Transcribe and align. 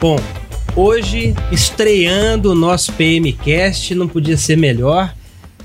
Bom, 0.00 0.16
hoje 0.76 1.34
estreando 1.50 2.52
o 2.52 2.54
nosso 2.54 2.92
PMcast, 2.92 3.96
não 3.96 4.06
podia 4.06 4.36
ser 4.36 4.56
melhor, 4.56 5.12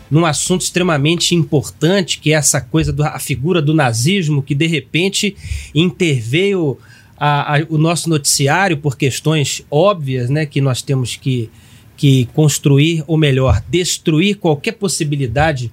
num 0.10 0.26
assunto 0.26 0.62
extremamente 0.62 1.36
importante, 1.36 2.18
que 2.18 2.34
é 2.34 2.36
essa 2.36 2.60
coisa 2.60 2.92
da 2.92 3.20
figura 3.20 3.62
do 3.62 3.76
nazismo, 3.76 4.42
que 4.42 4.56
de 4.56 4.66
repente 4.66 5.36
interveio 5.76 6.80
a, 7.16 7.58
a, 7.58 7.66
o 7.70 7.78
nosso 7.78 8.10
noticiário 8.10 8.78
por 8.78 8.98
questões 8.98 9.64
óbvias, 9.70 10.32
né, 10.32 10.48
que 10.48 10.60
nós 10.60 10.82
temos 10.82 11.16
que, 11.16 11.52
que 11.96 12.26
construir, 12.34 13.04
ou 13.06 13.18
melhor, 13.18 13.64
destruir 13.70 14.38
qualquer 14.38 14.72
possibilidade 14.72 15.72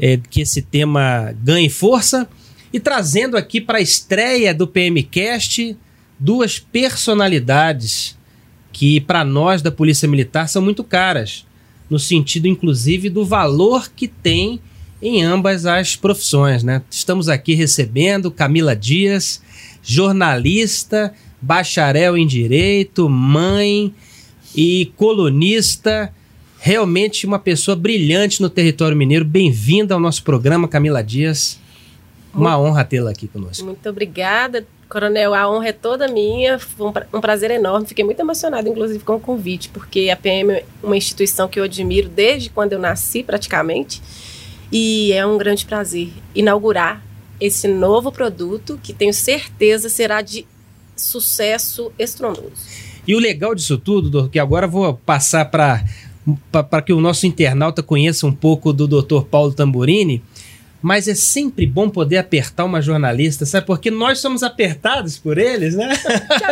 é, 0.00 0.18
que 0.30 0.40
esse 0.40 0.62
tema 0.62 1.34
ganhe 1.42 1.68
força. 1.68 2.26
E 2.72 2.80
trazendo 2.80 3.36
aqui 3.36 3.60
para 3.60 3.76
a 3.76 3.82
estreia 3.82 4.54
do 4.54 4.66
PMcast 4.66 5.76
duas 6.22 6.60
personalidades 6.60 8.16
que 8.72 9.00
para 9.00 9.24
nós 9.24 9.60
da 9.60 9.72
Polícia 9.72 10.08
Militar 10.08 10.48
são 10.48 10.62
muito 10.62 10.84
caras, 10.84 11.44
no 11.90 11.98
sentido 11.98 12.46
inclusive 12.46 13.10
do 13.10 13.24
valor 13.24 13.90
que 13.90 14.06
tem 14.06 14.60
em 15.02 15.24
ambas 15.24 15.66
as 15.66 15.96
profissões, 15.96 16.62
né? 16.62 16.80
Estamos 16.88 17.28
aqui 17.28 17.54
recebendo 17.54 18.30
Camila 18.30 18.76
Dias, 18.76 19.42
jornalista, 19.82 21.12
bacharel 21.40 22.16
em 22.16 22.24
direito, 22.24 23.08
mãe 23.08 23.92
e 24.54 24.92
colunista, 24.96 26.14
realmente 26.60 27.26
uma 27.26 27.40
pessoa 27.40 27.76
brilhante 27.76 28.40
no 28.40 28.48
território 28.48 28.96
mineiro. 28.96 29.24
Bem-vinda 29.24 29.92
ao 29.92 30.00
nosso 30.00 30.22
programa, 30.22 30.68
Camila 30.68 31.02
Dias. 31.02 31.60
Uma 32.32 32.58
honra 32.58 32.84
tê-la 32.84 33.10
aqui 33.10 33.26
conosco. 33.26 33.66
Muito 33.66 33.88
obrigada. 33.88 34.64
Coronel, 34.92 35.32
a 35.32 35.50
honra 35.50 35.68
é 35.68 35.72
toda 35.72 36.06
minha, 36.06 36.58
foi 36.58 36.92
um 37.14 37.20
prazer 37.20 37.50
enorme. 37.50 37.86
Fiquei 37.86 38.04
muito 38.04 38.20
emocionada, 38.20 38.68
inclusive, 38.68 39.02
com 39.02 39.16
o 39.16 39.20
convite, 39.20 39.70
porque 39.70 40.10
a 40.10 40.16
PM 40.16 40.52
é 40.52 40.64
uma 40.82 40.94
instituição 40.94 41.48
que 41.48 41.58
eu 41.58 41.64
admiro 41.64 42.10
desde 42.10 42.50
quando 42.50 42.74
eu 42.74 42.78
nasci, 42.78 43.22
praticamente. 43.22 44.02
E 44.70 45.10
é 45.14 45.24
um 45.24 45.38
grande 45.38 45.64
prazer 45.64 46.10
inaugurar 46.34 47.02
esse 47.40 47.66
novo 47.66 48.12
produto, 48.12 48.78
que 48.82 48.92
tenho 48.92 49.14
certeza 49.14 49.88
será 49.88 50.20
de 50.20 50.44
sucesso 50.94 51.90
estrondoso. 51.98 52.52
E 53.08 53.14
o 53.14 53.18
legal 53.18 53.54
disso 53.54 53.78
tudo, 53.78 54.28
que 54.28 54.38
agora 54.38 54.66
vou 54.66 54.92
passar 54.92 55.46
para 55.46 55.82
que 56.84 56.92
o 56.92 57.00
nosso 57.00 57.26
internauta 57.26 57.82
conheça 57.82 58.26
um 58.26 58.32
pouco 58.32 58.74
do 58.74 58.86
Dr. 58.86 59.22
Paulo 59.22 59.54
Tamburini 59.54 60.22
mas 60.82 61.06
é 61.06 61.14
sempre 61.14 61.64
bom 61.64 61.88
poder 61.88 62.18
apertar 62.18 62.64
uma 62.64 62.82
jornalista, 62.82 63.46
sabe? 63.46 63.66
Porque 63.66 63.90
nós 63.90 64.18
somos 64.18 64.42
apertados 64.42 65.16
por 65.16 65.38
eles, 65.38 65.76
né? 65.76 65.96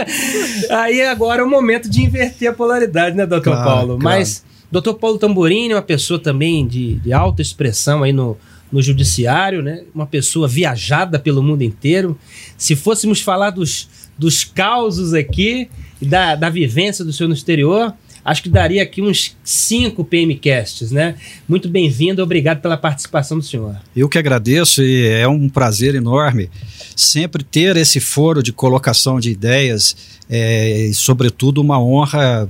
Aí 0.70 1.02
agora 1.02 1.42
é 1.42 1.44
o 1.44 1.50
momento 1.50 1.90
de 1.90 2.02
inverter 2.02 2.50
a 2.50 2.52
polaridade, 2.52 3.16
né, 3.16 3.26
doutor 3.26 3.54
claro, 3.54 3.68
Paulo? 3.68 3.98
Claro. 3.98 4.02
Mas 4.02 4.44
doutor 4.70 4.94
Paulo 4.94 5.18
Tamborini 5.18 5.72
é 5.72 5.76
uma 5.76 5.82
pessoa 5.82 6.20
também 6.20 6.66
de, 6.66 6.94
de 6.94 7.12
alta 7.12 7.42
expressão 7.42 8.04
aí 8.04 8.12
no, 8.12 8.38
no 8.70 8.80
judiciário, 8.80 9.62
né? 9.62 9.82
Uma 9.92 10.06
pessoa 10.06 10.46
viajada 10.46 11.18
pelo 11.18 11.42
mundo 11.42 11.62
inteiro. 11.62 12.16
Se 12.56 12.76
fôssemos 12.76 13.20
falar 13.20 13.50
dos, 13.50 13.88
dos 14.16 14.44
causos 14.44 15.12
aqui, 15.12 15.68
da, 16.00 16.36
da 16.36 16.48
vivência 16.48 17.04
do 17.04 17.12
senhor 17.12 17.28
no 17.28 17.34
exterior, 17.34 17.92
acho 18.24 18.42
que 18.42 18.48
daria 18.48 18.82
aqui 18.82 19.00
uns 19.02 19.36
cinco 19.42 20.04
PMcasts, 20.04 20.90
né? 20.90 21.14
Muito 21.48 21.68
bem-vindo, 21.68 22.22
obrigado 22.22 22.60
pela 22.60 22.76
participação 22.76 23.38
do 23.38 23.44
senhor. 23.44 23.76
Eu 23.94 24.08
que 24.08 24.18
agradeço 24.18 24.82
e 24.82 25.06
é 25.06 25.26
um 25.28 25.48
prazer 25.48 25.94
enorme 25.94 26.50
sempre 26.96 27.42
ter 27.42 27.76
esse 27.76 28.00
foro 28.00 28.42
de 28.42 28.52
colocação 28.52 29.18
de 29.18 29.30
ideias 29.30 29.96
é, 30.28 30.86
e, 30.86 30.94
sobretudo, 30.94 31.60
uma 31.60 31.82
honra 31.82 32.48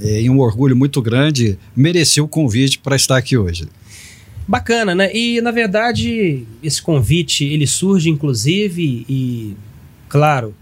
é, 0.00 0.22
e 0.22 0.30
um 0.30 0.38
orgulho 0.38 0.76
muito 0.76 1.02
grande 1.02 1.58
merecer 1.76 2.22
o 2.22 2.28
convite 2.28 2.78
para 2.78 2.96
estar 2.96 3.16
aqui 3.16 3.36
hoje. 3.36 3.68
Bacana, 4.48 4.94
né? 4.94 5.14
E, 5.14 5.40
na 5.40 5.50
verdade, 5.50 6.44
esse 6.62 6.80
convite, 6.82 7.44
ele 7.44 7.66
surge, 7.66 8.08
inclusive, 8.08 9.04
e, 9.08 9.54
claro, 10.08 10.54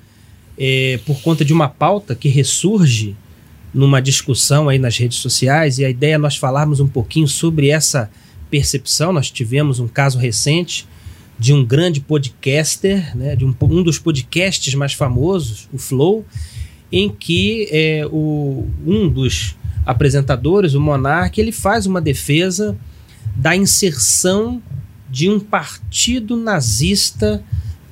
é, 0.58 0.98
por 1.06 1.20
conta 1.22 1.44
de 1.44 1.52
uma 1.52 1.68
pauta 1.68 2.14
que 2.14 2.28
ressurge 2.28 3.16
numa 3.72 4.00
discussão 4.00 4.68
aí 4.68 4.78
nas 4.78 4.96
redes 4.96 5.18
sociais 5.18 5.78
e 5.78 5.84
a 5.84 5.90
ideia 5.90 6.14
é 6.14 6.18
nós 6.18 6.36
falarmos 6.36 6.80
um 6.80 6.86
pouquinho 6.86 7.28
sobre 7.28 7.68
essa 7.68 8.10
percepção. 8.50 9.12
Nós 9.12 9.30
tivemos 9.30 9.78
um 9.78 9.88
caso 9.88 10.18
recente 10.18 10.86
de 11.38 11.52
um 11.52 11.64
grande 11.64 12.00
podcaster, 12.00 13.16
né, 13.16 13.36
de 13.36 13.44
um, 13.44 13.54
um 13.62 13.82
dos 13.82 13.98
podcasts 13.98 14.74
mais 14.74 14.92
famosos, 14.92 15.68
o 15.72 15.78
Flow, 15.78 16.26
em 16.90 17.08
que 17.08 17.68
é, 17.70 18.06
o, 18.10 18.66
um 18.84 19.08
dos 19.08 19.54
apresentadores, 19.86 20.74
o 20.74 20.80
Monark, 20.80 21.40
ele 21.40 21.52
faz 21.52 21.86
uma 21.86 22.00
defesa 22.00 22.76
da 23.36 23.54
inserção 23.54 24.60
de 25.08 25.30
um 25.30 25.38
partido 25.38 26.36
nazista 26.36 27.42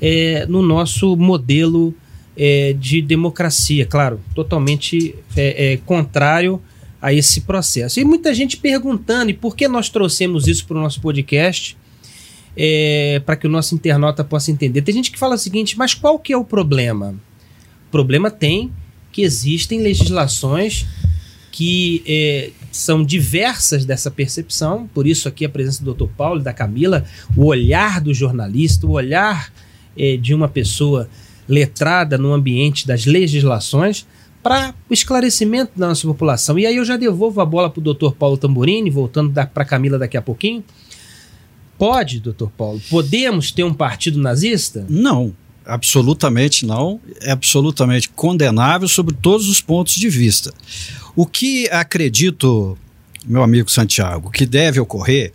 é, 0.00 0.44
no 0.46 0.60
nosso 0.60 1.16
modelo 1.16 1.94
é, 2.36 2.74
de 2.78 3.00
democracia, 3.00 3.86
claro, 3.86 4.20
totalmente 4.34 5.14
é, 5.36 5.72
é, 5.72 5.76
contrário 5.78 6.60
a 7.00 7.12
esse 7.12 7.42
processo. 7.42 7.98
E 8.00 8.04
muita 8.04 8.34
gente 8.34 8.56
perguntando, 8.56 9.30
e 9.30 9.34
por 9.34 9.56
que 9.56 9.68
nós 9.68 9.88
trouxemos 9.88 10.46
isso 10.46 10.66
para 10.66 10.76
o 10.76 10.80
nosso 10.80 11.00
podcast? 11.00 11.76
É, 12.56 13.20
para 13.24 13.36
que 13.36 13.46
o 13.46 13.50
nosso 13.50 13.74
internauta 13.74 14.24
possa 14.24 14.50
entender. 14.50 14.80
Tem 14.80 14.94
gente 14.94 15.10
que 15.10 15.18
fala 15.18 15.34
o 15.34 15.38
seguinte, 15.38 15.76
mas 15.76 15.92
qual 15.92 16.18
que 16.18 16.32
é 16.32 16.36
o 16.36 16.44
problema? 16.44 17.14
O 17.88 17.90
problema 17.90 18.30
tem 18.30 18.72
que 19.12 19.22
existem 19.22 19.80
legislações 19.80 20.86
que 21.52 22.02
é, 22.06 22.50
são 22.70 23.02
diversas 23.02 23.86
dessa 23.86 24.10
percepção, 24.10 24.86
por 24.92 25.06
isso 25.06 25.26
aqui 25.26 25.44
a 25.44 25.48
presença 25.48 25.82
do 25.82 25.94
Dr. 25.94 26.08
Paulo 26.14 26.40
e 26.40 26.44
da 26.44 26.52
Camila, 26.52 27.04
o 27.34 27.46
olhar 27.46 28.00
do 28.00 28.12
jornalista, 28.12 28.86
o 28.86 28.90
olhar 28.90 29.50
é, 29.96 30.18
de 30.18 30.34
uma 30.34 30.48
pessoa 30.48 31.08
letrada 31.48 32.18
no 32.18 32.32
ambiente 32.32 32.86
das 32.86 33.04
legislações 33.04 34.06
para 34.42 34.74
o 34.88 34.94
esclarecimento 34.94 35.72
da 35.74 35.88
nossa 35.88 36.06
população. 36.06 36.58
E 36.58 36.66
aí 36.66 36.76
eu 36.76 36.84
já 36.84 36.96
devolvo 36.96 37.40
a 37.40 37.44
bola 37.44 37.68
para 37.68 37.80
o 37.80 37.82
doutor 37.82 38.14
Paulo 38.14 38.36
Tamburini, 38.36 38.90
voltando 38.90 39.32
para 39.32 39.64
Camila 39.64 39.98
daqui 39.98 40.16
a 40.16 40.22
pouquinho. 40.22 40.62
Pode, 41.76 42.20
doutor 42.20 42.50
Paulo, 42.56 42.80
podemos 42.88 43.50
ter 43.50 43.64
um 43.64 43.74
partido 43.74 44.20
nazista? 44.20 44.86
Não, 44.88 45.34
absolutamente 45.64 46.64
não. 46.64 47.00
É 47.20 47.32
absolutamente 47.32 48.08
condenável 48.08 48.88
sobre 48.88 49.14
todos 49.14 49.48
os 49.48 49.60
pontos 49.60 49.96
de 49.96 50.08
vista. 50.08 50.54
O 51.14 51.26
que 51.26 51.68
acredito, 51.70 52.78
meu 53.24 53.42
amigo 53.42 53.70
Santiago, 53.70 54.30
que 54.30 54.46
deve 54.46 54.78
ocorrer 54.78 55.32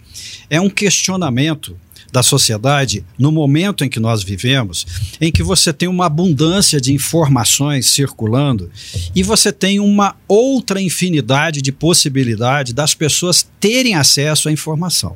é 0.49 0.59
um 0.59 0.69
questionamento 0.69 1.77
da 2.11 2.21
sociedade, 2.21 3.05
no 3.17 3.31
momento 3.31 3.85
em 3.85 3.89
que 3.89 3.99
nós 3.99 4.23
vivemos, 4.23 4.85
em 5.19 5.31
que 5.31 5.41
você 5.41 5.71
tem 5.71 5.87
uma 5.87 6.07
abundância 6.07 6.81
de 6.81 6.93
informações 6.93 7.89
circulando 7.89 8.69
e 9.15 9.23
você 9.23 9.51
tem 9.51 9.79
uma 9.79 10.15
outra 10.27 10.81
infinidade 10.81 11.61
de 11.61 11.71
possibilidade 11.71 12.73
das 12.73 12.93
pessoas 12.93 13.47
terem 13.59 13.95
acesso 13.95 14.49
à 14.49 14.51
informação. 14.51 15.15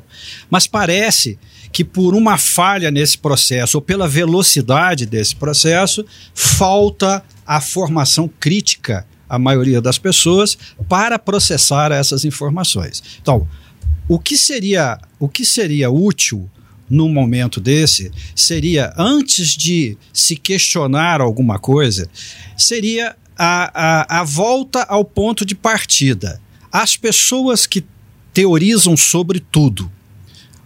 Mas 0.50 0.66
parece 0.66 1.38
que 1.72 1.84
por 1.84 2.14
uma 2.14 2.38
falha 2.38 2.90
nesse 2.90 3.18
processo 3.18 3.76
ou 3.76 3.82
pela 3.82 4.08
velocidade 4.08 5.04
desse 5.04 5.36
processo, 5.36 6.06
falta 6.34 7.22
a 7.46 7.60
formação 7.60 8.30
crítica 8.40 9.06
à 9.28 9.38
maioria 9.38 9.80
das 9.80 9.98
pessoas 9.98 10.56
para 10.88 11.18
processar 11.18 11.92
essas 11.92 12.24
informações. 12.24 13.02
Então, 13.20 13.46
o 14.08 14.18
que 14.18 14.38
seria, 14.38 14.98
o 15.18 15.28
que 15.28 15.44
seria 15.44 15.90
útil 15.90 16.48
num 16.88 17.08
momento 17.08 17.60
desse 17.60 18.10
seria, 18.34 18.92
antes 18.96 19.56
de 19.56 19.96
se 20.12 20.36
questionar 20.36 21.20
alguma 21.20 21.58
coisa, 21.58 22.08
seria 22.56 23.16
a, 23.36 24.18
a, 24.18 24.20
a 24.20 24.24
volta 24.24 24.82
ao 24.84 25.04
ponto 25.04 25.44
de 25.44 25.54
partida. 25.54 26.40
As 26.70 26.96
pessoas 26.96 27.66
que 27.66 27.84
teorizam 28.32 28.96
sobre 28.96 29.40
tudo 29.40 29.90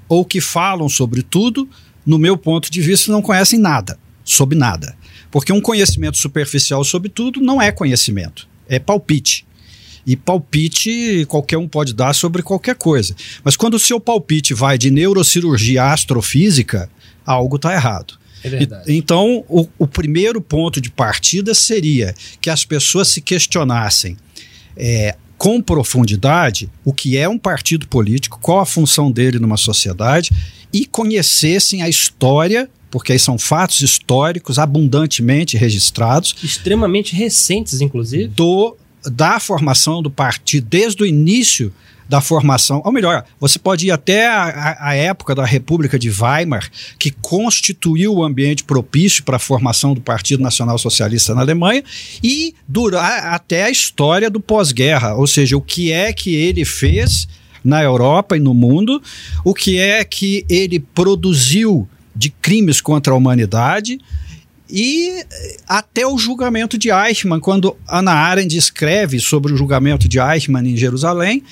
ou 0.09 0.25
que 0.25 0.41
falam 0.41 0.89
sobre 0.89 1.23
tudo, 1.23 1.69
no 2.05 2.19
meu 2.19 2.37
ponto 2.37 2.71
de 2.71 2.81
vista, 2.81 3.13
não 3.13 3.23
conhecem 3.23 3.59
nada 3.59 3.99
sobre 4.25 4.59
nada. 4.59 4.97
Porque 5.31 5.53
um 5.53 5.61
conhecimento 5.61 6.19
superficial 6.19 6.83
sobre 6.85 7.09
tudo 7.09 7.41
não 7.41 7.61
é 7.61 7.71
conhecimento, 7.71 8.49
é 8.69 8.79
palpite. 8.79 9.47
E 10.07 10.17
palpite 10.17 11.25
qualquer 11.27 11.59
um 11.59 11.69
pode 11.69 11.93
dar 11.93 12.15
sobre 12.15 12.43
qualquer 12.43 12.75
coisa. 12.75 13.15
Mas 13.45 13.57
quando 13.57 13.75
o 13.75 13.79
seu 13.79 14.01
palpite 14.01 14.55
vai 14.55 14.79
de 14.79 14.91
neurocirurgia 14.91 15.85
astrofísica, 15.85 16.91
algo 17.25 17.57
está 17.57 17.73
errado. 17.73 18.15
É 18.43 18.63
e, 18.63 18.97
então, 18.97 19.45
o, 19.49 19.69
o, 19.79 19.87
primeiro 19.87 20.41
ponto 20.41 20.81
de 20.81 20.91
partida 20.91 21.55
seria 21.55 22.15
que 22.41 22.49
as 22.49 22.65
pessoas 22.65 23.09
se 23.09 23.21
questionassem 23.21 24.17
é, 24.77 25.15
com 25.37 25.61
profundidade 25.61 26.71
o 26.85 26.93
que 26.93 27.19
é 27.19 27.29
um 27.29 27.39
partido 27.39 27.87
político, 27.87 28.39
qual 28.41 28.61
a 28.61 28.67
função 28.67 29.13
dele 29.13 29.39
numa 29.39 29.59
sociedade 29.59 30.31
e 30.73 30.87
conhecessem 30.87 31.83
a 31.83 31.89
história 31.89 32.69
porque 32.91 33.13
aí 33.13 33.19
são 33.19 33.39
fatos 33.39 33.81
históricos 33.83 34.59
abundantemente 34.59 35.57
registrados. 35.57 36.35
Extremamente 36.43 37.15
recentes, 37.15 37.81
inclusive. 37.81 38.27
Do, 38.27 38.77
da 39.05 39.41
formação 39.41 40.03
do 40.03 40.11
partido, 40.11 40.67
desde 40.69 41.03
o 41.03 41.07
início 41.07 41.73
da 42.11 42.21
formação, 42.21 42.83
ou 42.85 42.91
melhor, 42.91 43.25
você 43.39 43.57
pode 43.57 43.87
ir 43.87 43.93
até 43.93 44.27
a, 44.27 44.77
a, 44.81 44.95
época 44.97 45.33
da 45.33 45.45
República 45.45 45.97
de 45.97 46.11
Weimar, 46.11 46.69
que 46.99 47.13
constituiu 47.13 48.17
o 48.17 48.25
ambiente 48.25 48.65
propício 48.65 49.23
para 49.23 49.37
a 49.37 49.39
formação 49.39 49.95
do 49.95 50.01
Partido 50.01 50.43
Nacional 50.43 50.77
Socialista 50.77 51.37
na 51.37 51.43
Alemanha, 51.43 51.85
e 52.21 52.53
durar 52.67 53.33
até 53.33 53.63
a 53.63 53.71
história 53.71 54.29
do 54.29 54.41
pós-guerra, 54.41 55.15
ou 55.15 55.27
seja, 55.29 55.57
o 55.57 55.63
que 55.63 55.93
é 55.93 56.13
que 56.13 56.35
ele 56.35 56.65
fez 56.65 57.29
na 57.63 57.81
Europa 57.81 58.37
e 58.37 58.41
no 58.41 58.55
mundo, 58.55 59.01
o 59.45 59.55
que 59.55 59.79
é 59.79 60.03
que 60.03 60.45
ele 60.49 60.81
produziu 60.81 61.89
de 62.17 62.31
crimes 62.31 62.81
contra 62.81 63.13
a 63.13 63.17
humanidade 63.17 64.01
e 64.73 65.25
até 65.67 66.07
o 66.07 66.17
julgamento 66.17 66.79
de 66.79 66.91
Eichmann, 66.91 67.41
quando 67.41 67.77
Ana 67.89 68.13
Arendt 68.13 68.57
escreve 68.57 69.19
sobre 69.21 69.53
o 69.53 69.57
julgamento 69.57 70.09
de 70.09 70.19
Eichmann 70.19 70.67
em 70.69 70.77
Jerusalém, 70.77 71.43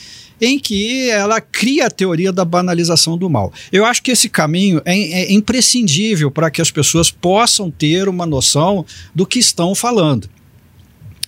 em 0.40 0.58
que 0.58 1.10
ela 1.10 1.40
cria 1.40 1.86
a 1.86 1.90
teoria 1.90 2.32
da 2.32 2.44
banalização 2.44 3.18
do 3.18 3.28
mal. 3.28 3.52
Eu 3.72 3.84
acho 3.84 4.02
que 4.02 4.10
esse 4.10 4.28
caminho 4.28 4.80
é, 4.84 4.96
é 4.96 5.32
imprescindível 5.32 6.30
para 6.30 6.50
que 6.50 6.62
as 6.62 6.70
pessoas 6.70 7.10
possam 7.10 7.70
ter 7.70 8.08
uma 8.08 8.24
noção 8.24 8.86
do 9.14 9.26
que 9.26 9.38
estão 9.38 9.74
falando. 9.74 10.28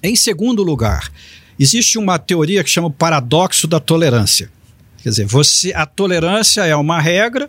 Em 0.03 0.15
segundo 0.15 0.63
lugar, 0.63 1.11
existe 1.59 1.99
uma 1.99 2.19
teoria 2.19 2.63
que 2.65 2.71
chama 2.71 2.89
o 2.89 2.93
paradoxo 2.93 3.67
da 3.67 3.81
tolerância. 3.81 4.51
Quer 5.03 5.09
dizer, 5.11 5.27
você, 5.27 5.73
a 5.73 5.87
tolerância 5.87 6.65
é 6.67 6.77
uma 6.77 7.01
regra, 7.01 7.49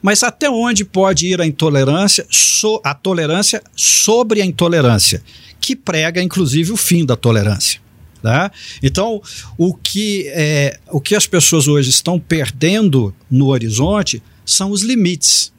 mas 0.00 0.22
até 0.22 0.48
onde 0.48 0.84
pode 0.84 1.26
ir 1.26 1.40
a 1.40 1.46
intolerância, 1.46 2.26
so, 2.30 2.80
a 2.84 2.94
tolerância 2.94 3.62
sobre 3.74 4.40
a 4.40 4.44
intolerância, 4.44 5.22
que 5.60 5.74
prega 5.74 6.22
inclusive 6.22 6.72
o 6.72 6.76
fim 6.76 7.04
da 7.04 7.16
tolerância. 7.16 7.80
Né? 8.22 8.50
Então, 8.82 9.20
o 9.58 9.74
que, 9.74 10.28
é, 10.28 10.78
o 10.90 11.00
que 11.00 11.16
as 11.16 11.26
pessoas 11.26 11.66
hoje 11.66 11.90
estão 11.90 12.20
perdendo 12.20 13.14
no 13.30 13.48
horizonte 13.48 14.22
são 14.44 14.70
os 14.70 14.82
limites. 14.82 15.52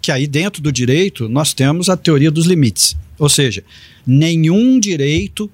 Que 0.00 0.12
aí, 0.12 0.26
dentro 0.26 0.62
do 0.62 0.70
direito, 0.70 1.28
nós 1.28 1.52
temos 1.52 1.88
a 1.88 1.96
teoria 1.96 2.30
dos 2.30 2.46
limites. 2.46 2.96
Ou 3.18 3.28
seja, 3.28 3.64
nenhum 4.06 4.78
direito 4.78 5.50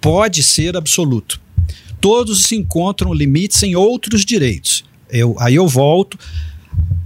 pode 0.00 0.42
ser 0.42 0.76
absoluto. 0.76 1.40
Todos 2.00 2.44
se 2.44 2.56
encontram 2.56 3.12
limites 3.12 3.62
em 3.62 3.74
outros 3.74 4.24
direitos. 4.24 4.84
Eu, 5.10 5.36
aí 5.38 5.54
eu 5.54 5.66
volto 5.66 6.18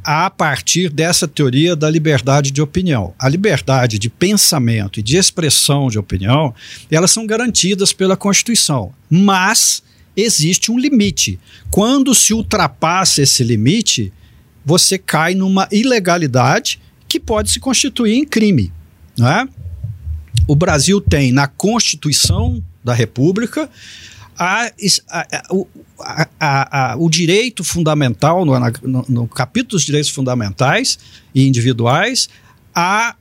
a 0.05 0.29
partir 0.29 0.91
dessa 0.91 1.29
teoria 1.29 1.77
da 1.77 1.89
liberdade 1.89 2.51
de 2.51 2.61
opinião. 2.61 3.15
A 3.19 3.29
liberdade 3.29 3.99
de 3.99 4.11
pensamento 4.11 4.99
e 4.99 5.03
de 5.03 5.17
expressão 5.17 5.89
de 5.89 5.99
opinião, 5.99 6.53
elas 6.91 7.11
são 7.11 7.27
garantidas 7.27 7.93
pela 7.93 8.17
Constituição, 8.17 8.93
mas 9.09 9.83
existe 10.17 10.71
um 10.71 10.79
limite. 10.79 11.39
Quando 11.71 12.15
se 12.15 12.35
ultrapassa 12.35 13.23
esse 13.23 13.45
limite, 13.45 14.13
você 14.65 14.99
cai 14.99 15.35
numa 15.35 15.69
ilegalidade 15.71 16.81
que 17.09 17.21
pode 17.21 17.51
se 17.51 17.61
constituir 17.61 18.15
em 18.15 18.25
crime. 18.25 18.73
Não 19.17 19.29
é? 19.29 19.49
O 20.49 20.57
Brasil 20.57 21.01
tem 21.01 21.31
na 21.31 21.47
Constituição 21.47 22.63
da 22.83 22.93
República 22.93 23.71
a, 24.39 24.71
a, 26.41 26.93
a, 26.93 26.97
o 26.97 27.09
direito 27.09 27.63
fundamental, 27.63 28.45
no, 28.45 28.59
no, 28.83 29.05
no, 29.09 29.29
capítulo 29.29 29.73
dos 29.73 29.85
direitos 29.85 30.11
fundamentais 30.11 30.99
e 31.35 31.47
individuais, 31.47 32.29
a, 32.75 33.15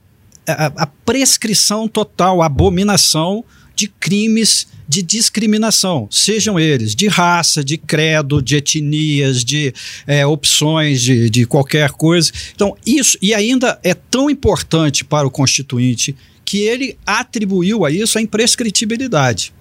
a, 0.46 0.86
prescrição 0.86 1.86
total, 1.86 2.42
a 2.42 2.46
abominação 2.46 3.44
de 3.74 3.88
crimes 3.88 4.66
de 4.88 5.02
discriminação, 5.02 6.06
sejam 6.10 6.60
eles 6.60 6.94
de 6.94 7.08
raça, 7.08 7.64
de 7.64 7.78
credo, 7.78 8.42
de 8.42 8.56
etnias, 8.56 9.42
de 9.42 9.72
é, 10.06 10.26
opções, 10.26 11.00
de, 11.00 11.30
de 11.30 11.46
qualquer 11.46 11.92
coisa. 11.92 12.30
Então, 12.54 12.76
isso, 12.84 13.16
e 13.22 13.32
ainda 13.32 13.78
é 13.82 13.94
tão 13.94 14.28
importante 14.28 15.02
para 15.02 15.26
o 15.26 15.30
Constituinte 15.30 16.14
que 16.44 16.58
ele 16.58 16.98
atribuiu 17.06 17.86
a 17.86 17.90
isso 17.90 18.18
a 18.18 18.20
imprescritibilidade. 18.20 19.54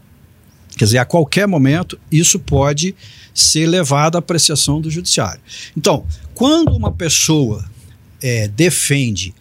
Quer 0.78 0.86
dizer, 0.86 0.98
a 0.98 1.06
qualquer 1.06 1.48
momento 1.48 2.00
isso 2.12 2.40
pode 2.40 2.96
ser 3.34 3.68
levado 3.68 4.16
à 4.16 4.20
apreciação 4.20 4.82
do 4.82 4.90
judiciário. 4.90 5.42
Então, 5.76 6.06
quando 6.34 6.76
uma 6.76 6.92
pessoa 6.92 7.64
é, 8.22 8.48
defende, 8.48 9.34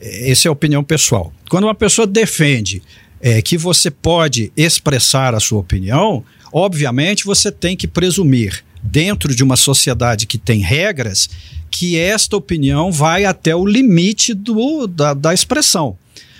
é, 0.00 0.30
essa 0.30 0.46
é 0.46 0.50
a 0.50 0.52
opinião 0.52 0.82
pessoal, 0.82 1.32
quando 1.48 1.64
uma 1.64 1.74
pessoa 1.74 2.06
defende 2.06 2.82
é, 3.20 3.42
que 3.42 3.58
você 3.58 3.90
pode 3.90 4.52
expressar 4.56 5.34
a 5.34 5.40
sua 5.40 5.60
opinião, 5.60 6.24
obviamente 6.52 7.24
você 7.24 7.52
tem 7.52 7.76
que 7.76 7.86
presumir, 7.86 8.64
dentro 8.82 9.34
de 9.34 9.42
uma 9.42 9.56
sociedade 9.56 10.26
que 10.26 10.38
tem 10.38 10.60
regras, 10.60 11.28
que 11.70 11.98
esta 11.98 12.36
opinião 12.36 12.90
vai 12.90 13.24
até 13.24 13.54
o 13.54 13.66
limite 13.66 14.34
do, 14.34 14.86
da, 14.86 15.14
da 15.14 15.34
expressão. 15.34 15.96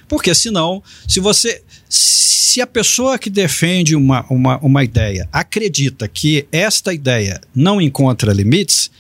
Porque 0.08 0.34
senão, 0.34 0.82
se 1.06 1.20
você 1.20 1.62
se 1.88 2.39
a 2.58 2.67
pessoa 2.67 3.19
que 3.19 3.29
defende 3.29 3.94
uma, 3.94 4.25
uma, 4.31 4.58
uma 4.61 4.82
ideia 4.82 5.29
acredita 5.31 6.08
que 6.08 6.47
esta 6.50 6.94
ideia 6.94 7.38
não 7.55 7.79
encontra 7.79 8.32
limites, 8.32 8.91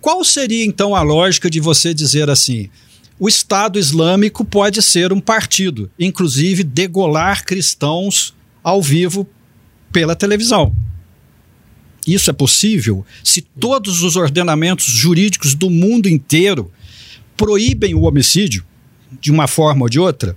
qual 0.00 0.24
seria 0.24 0.64
então 0.64 0.94
a 0.94 1.02
lógica 1.02 1.50
de 1.50 1.58
você 1.58 1.92
dizer 1.92 2.30
assim: 2.30 2.70
o 3.18 3.28
Estado 3.28 3.80
Islâmico 3.80 4.44
pode 4.44 4.80
ser 4.80 5.12
um 5.12 5.20
partido, 5.20 5.90
inclusive 5.98 6.62
degolar 6.62 7.44
cristãos 7.44 8.32
ao 8.62 8.80
vivo 8.80 9.28
pela 9.92 10.14
televisão? 10.14 10.72
Isso 12.06 12.30
é 12.30 12.32
possível 12.32 13.04
se 13.22 13.42
todos 13.42 14.02
os 14.02 14.16
ordenamentos 14.16 14.86
jurídicos 14.86 15.54
do 15.54 15.68
mundo 15.68 16.08
inteiro 16.08 16.70
proíbem 17.36 17.94
o 17.94 18.02
homicídio 18.02 18.64
de 19.20 19.30
uma 19.30 19.46
forma 19.46 19.82
ou 19.82 19.88
de 19.88 20.00
outra? 20.00 20.36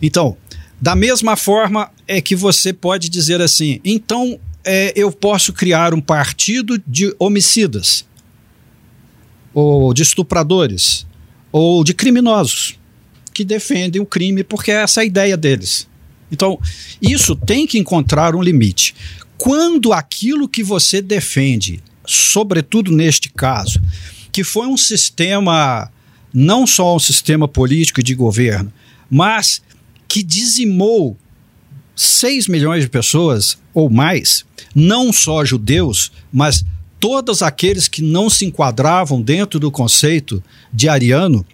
Então, 0.00 0.36
da 0.82 0.96
mesma 0.96 1.36
forma 1.36 1.92
é 2.08 2.20
que 2.20 2.34
você 2.34 2.72
pode 2.72 3.08
dizer 3.08 3.40
assim: 3.40 3.80
então 3.84 4.40
é, 4.64 4.92
eu 4.96 5.12
posso 5.12 5.52
criar 5.52 5.94
um 5.94 6.00
partido 6.00 6.76
de 6.84 7.14
homicidas, 7.20 8.04
ou 9.54 9.94
de 9.94 10.02
estupradores, 10.02 11.06
ou 11.52 11.84
de 11.84 11.94
criminosos 11.94 12.80
que 13.32 13.44
defendem 13.44 14.02
o 14.02 14.06
crime 14.06 14.42
porque 14.42 14.72
essa 14.72 15.00
é 15.00 15.02
a 15.02 15.06
ideia 15.06 15.36
deles. 15.36 15.86
Então, 16.32 16.58
isso 17.00 17.36
tem 17.36 17.64
que 17.64 17.78
encontrar 17.78 18.34
um 18.34 18.42
limite. 18.42 18.92
Quando 19.38 19.92
aquilo 19.92 20.48
que 20.48 20.64
você 20.64 21.00
defende, 21.00 21.80
sobretudo 22.04 22.90
neste 22.90 23.28
caso, 23.30 23.80
que 24.32 24.42
foi 24.42 24.66
um 24.66 24.76
sistema, 24.76 25.92
não 26.34 26.66
só 26.66 26.96
um 26.96 26.98
sistema 26.98 27.46
político 27.46 28.00
e 28.00 28.02
de 28.02 28.14
governo, 28.16 28.72
mas 29.08 29.62
que 30.12 30.22
dizimou 30.22 31.16
6 31.96 32.46
milhões 32.46 32.82
de 32.82 32.90
pessoas 32.90 33.56
ou 33.72 33.88
mais, 33.88 34.44
não 34.74 35.10
só 35.10 35.42
judeus, 35.42 36.12
mas 36.30 36.62
todos 37.00 37.40
aqueles 37.40 37.88
que 37.88 38.02
não 38.02 38.28
se 38.28 38.44
enquadravam 38.44 39.22
dentro 39.22 39.58
do 39.58 39.70
conceito 39.70 40.44
de 40.70 40.86
ariano, 40.86 41.46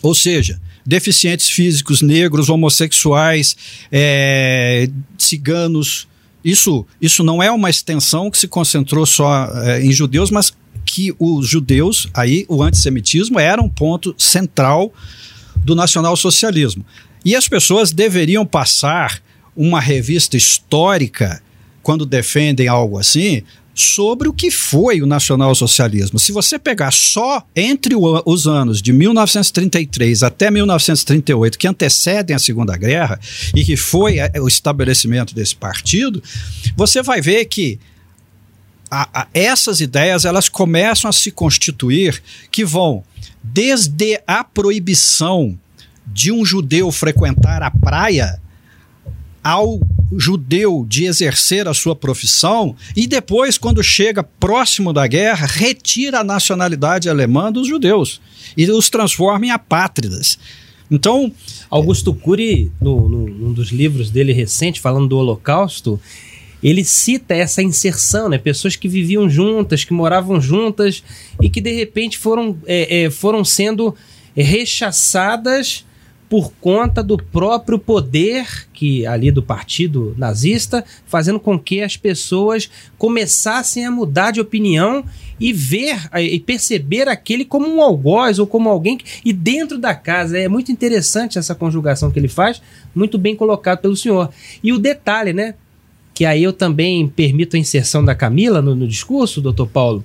ou 0.00 0.14
seja, 0.14 0.60
deficientes 0.86 1.48
físicos, 1.48 2.02
negros, 2.02 2.48
homossexuais, 2.48 3.56
é, 3.90 4.88
ciganos. 5.18 6.06
Isso, 6.44 6.86
isso 7.00 7.24
não 7.24 7.42
é 7.42 7.50
uma 7.50 7.68
extensão 7.68 8.30
que 8.30 8.38
se 8.38 8.46
concentrou 8.46 9.04
só 9.04 9.50
é, 9.64 9.84
em 9.84 9.90
judeus, 9.90 10.30
mas 10.30 10.52
que 10.84 11.12
os 11.18 11.48
judeus, 11.48 12.06
aí 12.14 12.46
o 12.48 12.62
antissemitismo 12.62 13.40
era 13.40 13.60
um 13.60 13.68
ponto 13.68 14.14
central 14.16 14.92
do 15.64 15.74
nacionalsocialismo. 15.74 16.84
E 17.24 17.36
as 17.36 17.48
pessoas 17.48 17.92
deveriam 17.92 18.44
passar 18.44 19.22
uma 19.56 19.80
revista 19.80 20.36
histórica, 20.36 21.42
quando 21.82 22.06
defendem 22.06 22.68
algo 22.68 22.98
assim, 22.98 23.42
sobre 23.74 24.28
o 24.28 24.32
que 24.32 24.50
foi 24.50 25.00
o 25.00 25.06
nacionalsocialismo. 25.06 26.18
Se 26.18 26.32
você 26.32 26.58
pegar 26.58 26.90
só 26.90 27.42
entre 27.56 27.94
os 27.96 28.46
anos 28.46 28.82
de 28.82 28.92
1933 28.92 30.22
até 30.22 30.50
1938, 30.50 31.58
que 31.58 31.66
antecedem 31.66 32.36
a 32.36 32.38
Segunda 32.38 32.76
Guerra 32.76 33.18
e 33.54 33.64
que 33.64 33.76
foi 33.76 34.18
é, 34.18 34.30
o 34.40 34.48
estabelecimento 34.48 35.34
desse 35.34 35.56
partido, 35.56 36.22
você 36.76 37.02
vai 37.02 37.20
ver 37.20 37.46
que 37.46 37.78
a, 38.94 39.22
a, 39.22 39.26
essas 39.32 39.80
ideias 39.80 40.26
elas 40.26 40.50
começam 40.50 41.08
a 41.08 41.12
se 41.14 41.30
constituir 41.30 42.22
que 42.50 42.62
vão 42.62 43.02
desde 43.42 44.20
a 44.26 44.44
proibição 44.44 45.58
de 46.06 46.30
um 46.30 46.44
judeu 46.44 46.92
frequentar 46.92 47.62
a 47.62 47.70
praia 47.70 48.38
ao 49.42 49.80
judeu 50.16 50.84
de 50.86 51.06
exercer 51.06 51.66
a 51.66 51.72
sua 51.72 51.96
profissão 51.96 52.76
e 52.94 53.06
depois, 53.06 53.56
quando 53.56 53.82
chega 53.82 54.22
próximo 54.22 54.92
da 54.92 55.06
guerra, 55.06 55.46
retira 55.46 56.20
a 56.20 56.24
nacionalidade 56.24 57.08
alemã 57.08 57.50
dos 57.50 57.66
judeus 57.66 58.20
e 58.56 58.70
os 58.70 58.90
transforma 58.90 59.46
em 59.46 59.50
apátridas. 59.50 60.38
Então, 60.90 61.32
Augusto 61.70 62.12
Cury, 62.12 62.70
no, 62.78 63.08
no, 63.08 63.26
num 63.26 63.52
dos 63.54 63.70
livros 63.70 64.10
dele 64.10 64.34
recente, 64.34 64.82
falando 64.82 65.08
do 65.08 65.16
Holocausto, 65.16 65.98
ele 66.62 66.84
cita 66.84 67.34
essa 67.34 67.62
inserção, 67.62 68.28
né? 68.28 68.38
Pessoas 68.38 68.76
que 68.76 68.88
viviam 68.88 69.28
juntas, 69.28 69.84
que 69.84 69.92
moravam 69.92 70.40
juntas 70.40 71.02
e 71.40 71.50
que 71.50 71.60
de 71.60 71.72
repente 71.72 72.18
foram, 72.18 72.56
é, 72.66 73.04
é, 73.04 73.10
foram 73.10 73.44
sendo 73.44 73.94
rechaçadas 74.34 75.84
por 76.32 76.50
conta 76.62 77.02
do 77.02 77.18
próprio 77.18 77.78
poder 77.78 78.46
que 78.72 79.06
ali 79.06 79.30
do 79.30 79.42
partido 79.42 80.14
nazista, 80.16 80.82
fazendo 81.04 81.38
com 81.38 81.58
que 81.58 81.82
as 81.82 81.98
pessoas 81.98 82.70
começassem 82.96 83.84
a 83.84 83.90
mudar 83.90 84.30
de 84.30 84.40
opinião 84.40 85.04
e 85.38 85.52
ver 85.52 86.08
e 86.18 86.40
perceber 86.40 87.06
aquele 87.06 87.44
como 87.44 87.68
um 87.68 87.82
algoz 87.82 88.38
ou 88.38 88.46
como 88.46 88.70
alguém 88.70 88.96
que, 88.96 89.20
e 89.22 89.30
dentro 89.30 89.76
da 89.76 89.94
casa 89.94 90.38
é 90.38 90.48
muito 90.48 90.72
interessante 90.72 91.38
essa 91.38 91.54
conjugação 91.54 92.10
que 92.10 92.18
ele 92.18 92.28
faz, 92.28 92.62
muito 92.94 93.18
bem 93.18 93.36
colocado 93.36 93.80
pelo 93.80 93.94
senhor. 93.94 94.30
E 94.62 94.72
o 94.72 94.78
detalhe, 94.78 95.34
né? 95.34 95.54
Que 96.22 96.26
aí 96.26 96.44
eu 96.44 96.52
também 96.52 97.08
permito 97.08 97.56
a 97.56 97.58
inserção 97.58 98.04
da 98.04 98.14
Camila 98.14 98.62
no, 98.62 98.76
no, 98.76 98.86
discurso, 98.86 99.40
doutor 99.40 99.66
Paulo, 99.66 100.04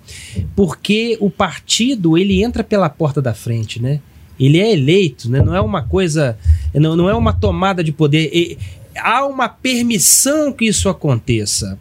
porque 0.56 1.16
o 1.22 1.30
partido 1.30 2.18
ele 2.18 2.44
entra 2.44 2.64
pela 2.64 2.90
porta 2.90 3.22
da 3.22 3.36
frente, 3.36 3.80
né? 3.80 4.00
Ele 4.40 4.60
é 4.60 4.74
eleito, 4.74 5.30
né? 5.30 5.44
não 5.44 5.56
é 5.56 5.62
uma 5.62 5.84
coisa, 5.84 6.36
não, 6.74 6.96
não 6.96 7.08
é 7.08 7.14
uma 7.14 7.34
tomada 7.34 7.84
de 7.84 7.92
poder. 7.92 8.32
E, 8.34 8.58
há 9.00 9.28
uma 9.28 9.48
permissão 9.48 10.52
que 10.52 10.66
isso 10.66 10.90
aconteça. 10.90 11.78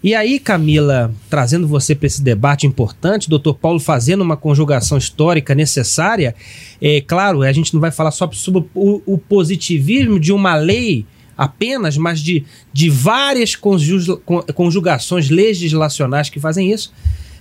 E 0.00 0.14
aí, 0.14 0.38
Camila, 0.38 1.12
trazendo 1.28 1.66
você 1.66 1.92
para 1.92 2.06
esse 2.06 2.22
debate 2.22 2.68
importante, 2.68 3.28
doutor 3.28 3.54
Paulo 3.54 3.80
fazendo 3.80 4.20
uma 4.20 4.36
conjugação 4.36 4.96
histórica 4.96 5.56
necessária, 5.56 6.36
é 6.80 7.00
claro, 7.00 7.42
a 7.42 7.50
gente 7.50 7.74
não 7.74 7.80
vai 7.80 7.90
falar 7.90 8.12
só 8.12 8.30
sobre 8.30 8.64
o, 8.76 9.02
o 9.04 9.18
positivismo 9.18 10.20
de 10.20 10.32
uma 10.32 10.54
lei 10.54 11.04
apenas, 11.36 11.96
mas 11.96 12.20
de, 12.20 12.44
de 12.72 12.88
várias 12.90 13.56
conjugações 14.54 15.30
legislacionais 15.30 16.28
que 16.28 16.40
fazem 16.40 16.72
isso, 16.72 16.92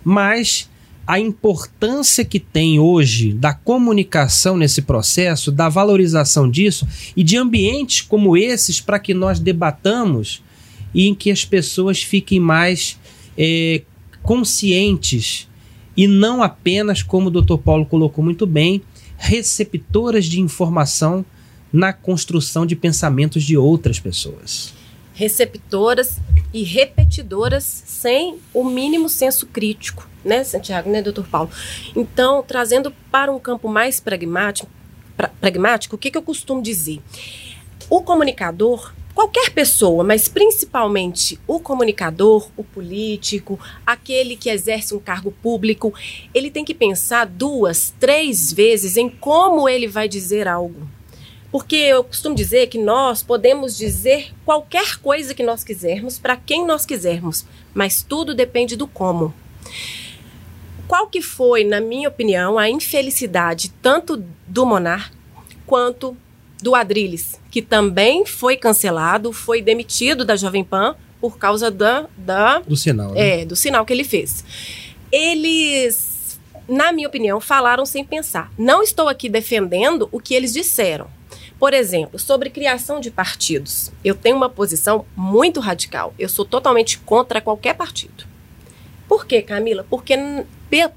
mas 0.04 0.70
a 1.06 1.20
importância 1.20 2.24
que 2.24 2.40
tem 2.40 2.80
hoje 2.80 3.34
da 3.34 3.54
comunicação 3.54 4.56
nesse 4.56 4.82
processo, 4.82 5.52
da 5.52 5.68
valorização 5.68 6.50
disso 6.50 6.88
e 7.16 7.24
de 7.24 7.38
ambientes 7.38 8.02
como 8.02 8.38
esses 8.38 8.80
para 8.80 9.00
que 9.00 9.14
nós 9.14 9.40
debatamos 9.40 10.42
e 10.94 11.08
em 11.08 11.16
que 11.16 11.32
as 11.32 11.44
pessoas 11.44 12.02
fiquem 12.02 12.40
mais 12.40 13.00
é, 13.38 13.82
conscientes 14.22 15.50
e 15.96 16.08
não 16.08 16.42
apenas, 16.42 17.04
como 17.04 17.28
o 17.28 17.42
Dr. 17.42 17.58
Paulo 17.58 17.86
colocou 17.86 18.24
muito 18.24 18.46
bem, 18.46 18.82
receptoras 19.18 20.26
de 20.26 20.40
informação 20.40 21.26
na 21.72 21.94
construção 21.94 22.66
de 22.66 22.76
pensamentos 22.76 23.44
de 23.44 23.58
outras 23.58 24.00
pessoas. 24.00 24.74
Receptoras 25.14 26.18
e 26.54 26.64
repetidoras 26.64 27.64
sem 27.64 28.38
o 28.54 28.64
mínimo 28.64 29.08
senso 29.08 29.46
crítico, 29.46 30.08
né, 30.24 30.44
Santiago, 30.44 30.90
né, 30.90 31.02
doutor 31.02 31.28
Paulo? 31.28 31.50
Então, 31.96 32.44
trazendo 32.44 32.92
para 33.12 33.32
um 33.32 33.40
campo 33.40 33.70
mais 33.70 34.00
pragmático, 34.00 34.70
pra, 35.16 35.28
pragmático 35.30 35.96
o 35.96 36.00
que, 36.00 36.12
que 36.12 36.18
eu 36.18 36.22
costumo 36.22 36.62
dizer? 36.62 37.02
O 37.90 38.02
comunicador, 38.02 38.94
qualquer 39.14 39.52
pessoa, 39.52 40.04
mas 40.04 40.28
principalmente 40.28 41.40
o 41.46 41.60
comunicador, 41.60 42.50
o 42.58 42.64
político, 42.64 43.60
aquele 43.86 44.36
que 44.36 44.50
exerce 44.50 44.94
um 44.94 45.00
cargo 45.00 45.32
público, 45.32 45.94
ele 46.34 46.50
tem 46.50 46.66
que 46.66 46.74
pensar 46.74 47.26
duas, 47.26 47.94
três 48.00 48.52
vezes 48.52 48.98
em 48.98 49.10
como 49.10 49.68
ele 49.68 49.88
vai 49.88 50.08
dizer 50.08 50.48
algo. 50.48 50.88
Porque 51.52 51.76
eu 51.76 52.04
costumo 52.04 52.34
dizer 52.34 52.68
que 52.68 52.78
nós 52.78 53.22
podemos 53.22 53.78
dizer 53.78 54.34
qualquer 54.46 54.98
coisa 54.98 55.34
que 55.34 55.44
nós 55.44 55.64
quisermos 55.64 56.18
para 56.18 56.38
quem 56.38 56.66
nós 56.66 56.86
quisermos, 56.86 57.46
mas 57.74 58.02
tudo 58.02 58.34
depende 58.34 58.78
do 58.78 58.88
como. 58.88 59.34
Qual 60.88 61.08
que 61.08 61.22
foi, 61.22 61.66
na 61.66 61.82
minha 61.82 62.08
opinião, 62.08 62.58
a 62.58 62.70
infelicidade 62.70 63.70
tanto 63.82 64.24
do 64.48 64.66
Monar 64.66 65.12
quanto 65.66 66.16
do 66.62 66.74
Adrilles, 66.74 67.40
que 67.50 67.62
também 67.62 68.26
foi 68.26 68.56
cancelado, 68.56 69.34
foi 69.34 69.62
demitido 69.62 70.24
da 70.24 70.36
Jovem 70.38 70.64
Pan 70.64 70.96
por 71.20 71.38
causa 71.38 71.70
da, 71.70 72.08
da 72.18 72.60
do 72.60 72.78
sinal, 72.78 73.12
né? 73.12 73.42
é, 73.42 73.46
do 73.46 73.56
sinal 73.56 73.86
que 73.86 73.92
ele 73.92 74.04
fez. 74.04 74.44
Eles, 75.12 76.40
na 76.68 76.92
minha 76.92 77.08
opinião, 77.08 77.42
falaram 77.42 77.86
sem 77.86 78.06
pensar. 78.06 78.52
Não 78.58 78.82
estou 78.82 79.10
aqui 79.10 79.28
defendendo 79.28 80.08
o 80.12 80.20
que 80.20 80.34
eles 80.34 80.54
disseram 80.54 81.08
por 81.62 81.76
exemplo, 81.76 82.18
sobre 82.18 82.50
criação 82.50 83.00
de 83.00 83.12
partidos, 83.12 83.92
eu 84.04 84.16
tenho 84.16 84.36
uma 84.36 84.50
posição 84.50 85.06
muito 85.16 85.60
radical. 85.60 86.12
Eu 86.18 86.28
sou 86.28 86.44
totalmente 86.44 86.98
contra 86.98 87.40
qualquer 87.40 87.76
partido. 87.76 88.26
Por 89.08 89.28
quê, 89.28 89.44
Camila? 89.44 89.86
Porque 89.88 90.18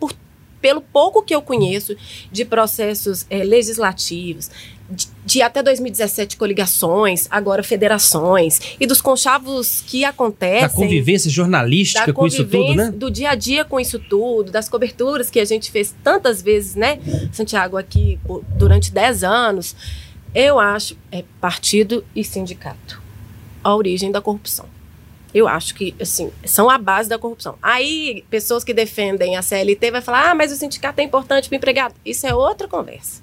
por, 0.00 0.14
pelo 0.62 0.80
pouco 0.80 1.22
que 1.22 1.34
eu 1.34 1.42
conheço 1.42 1.94
de 2.32 2.46
processos 2.46 3.26
é, 3.28 3.44
legislativos, 3.44 4.50
de, 4.88 5.06
de, 5.26 5.42
até 5.42 5.62
2017 5.62 6.38
coligações, 6.38 7.26
agora 7.30 7.62
federações, 7.62 8.58
e 8.80 8.86
dos 8.86 9.02
conchavos 9.02 9.82
que 9.86 10.02
acontecem. 10.02 10.62
Da 10.62 10.70
convivência 10.70 11.30
jornalística 11.30 12.10
com 12.10 12.26
isso 12.26 12.42
tudo, 12.42 12.74
né? 12.74 12.90
Do 12.90 13.10
dia 13.10 13.32
a 13.32 13.34
dia 13.34 13.66
com 13.66 13.78
isso 13.78 13.98
tudo, 13.98 14.50
das 14.50 14.66
coberturas 14.66 15.28
que 15.28 15.40
a 15.40 15.44
gente 15.44 15.70
fez 15.70 15.94
tantas 16.02 16.40
vezes, 16.40 16.74
né, 16.74 16.98
Santiago, 17.32 17.76
aqui 17.76 18.18
por, 18.24 18.42
durante 18.56 18.90
10 18.90 19.24
anos. 19.24 19.76
Eu 20.34 20.58
acho 20.58 20.96
é 21.12 21.22
partido 21.40 22.04
e 22.14 22.24
sindicato 22.24 23.00
a 23.62 23.72
origem 23.72 24.10
da 24.10 24.20
corrupção. 24.20 24.66
Eu 25.32 25.46
acho 25.46 25.76
que, 25.76 25.94
assim, 26.00 26.32
são 26.44 26.68
a 26.68 26.76
base 26.76 27.08
da 27.08 27.18
corrupção. 27.18 27.56
Aí, 27.62 28.24
pessoas 28.28 28.64
que 28.64 28.74
defendem 28.74 29.36
a 29.36 29.42
CLT 29.42 29.92
vai 29.92 30.00
falar: 30.00 30.30
ah, 30.30 30.34
mas 30.34 30.50
o 30.50 30.56
sindicato 30.56 31.00
é 31.00 31.04
importante 31.04 31.48
para 31.48 31.54
o 31.54 31.58
empregado. 31.58 31.94
Isso 32.04 32.26
é 32.26 32.34
outra 32.34 32.66
conversa. 32.66 33.22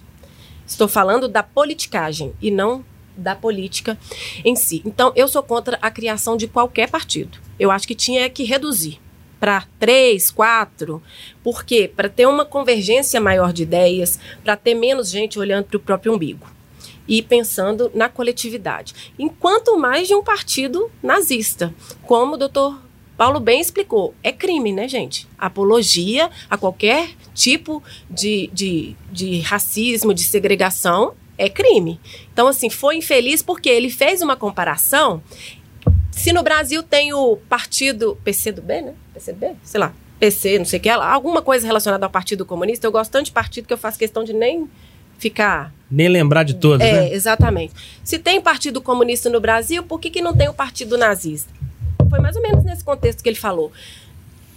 Estou 0.66 0.88
falando 0.88 1.28
da 1.28 1.44
politicagem 1.44 2.34
e 2.42 2.50
não 2.50 2.84
da 3.16 3.36
política 3.36 3.98
em 4.46 4.56
si. 4.56 4.82
Então, 4.86 5.12
eu 5.14 5.28
sou 5.28 5.44
contra 5.44 5.78
a 5.82 5.92
criação 5.92 6.38
de 6.38 6.48
qualquer 6.48 6.90
partido. 6.90 7.40
Eu 7.60 7.72
acho 7.72 7.86
que 7.86 7.96
tinha 7.96 8.30
que 8.30 8.46
reduzir 8.46 9.02
para 9.38 9.66
três, 9.78 10.32
quatro. 10.32 11.04
Por 11.44 11.66
quê? 11.66 11.92
Para 11.94 12.08
ter 12.08 12.26
uma 12.26 12.46
convergência 12.46 13.20
maior 13.20 13.52
de 13.52 13.64
ideias, 13.64 14.18
para 14.46 14.56
ter 14.56 14.76
menos 14.76 15.10
gente 15.10 15.38
olhando 15.38 15.66
para 15.66 15.78
o 15.78 15.82
próprio 15.82 16.14
umbigo 16.14 16.48
e 17.08 17.22
pensando 17.22 17.92
na 17.94 18.10
coletividade. 18.10 19.14
Enquanto 19.18 19.78
mais 19.78 20.08
de 20.08 20.16
um 20.16 20.24
partido 20.24 20.90
nazista, 21.02 21.74
como 22.04 22.36
o 22.36 22.38
doutor 22.38 22.82
Paulo 23.18 23.40
bem 23.40 23.62
explicou, 23.62 24.16
é 24.24 24.32
crime, 24.32 24.72
né, 24.72 24.88
gente? 24.88 25.28
Apologia 25.38 26.30
a 26.50 26.58
qualquer 26.58 27.12
tipo 27.36 27.84
de, 28.10 28.50
de, 28.52 28.96
de 29.12 29.40
racismo, 29.42 30.14
de 30.14 30.24
segregação, 30.24 31.14
é 31.38 31.50
crime. 31.50 32.00
Então, 32.34 32.48
assim, 32.48 32.70
foi 32.70 32.98
infeliz 32.98 33.42
porque 33.42 33.70
ele 33.70 33.90
fez 33.90 34.22
uma 34.22 34.36
comparação. 34.36 35.22
Se 36.12 36.34
no 36.34 36.44
Brasil 36.44 36.82
tem 36.84 37.14
o 37.14 37.38
partido 37.38 38.18
PCdoB, 38.24 38.82
né? 38.82 38.94
PCdoB? 39.14 39.56
Sei 39.64 39.80
lá, 39.80 39.94
PC, 40.20 40.60
não 40.60 40.66
sei 40.66 40.78
o 40.80 40.82
que, 40.82 40.90
alguma 40.90 41.42
coisa 41.42 41.66
relacionada 41.66 42.06
ao 42.06 42.12
Partido 42.12 42.46
Comunista, 42.46 42.86
eu 42.86 42.92
gosto 42.92 43.12
tanto 43.12 43.26
de 43.26 43.32
partido 43.32 43.66
que 43.66 43.74
eu 43.74 43.78
faço 43.78 43.98
questão 43.98 44.24
de 44.24 44.34
nem 44.34 44.70
ficar. 45.22 45.74
Nem 45.90 46.10
lembrar 46.10 46.44
de 46.44 46.56
todos, 46.56 46.86
é, 46.86 46.94
né? 46.94 47.14
exatamente. 47.14 47.74
Se 48.04 48.18
tem 48.18 48.42
Partido 48.42 48.82
Comunista 48.82 49.30
no 49.30 49.40
Brasil, 49.40 49.84
por 49.84 50.00
que, 50.00 50.10
que 50.10 50.22
não 50.22 50.36
tem 50.36 50.50
o 50.50 50.54
Partido 50.54 50.98
Nazista? 50.98 51.54
Foi 52.10 52.20
mais 52.20 52.36
ou 52.36 52.42
menos 52.42 52.64
nesse 52.64 52.84
contexto 52.84 53.22
que 53.22 53.30
ele 53.30 53.38
falou. 53.38 53.72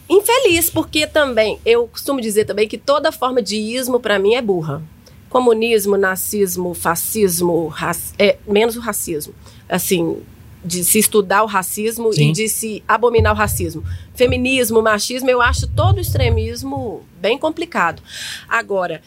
Infeliz, 0.08 0.70
porque 0.70 1.06
também, 1.06 1.58
eu 1.64 1.86
costumo 1.86 2.20
dizer 2.20 2.46
também 2.46 2.66
que 2.66 2.78
toda 2.78 3.12
forma 3.12 3.42
de 3.42 3.56
ismo, 3.56 4.00
para 4.00 4.18
mim, 4.18 4.34
é 4.34 4.42
burra. 4.42 4.82
Comunismo, 5.28 5.96
nazismo, 5.96 6.72
fascismo, 6.72 7.72
é, 8.18 8.38
menos 8.46 8.76
o 8.76 8.80
racismo. 8.80 9.34
Assim, 9.68 10.22
de 10.64 10.82
se 10.82 10.98
estudar 10.98 11.42
o 11.42 11.46
racismo 11.46 12.12
Sim. 12.12 12.30
e 12.30 12.32
de 12.32 12.48
se 12.48 12.82
abominar 12.88 13.34
o 13.34 13.36
racismo. 13.36 13.84
Feminismo, 14.14 14.80
machismo, 14.80 15.28
eu 15.28 15.42
acho 15.42 15.66
todo 15.66 16.00
extremismo 16.00 17.02
bem 17.20 17.36
complicado. 17.36 18.02
Agora, 18.48 19.02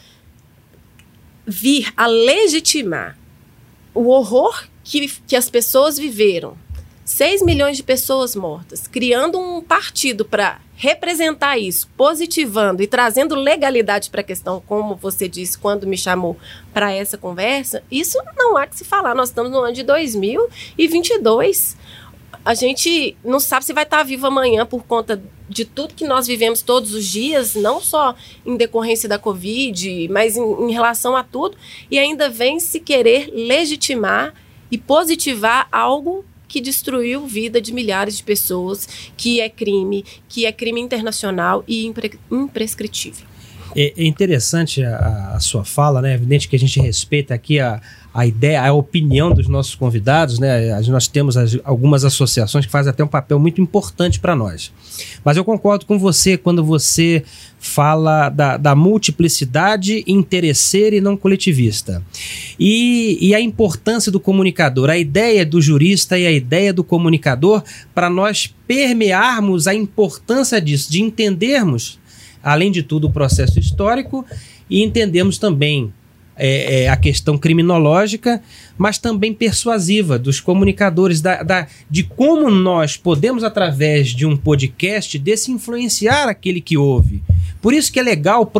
vir 1.48 1.90
a 1.96 2.06
legitimar 2.06 3.18
o 3.94 4.08
horror 4.08 4.66
que, 4.84 5.08
que 5.26 5.34
as 5.34 5.48
pessoas 5.48 5.98
viveram. 5.98 6.56
6 7.06 7.42
milhões 7.42 7.78
de 7.78 7.82
pessoas 7.82 8.36
mortas, 8.36 8.86
criando 8.86 9.40
um 9.40 9.62
partido 9.62 10.26
para 10.26 10.60
representar 10.76 11.56
isso, 11.56 11.88
positivando 11.96 12.82
e 12.82 12.86
trazendo 12.86 13.34
legalidade 13.34 14.10
para 14.10 14.20
a 14.20 14.24
questão, 14.24 14.62
como 14.66 14.94
você 14.94 15.26
disse 15.26 15.56
quando 15.56 15.86
me 15.86 15.96
chamou 15.96 16.36
para 16.72 16.92
essa 16.92 17.16
conversa, 17.16 17.82
isso 17.90 18.18
não 18.36 18.58
há 18.58 18.66
que 18.66 18.76
se 18.76 18.84
falar. 18.84 19.14
Nós 19.14 19.30
estamos 19.30 19.50
no 19.50 19.58
ano 19.58 19.72
de 19.72 19.82
2022. 19.82 21.78
A 22.44 22.54
gente 22.54 23.16
não 23.24 23.40
sabe 23.40 23.64
se 23.64 23.72
vai 23.72 23.84
estar 23.84 24.02
vivo 24.02 24.26
amanhã 24.26 24.64
por 24.64 24.84
conta 24.84 25.22
de 25.48 25.64
tudo 25.64 25.94
que 25.94 26.06
nós 26.06 26.26
vivemos 26.26 26.62
todos 26.62 26.94
os 26.94 27.06
dias, 27.06 27.54
não 27.54 27.80
só 27.80 28.14
em 28.44 28.56
decorrência 28.56 29.08
da 29.08 29.18
Covid, 29.18 30.08
mas 30.08 30.36
em, 30.36 30.42
em 30.42 30.72
relação 30.72 31.16
a 31.16 31.22
tudo, 31.22 31.56
e 31.90 31.98
ainda 31.98 32.28
vem 32.28 32.60
se 32.60 32.80
querer 32.80 33.30
legitimar 33.32 34.34
e 34.70 34.76
positivar 34.76 35.68
algo 35.72 36.24
que 36.46 36.60
destruiu 36.60 37.26
vida 37.26 37.60
de 37.60 37.72
milhares 37.72 38.16
de 38.16 38.22
pessoas, 38.22 38.88
que 39.16 39.40
é 39.40 39.48
crime, 39.48 40.04
que 40.28 40.46
é 40.46 40.52
crime 40.52 40.80
internacional 40.80 41.62
e 41.68 41.86
impre 41.86 42.18
imprescritível. 42.30 43.26
É, 43.76 43.92
é 43.96 44.06
interessante 44.06 44.82
a, 44.82 45.34
a, 45.34 45.40
sua 45.40 45.64
fala, 45.64 46.00
né? 46.00 46.12
É 46.12 46.14
evidente 46.14 46.48
que 46.48 46.56
a 46.56 46.58
gente 46.58 46.80
respeita 46.80 47.34
aqui 47.34 47.60
a, 47.60 47.80
a 48.12 48.26
ideia, 48.26 48.62
a 48.62 48.72
opinião 48.72 49.32
dos 49.32 49.46
nossos 49.48 49.74
convidados, 49.74 50.38
né? 50.38 50.80
Nós 50.88 51.06
temos 51.06 51.36
as, 51.36 51.58
algumas 51.62 52.04
associações 52.04 52.64
que 52.64 52.72
fazem 52.72 52.90
até 52.90 53.04
um 53.04 53.08
papel 53.08 53.38
muito 53.38 53.60
importante 53.60 54.18
para 54.18 54.34
nós. 54.34 54.72
Mas 55.24 55.36
eu 55.36 55.44
concordo 55.44 55.84
com 55.84 55.98
você 55.98 56.36
quando 56.36 56.64
você 56.64 57.22
fala 57.58 58.28
da, 58.30 58.56
da 58.56 58.74
multiplicidade 58.74 60.04
interesseira 60.06 60.96
e 60.96 61.00
não 61.00 61.16
coletivista. 61.16 62.02
E, 62.58 63.18
e 63.20 63.34
a 63.34 63.40
importância 63.40 64.10
do 64.10 64.18
comunicador, 64.18 64.88
a 64.88 64.96
ideia 64.96 65.44
do 65.44 65.60
jurista 65.60 66.18
e 66.18 66.26
a 66.26 66.32
ideia 66.32 66.72
do 66.72 66.82
comunicador 66.82 67.62
para 67.94 68.08
nós 68.08 68.52
permearmos 68.66 69.66
a 69.66 69.74
importância 69.74 70.60
disso, 70.60 70.90
de 70.90 71.02
entendermos, 71.02 71.98
além 72.42 72.72
de 72.72 72.82
tudo, 72.82 73.08
o 73.08 73.12
processo 73.12 73.58
histórico 73.58 74.24
e 74.70 74.82
entendemos 74.82 75.38
também 75.38 75.92
é, 76.38 76.84
é, 76.84 76.88
a 76.88 76.96
questão 76.96 77.36
criminológica, 77.36 78.40
mas 78.76 78.96
também 78.96 79.34
persuasiva 79.34 80.18
dos 80.18 80.40
comunicadores, 80.40 81.20
da, 81.20 81.42
da, 81.42 81.66
de 81.90 82.04
como 82.04 82.48
nós 82.48 82.96
podemos, 82.96 83.42
através 83.42 84.08
de 84.08 84.24
um 84.24 84.36
podcast, 84.36 85.18
desse 85.18 85.50
influenciar 85.50 86.28
aquele 86.28 86.60
que 86.60 86.76
ouve. 86.76 87.22
Por 87.60 87.74
isso 87.74 87.92
que 87.92 87.98
é 87.98 88.02
legal, 88.02 88.50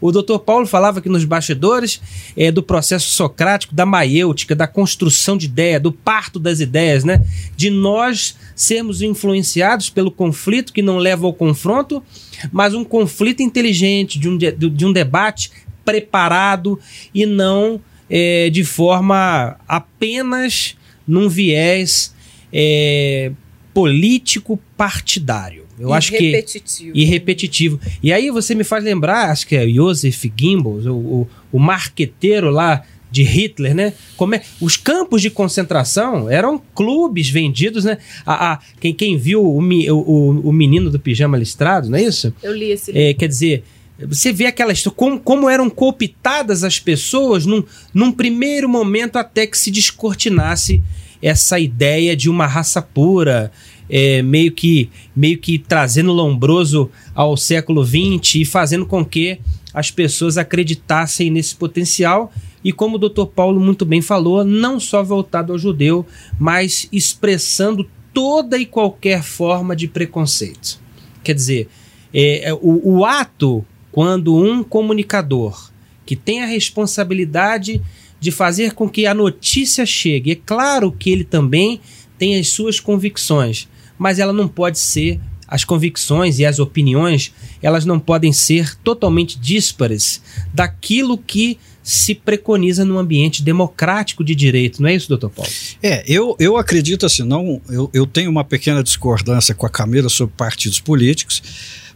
o 0.00 0.10
doutor 0.10 0.38
Paulo 0.38 0.66
falava 0.66 1.00
aqui 1.00 1.08
nos 1.08 1.24
bastidores 1.24 2.00
é, 2.36 2.50
do 2.50 2.62
processo 2.62 3.10
socrático, 3.10 3.74
da 3.74 3.84
maiêutica, 3.84 4.54
da 4.54 4.66
construção 4.66 5.36
de 5.36 5.46
ideia, 5.46 5.78
do 5.78 5.92
parto 5.92 6.38
das 6.38 6.60
ideias, 6.60 7.04
né? 7.04 7.22
De 7.56 7.68
nós 7.68 8.36
sermos 8.56 9.02
influenciados 9.02 9.90
pelo 9.90 10.10
conflito 10.10 10.72
que 10.72 10.80
não 10.80 10.96
leva 10.96 11.26
ao 11.26 11.34
confronto, 11.34 12.02
mas 12.50 12.72
um 12.72 12.84
conflito 12.84 13.42
inteligente, 13.42 14.18
de 14.18 14.28
um, 14.28 14.38
de, 14.38 14.50
de 14.52 14.86
um 14.86 14.92
debate 14.92 15.50
preparado 15.88 16.78
e 17.14 17.24
não 17.24 17.80
é, 18.10 18.50
de 18.50 18.62
forma 18.62 19.56
apenas 19.66 20.76
num 21.06 21.30
viés 21.30 22.14
é, 22.52 23.32
político 23.72 24.60
partidário. 24.76 25.66
Eu 25.80 25.90
e 25.90 25.92
acho 25.92 26.12
repetitivo. 26.12 26.92
que 26.92 27.00
e 27.00 27.04
repetitivo. 27.04 27.80
E 28.02 28.12
aí 28.12 28.30
você 28.30 28.54
me 28.54 28.64
faz 28.64 28.84
lembrar, 28.84 29.30
acho 29.30 29.46
que 29.46 29.56
é 29.56 29.66
Joseph 29.66 30.24
Goebbels, 30.38 30.84
o, 30.86 30.94
o, 30.94 31.28
o 31.52 31.58
marqueteiro 31.58 32.50
lá 32.50 32.82
de 33.10 33.22
Hitler, 33.22 33.74
né? 33.74 33.94
Como 34.16 34.34
é, 34.34 34.42
os 34.60 34.76
campos 34.76 35.22
de 35.22 35.30
concentração 35.30 36.28
eram 36.28 36.60
clubes 36.74 37.30
vendidos, 37.30 37.84
né? 37.84 37.96
A, 38.26 38.52
a 38.52 38.58
quem, 38.80 38.92
quem 38.92 39.16
viu 39.16 39.42
o, 39.42 39.58
o, 39.58 40.48
o 40.48 40.52
menino 40.52 40.90
do 40.90 40.98
pijama 40.98 41.38
listrado, 41.38 41.88
não 41.88 41.96
é 41.96 42.02
isso? 42.02 42.34
Eu 42.42 42.54
li 42.54 42.72
esse 42.72 42.92
livro. 42.92 43.08
É, 43.08 43.14
quer 43.14 43.28
dizer, 43.28 43.64
você 44.06 44.32
vê 44.32 44.46
aquela 44.46 44.72
história, 44.72 44.96
como, 44.96 45.18
como 45.18 45.48
eram 45.48 45.68
cooptadas 45.68 46.62
as 46.62 46.78
pessoas 46.78 47.44
num, 47.44 47.64
num 47.92 48.12
primeiro 48.12 48.68
momento 48.68 49.16
até 49.16 49.46
que 49.46 49.58
se 49.58 49.70
descortinasse 49.70 50.82
essa 51.20 51.58
ideia 51.58 52.16
de 52.16 52.30
uma 52.30 52.46
raça 52.46 52.80
pura, 52.80 53.50
é, 53.90 54.22
meio, 54.22 54.52
que, 54.52 54.88
meio 55.16 55.38
que 55.38 55.58
trazendo 55.58 56.12
Lombroso 56.12 56.90
ao 57.14 57.36
século 57.36 57.84
XX 57.84 58.36
e 58.36 58.44
fazendo 58.44 58.86
com 58.86 59.04
que 59.04 59.38
as 59.74 59.90
pessoas 59.90 60.38
acreditassem 60.38 61.30
nesse 61.30 61.56
potencial. 61.56 62.32
E 62.62 62.72
como 62.72 62.96
o 62.96 62.98
Dr. 62.98 63.26
Paulo 63.26 63.60
muito 63.60 63.84
bem 63.84 64.02
falou, 64.02 64.44
não 64.44 64.78
só 64.78 65.02
voltado 65.02 65.52
ao 65.52 65.58
judeu, 65.58 66.06
mas 66.38 66.88
expressando 66.92 67.88
toda 68.12 68.58
e 68.58 68.66
qualquer 68.66 69.22
forma 69.22 69.74
de 69.74 69.88
preconceito. 69.88 70.80
Quer 71.22 71.34
dizer, 71.34 71.68
é, 72.12 72.48
é 72.48 72.54
o, 72.54 72.80
o 72.84 73.04
ato 73.04 73.64
quando 73.98 74.36
um 74.36 74.62
comunicador 74.62 75.72
que 76.06 76.14
tem 76.14 76.40
a 76.40 76.46
responsabilidade 76.46 77.82
de 78.20 78.30
fazer 78.30 78.72
com 78.72 78.88
que 78.88 79.06
a 79.06 79.12
notícia 79.12 79.84
chegue, 79.84 80.30
é 80.30 80.36
claro 80.36 80.92
que 80.92 81.10
ele 81.10 81.24
também 81.24 81.80
tem 82.16 82.38
as 82.38 82.46
suas 82.46 82.78
convicções, 82.78 83.66
mas 83.98 84.20
ela 84.20 84.32
não 84.32 84.46
pode 84.46 84.78
ser 84.78 85.18
as 85.48 85.64
convicções 85.64 86.38
e 86.38 86.46
as 86.46 86.60
opiniões, 86.60 87.34
elas 87.60 87.84
não 87.84 87.98
podem 87.98 88.32
ser 88.32 88.76
totalmente 88.84 89.36
díspares 89.36 90.22
daquilo 90.54 91.18
que 91.18 91.58
se 91.82 92.14
preconiza 92.14 92.84
num 92.84 92.98
ambiente 92.98 93.42
democrático 93.42 94.22
de 94.22 94.36
direito, 94.36 94.80
não 94.80 94.88
é 94.88 94.94
isso, 94.94 95.08
doutor 95.08 95.30
Paulo? 95.30 95.50
É, 95.82 96.04
eu, 96.06 96.36
eu 96.38 96.56
acredito 96.56 97.04
assim, 97.04 97.24
não, 97.24 97.60
eu, 97.68 97.90
eu 97.92 98.06
tenho 98.06 98.30
uma 98.30 98.44
pequena 98.44 98.80
discordância 98.80 99.56
com 99.56 99.66
a 99.66 99.68
Camila 99.68 100.08
sobre 100.08 100.36
partidos 100.36 100.78
políticos, 100.78 101.42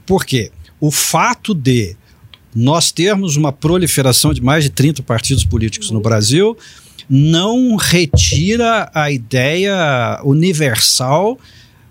porque 0.05 0.51
o 0.83 0.91
fato 0.91 1.55
de 1.55 1.95
nós 2.53 2.91
termos 2.91 3.37
uma 3.37 3.53
proliferação 3.53 4.35
de 4.35 4.43
mais 4.43 4.65
de 4.65 4.71
30 4.71 5.01
partidos 5.05 5.45
políticos 5.45 5.93
no 5.93 6.01
Brasil 6.01 6.59
não 7.09 7.77
retira 7.77 8.91
a 8.93 9.09
ideia 9.09 10.21
universal 10.25 11.39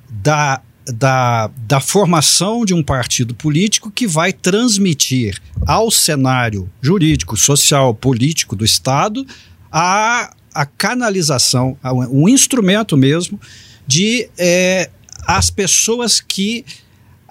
da, 0.10 0.62
da, 0.86 1.49
da 1.65 1.80
formação 1.80 2.65
de 2.65 2.73
um 2.73 2.84
partido 2.84 3.34
político 3.34 3.89
que 3.89 4.06
vai 4.06 4.34
transmitir 4.34 5.41
ao 5.65 5.89
cenário 5.89 6.69
jurídico, 6.82 7.38
social, 7.38 7.95
político 7.95 8.58
do 8.58 8.65
Estado 8.65 9.25
a, 9.71 10.34
a 10.54 10.65
canalização, 10.65 11.77
um 12.12 12.27
instrumento 12.27 12.97
mesmo 12.97 13.39
de 13.88 14.30
é, 14.38 14.89
as 15.25 15.49
pessoas 15.49 16.19
que 16.19 16.65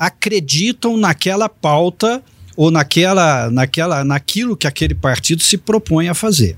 acreditam 0.01 0.97
naquela 0.97 1.47
pauta 1.47 2.23
ou 2.57 2.71
naquela, 2.71 3.51
naquela, 3.51 4.03
naquilo 4.03 4.57
que 4.57 4.67
aquele 4.67 4.95
partido 4.95 5.43
se 5.43 5.59
propõe 5.59 6.09
a 6.09 6.15
fazer. 6.15 6.57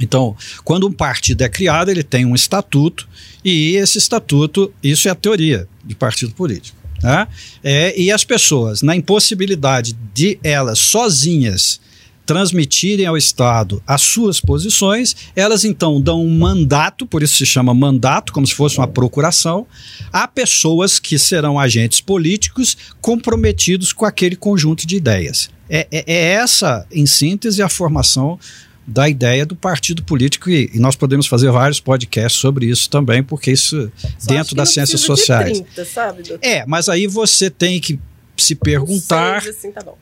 Então, 0.00 0.36
quando 0.64 0.88
um 0.88 0.92
partido 0.92 1.42
é 1.42 1.48
criado, 1.48 1.90
ele 1.90 2.02
tem 2.02 2.26
um 2.26 2.34
estatuto, 2.34 3.08
e 3.44 3.76
esse 3.76 3.98
estatuto, 3.98 4.74
isso 4.82 5.06
é 5.06 5.12
a 5.12 5.14
teoria 5.14 5.68
de 5.84 5.94
partido 5.94 6.34
político. 6.34 6.76
Né? 7.02 7.28
É, 7.62 7.98
e 7.98 8.10
as 8.10 8.24
pessoas, 8.24 8.82
na 8.82 8.96
impossibilidade 8.96 9.96
de 10.12 10.38
elas 10.42 10.80
sozinhas 10.80 11.80
transmitirem 12.26 13.06
ao 13.06 13.16
Estado 13.16 13.80
as 13.86 14.02
suas 14.02 14.40
posições, 14.40 15.14
elas 15.34 15.64
então 15.64 16.00
dão 16.00 16.20
um 16.20 16.38
mandato, 16.38 17.06
por 17.06 17.22
isso 17.22 17.36
se 17.36 17.46
chama 17.46 17.72
mandato, 17.72 18.32
como 18.32 18.46
se 18.46 18.54
fosse 18.54 18.76
uma 18.76 18.88
procuração, 18.88 19.66
a 20.12 20.26
pessoas 20.26 20.98
que 20.98 21.18
serão 21.18 21.58
agentes 21.58 22.00
políticos 22.00 22.76
comprometidos 23.00 23.92
com 23.92 24.04
aquele 24.04 24.34
conjunto 24.34 24.86
de 24.86 24.96
ideias. 24.96 25.48
É, 25.70 25.86
é, 25.90 26.04
é 26.06 26.32
essa, 26.32 26.84
em 26.90 27.06
síntese, 27.06 27.62
a 27.62 27.68
formação 27.68 28.38
da 28.86 29.08
ideia 29.08 29.44
do 29.44 29.56
partido 29.56 30.02
político 30.02 30.48
e, 30.48 30.70
e, 30.72 30.78
nós 30.78 30.94
podemos 30.94 31.26
fazer 31.26 31.50
vários 31.50 31.80
podcasts 31.80 32.40
sobre 32.40 32.66
isso 32.66 32.88
também, 32.88 33.22
porque 33.22 33.50
isso 33.50 33.90
Só 34.18 34.32
dentro 34.32 34.54
das 34.54 34.72
ciências 34.72 35.00
sociais. 35.00 35.60
30, 35.60 35.84
sabe, 35.84 36.22
é, 36.40 36.64
mas 36.66 36.88
aí 36.88 37.06
você 37.08 37.50
tem 37.50 37.80
que 37.80 37.98
se 38.36 38.54
perguntar. 38.54 39.42
Seis, 39.42 39.56
assim, 39.56 39.72
tá 39.72 39.82
bom 39.82 39.96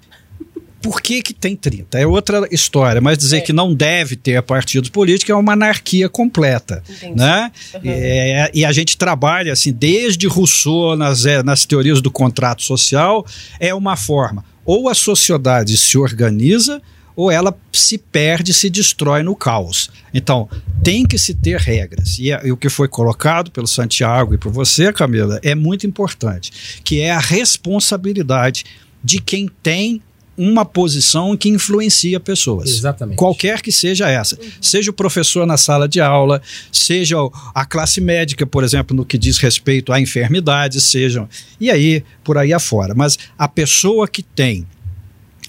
por 0.85 1.01
que, 1.01 1.23
que 1.23 1.33
tem 1.33 1.57
30? 1.57 1.99
É 1.99 2.07
outra 2.07 2.47
história, 2.51 3.01
mas 3.01 3.17
dizer 3.17 3.39
é. 3.39 3.41
que 3.41 3.55
não 3.55 3.75
deve 3.75 4.17
ter 4.17 4.43
partidos 4.43 4.91
políticos 4.91 5.31
é 5.31 5.35
uma 5.35 5.55
anarquia 5.55 6.11
completa. 6.11 6.83
Entendi. 6.87 7.19
Né? 7.19 7.51
Uhum. 7.73 7.81
É, 7.87 8.51
e 8.53 8.67
a 8.67 8.71
gente 8.71 8.99
trabalha 8.99 9.55
assim, 9.55 9.73
desde 9.73 10.27
Rousseau 10.27 10.95
nas, 10.95 11.25
é, 11.25 11.43
nas 11.43 11.65
teorias 11.65 12.03
do 12.03 12.11
contrato 12.11 12.63
social, 12.63 13.25
é 13.59 13.75
uma 13.75 13.97
forma. 13.97 14.45
Ou 14.63 14.91
a 14.91 14.95
sociedade 14.95 15.75
se 15.79 15.97
organiza, 15.97 16.83
ou 17.17 17.31
ela 17.31 17.57
se 17.73 17.97
perde, 17.97 18.53
se 18.53 18.69
destrói 18.69 19.23
no 19.23 19.35
caos. 19.35 19.91
Então, 20.13 20.51
tem 20.83 21.07
que 21.07 21.19
se 21.19 21.33
ter 21.33 21.59
regras. 21.59 22.19
E, 22.19 22.29
e, 22.29 22.53
o 22.53 22.59
que 22.59 22.69
foi 22.69 22.89
colocado 22.89 23.51
pelo 23.51 23.67
Santiago 23.67 24.35
e 24.35 24.39
por 24.39 24.53
você, 24.53 24.93
Camila, 24.93 25.41
é 25.43 25.55
muito 25.55 25.87
importante, 25.87 26.81
que 26.85 27.01
é 27.01 27.11
a 27.11 27.21
responsabilidade 27.21 28.67
de 29.03 29.19
quem 29.19 29.49
tem 29.63 30.03
uma 30.37 30.65
posição 30.65 31.37
que 31.37 31.49
influencia 31.49 32.19
pessoas. 32.19 32.71
Exatamente. 32.71 33.17
Qualquer 33.17 33.63
que 33.63 33.71
seja 33.71 34.09
essa. 34.09 34.39
Seja 34.61 34.91
o 34.91 34.95
professor 34.95 35.47
na 35.47 35.57
sala 35.57 35.89
de 35.89 36.01
aula, 36.01 36.43
seja 36.73 37.17
a 37.55 37.65
classe 37.65 38.01
médica, 38.01 38.47
por 38.47 38.65
exemplo, 38.65 38.97
no 38.97 39.05
que 39.05 39.17
diz 39.17 39.39
respeito 39.39 39.93
à 39.93 40.01
enfermidade, 40.01 40.81
sejam. 40.81 41.29
E 41.61 41.71
aí, 41.71 42.05
por 42.23 42.37
aí 42.37 42.53
afora. 42.53 42.95
Mas 42.95 43.19
a 43.39 43.49
pessoa 43.49 44.09
que 44.09 44.23
tem 44.23 44.67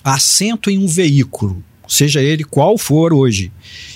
assento 0.04 0.70
em 0.70 0.78
um 0.78 0.88
veículo 0.88 1.64
seja 1.88 2.22
ele 2.22 2.44
qual 2.44 2.78
for 2.78 3.14
hoje, 3.14 3.52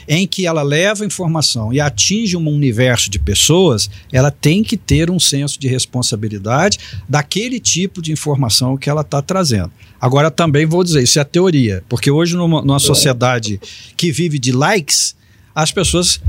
em 0.08 0.26
que 0.26 0.46
ela 0.46 0.64
leva 0.64 1.06
informação 1.06 1.72
e 1.72 1.80
atinge 1.80 2.36
um 2.36 2.48
universo 2.48 3.10
de 3.10 3.20
pessoas, 3.20 3.90
ela 4.12 4.32
tem 4.32 4.64
que 4.64 4.76
ter 4.76 5.10
um 5.10 5.20
senso 5.20 5.60
de 5.60 5.68
responsabilidade 5.68 6.80
daquele 7.08 7.60
tipo 7.60 8.02
de 8.02 8.12
informação 8.12 8.78
que 8.78 8.90
ela 8.90 9.02
está 9.02 9.22
trazendo. 9.22 9.72
Agora 10.00 10.32
também 10.32 10.66
vou 10.66 10.84
dizer, 10.84 11.04
isso 11.04 11.20
é 11.20 11.24
teoria, 11.24 11.84
porque 11.88 12.10
hoje 12.10 12.36
numa, 12.36 12.62
numa 12.62 12.80
sociedade 12.80 13.60
que 13.96 14.12
vive 14.12 14.40
de 14.40 14.52
likes, 14.52 15.16
as 15.54 15.72
pessoas 15.72 16.22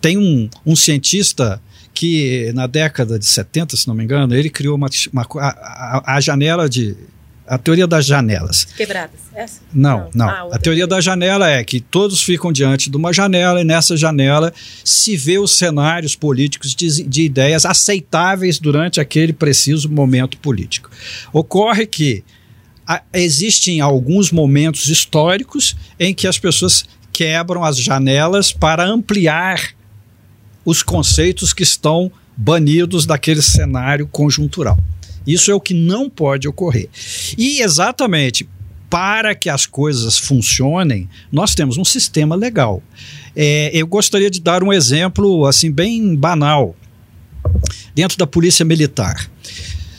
tem 0.00 0.16
um, 0.16 0.48
um 0.64 0.76
cientista 0.76 1.60
que 1.92 2.52
na 2.54 2.66
década 2.66 3.18
de 3.18 3.26
70, 3.26 3.76
se 3.76 3.88
não 3.88 3.94
me 3.94 4.04
engano, 4.04 4.34
ele 4.34 4.48
criou 4.48 4.76
uma, 4.76 4.88
uma 5.12 5.26
a, 5.40 5.48
a, 5.48 6.16
a 6.16 6.20
janela 6.20 6.68
de 6.68 6.94
a 7.48 7.58
teoria 7.58 7.86
das 7.86 8.04
janelas. 8.04 8.64
Quebradas, 8.64 9.20
essa? 9.34 9.60
Não, 9.72 10.08
não. 10.14 10.26
não. 10.26 10.28
Ah, 10.28 10.48
a 10.52 10.58
teoria 10.58 10.86
da 10.86 11.00
janela 11.00 11.48
é 11.48 11.64
que 11.64 11.80
todos 11.80 12.22
ficam 12.22 12.52
diante 12.52 12.90
de 12.90 12.96
uma 12.96 13.12
janela 13.12 13.60
e 13.60 13.64
nessa 13.64 13.96
janela 13.96 14.52
se 14.84 15.16
vê 15.16 15.38
os 15.38 15.56
cenários 15.56 16.14
políticos 16.14 16.74
de, 16.74 17.02
de 17.02 17.22
ideias 17.22 17.64
aceitáveis 17.64 18.58
durante 18.58 19.00
aquele 19.00 19.32
preciso 19.32 19.90
momento 19.90 20.36
político. 20.38 20.90
Ocorre 21.32 21.86
que 21.86 22.22
a, 22.86 23.02
existem 23.12 23.80
alguns 23.80 24.30
momentos 24.30 24.88
históricos 24.88 25.74
em 25.98 26.14
que 26.14 26.26
as 26.26 26.38
pessoas 26.38 26.84
quebram 27.12 27.64
as 27.64 27.78
janelas 27.78 28.52
para 28.52 28.84
ampliar 28.84 29.74
os 30.64 30.82
conceitos 30.82 31.52
que 31.52 31.62
estão 31.62 32.12
banidos 32.36 33.06
daquele 33.06 33.42
cenário 33.42 34.06
conjuntural. 34.06 34.78
Isso 35.26 35.50
é 35.50 35.54
o 35.54 35.60
que 35.60 35.74
não 35.74 36.08
pode 36.08 36.48
ocorrer. 36.48 36.88
E 37.36 37.60
exatamente 37.60 38.48
para 38.88 39.34
que 39.34 39.50
as 39.50 39.66
coisas 39.66 40.18
funcionem, 40.18 41.08
nós 41.30 41.54
temos 41.54 41.76
um 41.76 41.84
sistema 41.84 42.34
legal. 42.34 42.82
É, 43.36 43.70
eu 43.74 43.86
gostaria 43.86 44.30
de 44.30 44.40
dar 44.40 44.62
um 44.62 44.72
exemplo 44.72 45.46
assim 45.46 45.70
bem 45.70 46.16
banal 46.16 46.74
dentro 47.94 48.16
da 48.16 48.26
polícia 48.26 48.64
militar. 48.64 49.30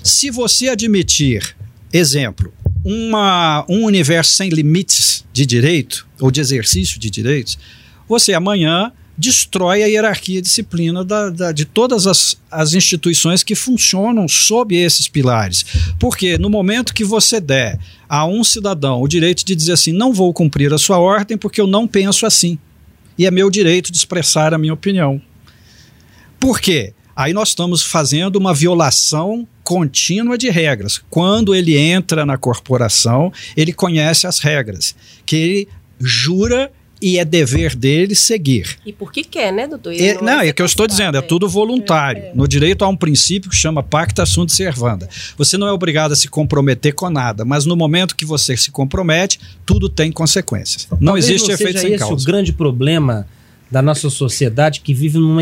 Se 0.03 0.31
você 0.31 0.69
admitir, 0.69 1.55
exemplo, 1.93 2.51
uma, 2.83 3.65
um 3.69 3.85
universo 3.85 4.33
sem 4.33 4.49
limites 4.49 5.25
de 5.31 5.45
direito 5.45 6.07
ou 6.19 6.31
de 6.31 6.39
exercício 6.39 6.99
de 6.99 7.09
direitos, 7.09 7.57
você 8.07 8.33
amanhã 8.33 8.91
destrói 9.19 9.83
a 9.83 9.87
hierarquia 9.87 10.39
e 10.39 10.41
disciplina 10.41 11.03
da, 11.03 11.29
da, 11.29 11.51
de 11.51 11.65
todas 11.65 12.07
as, 12.07 12.37
as 12.49 12.73
instituições 12.73 13.43
que 13.43 13.53
funcionam 13.53 14.29
sob 14.29 14.73
esses 14.73 15.09
pilares. 15.09 15.65
Porque 15.99 16.37
no 16.37 16.49
momento 16.49 16.93
que 16.93 17.03
você 17.03 17.41
der 17.41 17.77
a 18.07 18.25
um 18.25 18.45
cidadão 18.45 19.01
o 19.01 19.07
direito 19.09 19.43
de 19.45 19.53
dizer 19.53 19.73
assim, 19.73 19.91
não 19.91 20.13
vou 20.13 20.33
cumprir 20.33 20.73
a 20.73 20.77
sua 20.77 20.99
ordem 20.99 21.37
porque 21.37 21.59
eu 21.59 21.67
não 21.67 21.85
penso 21.85 22.25
assim, 22.25 22.57
e 23.17 23.25
é 23.25 23.31
meu 23.31 23.49
direito 23.51 23.91
de 23.91 23.97
expressar 23.97 24.53
a 24.53 24.57
minha 24.57 24.73
opinião. 24.73 25.21
Por 26.39 26.61
quê? 26.61 26.93
Aí 27.13 27.33
nós 27.33 27.49
estamos 27.49 27.83
fazendo 27.83 28.37
uma 28.37 28.53
violação 28.53 29.45
contínua 29.65 30.37
de 30.37 30.49
regras. 30.49 31.01
Quando 31.09 31.53
ele 31.53 31.77
entra 31.77 32.25
na 32.25 32.37
corporação, 32.37 33.33
ele 33.57 33.73
conhece 33.73 34.25
as 34.25 34.39
regras, 34.39 34.95
que 35.25 35.35
ele 35.35 35.67
jura 35.99 36.71
e 37.01 37.17
é 37.17 37.25
dever 37.25 37.75
dele 37.75 38.15
seguir. 38.15 38.77
E 38.85 38.91
por 38.91 39.11
que 39.11 39.23
quer, 39.23 39.51
né, 39.51 39.67
doutor? 39.67 39.93
É, 39.93 40.15
não, 40.15 40.23
não 40.23 40.41
é, 40.41 40.47
é 40.47 40.53
que 40.53 40.61
eu 40.61 40.65
estou 40.65 40.87
dizendo, 40.87 41.17
é 41.17 41.21
tudo 41.21 41.47
voluntário. 41.47 42.21
É, 42.21 42.27
é. 42.27 42.31
No 42.33 42.47
direito 42.47 42.83
há 42.83 42.87
um 42.87 42.95
princípio 42.95 43.49
que 43.49 43.55
chama 43.55 43.81
pacta 43.81 44.25
sunt 44.25 44.51
servanda. 44.51 45.09
Você 45.37 45.57
não 45.57 45.67
é 45.67 45.71
obrigado 45.71 46.11
a 46.11 46.15
se 46.15 46.27
comprometer 46.27 46.93
com 46.93 47.09
nada, 47.09 47.45
mas 47.45 47.65
no 47.65 47.75
momento 47.75 48.15
que 48.15 48.25
você 48.25 48.55
se 48.57 48.71
compromete, 48.71 49.39
tudo 49.65 49.87
tem 49.89 50.11
consequências. 50.11 50.87
Não 50.91 51.13
Talvez 51.13 51.25
existe 51.25 51.47
não 51.47 51.55
efeito 51.55 51.79
sem 51.79 51.97
causa. 51.97 52.13
Esse 52.13 52.23
o 52.23 52.25
grande 52.25 52.53
problema 52.53 53.27
da 53.71 53.81
nossa 53.81 54.09
sociedade 54.09 54.81
que 54.81 54.93
vive 54.93 55.17
numa, 55.19 55.41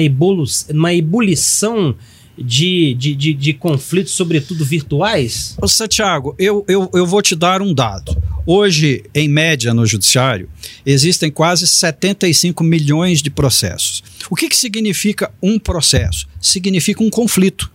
numa 0.74 0.94
ebulição 0.94 1.96
de, 2.38 2.94
de, 2.94 3.16
de, 3.16 3.34
de 3.34 3.54
conflitos, 3.54 4.14
sobretudo 4.14 4.64
virtuais? 4.64 5.56
Ô, 5.62 5.68
Santiago, 5.68 6.36
eu, 6.38 6.64
eu, 6.68 6.90
eu 6.94 7.06
vou 7.06 7.22
te 7.22 7.36
dar 7.36 7.62
um 7.62 7.74
dado. 7.74 8.16
Hoje, 8.46 9.04
em 9.14 9.28
média, 9.28 9.74
no 9.74 9.86
judiciário, 9.86 10.50
existem 10.86 11.30
quase 11.30 11.68
75 11.68 12.64
milhões 12.64 13.22
de 13.22 13.30
processos. 13.30 14.04
O 14.30 14.36
que, 14.36 14.48
que 14.48 14.56
significa 14.56 15.32
um 15.42 15.60
processo? 15.60 16.28
Significa 16.40 17.04
um 17.04 17.10
conflito 17.10 17.72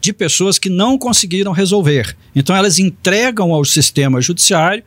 de 0.00 0.12
pessoas 0.12 0.58
que 0.58 0.68
não 0.68 0.96
conseguiram 0.96 1.50
resolver. 1.50 2.16
Então, 2.34 2.54
elas 2.54 2.78
entregam 2.78 3.52
ao 3.52 3.64
sistema 3.64 4.20
judiciário 4.20 4.84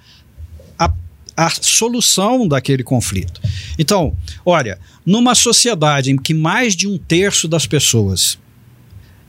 a, 0.80 0.94
a 1.36 1.50
solução 1.50 2.48
daquele 2.48 2.84
conflito. 2.84 3.42
Então, 3.78 4.16
olha, 4.46 4.80
numa 5.06 5.36
sociedade 5.36 6.12
em 6.12 6.16
que 6.16 6.34
mais 6.34 6.76
de 6.76 6.88
um 6.88 6.98
terço 6.98 7.48
das 7.48 7.66
pessoas 7.66 8.38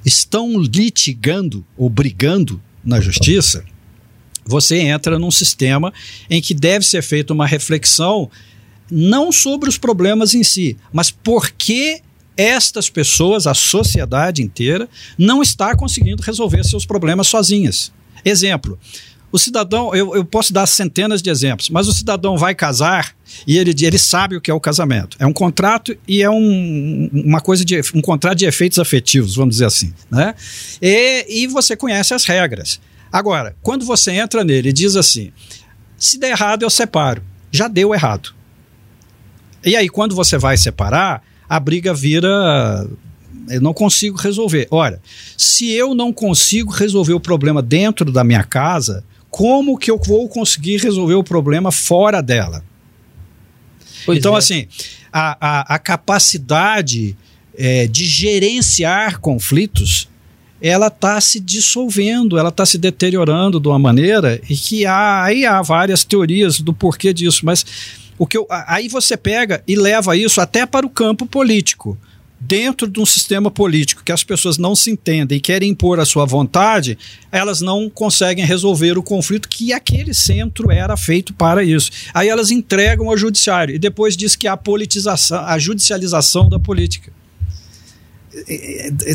estão 0.04 0.58
litigando 0.58 1.64
ou 1.76 1.88
brigando 1.88 2.60
na 2.84 3.00
justiça, 3.00 3.64
você 4.44 4.78
entra 4.78 5.18
num 5.18 5.30
sistema 5.30 5.92
em 6.28 6.40
que 6.40 6.54
deve 6.54 6.84
ser 6.84 7.02
feita 7.02 7.32
uma 7.32 7.46
reflexão 7.46 8.30
não 8.90 9.30
sobre 9.32 9.68
os 9.68 9.78
problemas 9.78 10.34
em 10.34 10.42
si, 10.42 10.76
mas 10.92 11.10
por 11.10 11.50
que 11.50 12.02
estas 12.36 12.88
pessoas, 12.90 13.46
a 13.46 13.54
sociedade 13.54 14.42
inteira, 14.42 14.88
não 15.16 15.42
está 15.42 15.76
conseguindo 15.76 16.22
resolver 16.22 16.64
seus 16.64 16.84
problemas 16.84 17.26
sozinhas. 17.26 17.92
Exemplo, 18.24 18.78
o 19.32 19.38
cidadão, 19.38 19.94
eu, 19.94 20.14
eu 20.14 20.24
posso 20.24 20.52
dar 20.52 20.66
centenas 20.66 21.22
de 21.22 21.30
exemplos, 21.30 21.70
mas 21.70 21.88
o 21.88 21.92
cidadão 21.92 22.36
vai 22.36 22.54
casar 22.54 23.16
e 23.46 23.56
ele, 23.56 23.74
ele 23.80 23.98
sabe 23.98 24.36
o 24.36 24.40
que 24.40 24.50
é 24.50 24.54
o 24.54 24.60
casamento. 24.60 25.16
É 25.18 25.26
um 25.26 25.32
contrato 25.32 25.96
e 26.06 26.22
é 26.22 26.28
um, 26.28 27.08
uma 27.12 27.40
coisa 27.40 27.64
de 27.64 27.80
um 27.94 28.02
contrato 28.02 28.36
de 28.36 28.44
efeitos 28.44 28.78
afetivos, 28.78 29.34
vamos 29.34 29.54
dizer 29.54 29.64
assim. 29.64 29.92
Né? 30.10 30.34
E, 30.80 31.24
e 31.28 31.46
você 31.46 31.74
conhece 31.74 32.12
as 32.12 32.26
regras. 32.26 32.78
Agora, 33.10 33.56
quando 33.62 33.86
você 33.86 34.12
entra 34.12 34.44
nele 34.44 34.68
e 34.68 34.72
diz 34.72 34.96
assim: 34.96 35.32
se 35.96 36.18
der 36.18 36.30
errado, 36.30 36.62
eu 36.62 36.70
separo. 36.70 37.22
Já 37.50 37.68
deu 37.68 37.94
errado. 37.94 38.34
E 39.64 39.76
aí, 39.76 39.88
quando 39.88 40.14
você 40.14 40.36
vai 40.36 40.56
separar, 40.56 41.22
a 41.48 41.58
briga 41.58 41.94
vira 41.94 42.86
eu 43.48 43.60
não 43.60 43.74
consigo 43.74 44.16
resolver. 44.16 44.66
Olha, 44.70 45.00
se 45.36 45.70
eu 45.70 45.94
não 45.94 46.12
consigo 46.12 46.70
resolver 46.70 47.12
o 47.12 47.20
problema 47.20 47.62
dentro 47.62 48.10
da 48.12 48.22
minha 48.22 48.44
casa, 48.44 49.04
como 49.32 49.78
que 49.78 49.90
eu 49.90 49.98
vou 49.98 50.28
conseguir 50.28 50.76
resolver 50.76 51.14
o 51.14 51.24
problema 51.24 51.72
fora 51.72 52.22
dela? 52.22 52.62
Pois 54.04 54.18
então, 54.18 54.34
é. 54.34 54.38
assim, 54.38 54.68
a, 55.10 55.36
a, 55.40 55.74
a 55.74 55.78
capacidade 55.78 57.16
é, 57.56 57.86
de 57.86 58.04
gerenciar 58.04 59.18
conflitos 59.20 60.06
ela 60.60 60.86
está 60.86 61.20
se 61.20 61.40
dissolvendo, 61.40 62.38
ela 62.38 62.50
está 62.50 62.64
se 62.64 62.78
deteriorando 62.78 63.58
de 63.58 63.66
uma 63.66 63.80
maneira 63.80 64.40
e 64.48 64.54
que 64.54 64.86
há, 64.86 65.24
aí 65.24 65.44
há 65.44 65.60
várias 65.60 66.04
teorias 66.04 66.60
do 66.60 66.72
porquê 66.72 67.12
disso, 67.12 67.44
mas 67.44 67.66
o 68.16 68.26
que 68.26 68.36
eu, 68.38 68.46
aí 68.48 68.86
você 68.86 69.16
pega 69.16 69.64
e 69.66 69.74
leva 69.74 70.16
isso 70.16 70.40
até 70.40 70.64
para 70.64 70.86
o 70.86 70.90
campo 70.90 71.26
político 71.26 71.98
dentro 72.46 72.88
de 72.88 72.98
um 72.98 73.06
sistema 73.06 73.50
político 73.50 74.02
que 74.02 74.10
as 74.10 74.24
pessoas 74.24 74.58
não 74.58 74.74
se 74.74 74.90
entendem 74.90 75.38
e 75.38 75.40
querem 75.40 75.70
impor 75.70 76.00
a 76.00 76.04
sua 76.04 76.24
vontade, 76.24 76.98
elas 77.30 77.60
não 77.60 77.88
conseguem 77.88 78.44
resolver 78.44 78.98
o 78.98 79.02
conflito 79.02 79.48
que 79.48 79.72
aquele 79.72 80.12
centro 80.12 80.70
era 80.70 80.96
feito 80.96 81.32
para 81.32 81.62
isso. 81.62 81.90
Aí 82.12 82.28
elas 82.28 82.50
entregam 82.50 83.08
ao 83.08 83.16
judiciário 83.16 83.74
e 83.74 83.78
depois 83.78 84.16
diz 84.16 84.34
que 84.34 84.48
há 84.48 84.54
a 84.54 84.56
politização, 84.56 85.38
a 85.38 85.58
judicialização 85.58 86.48
da 86.48 86.58
política. 86.58 87.12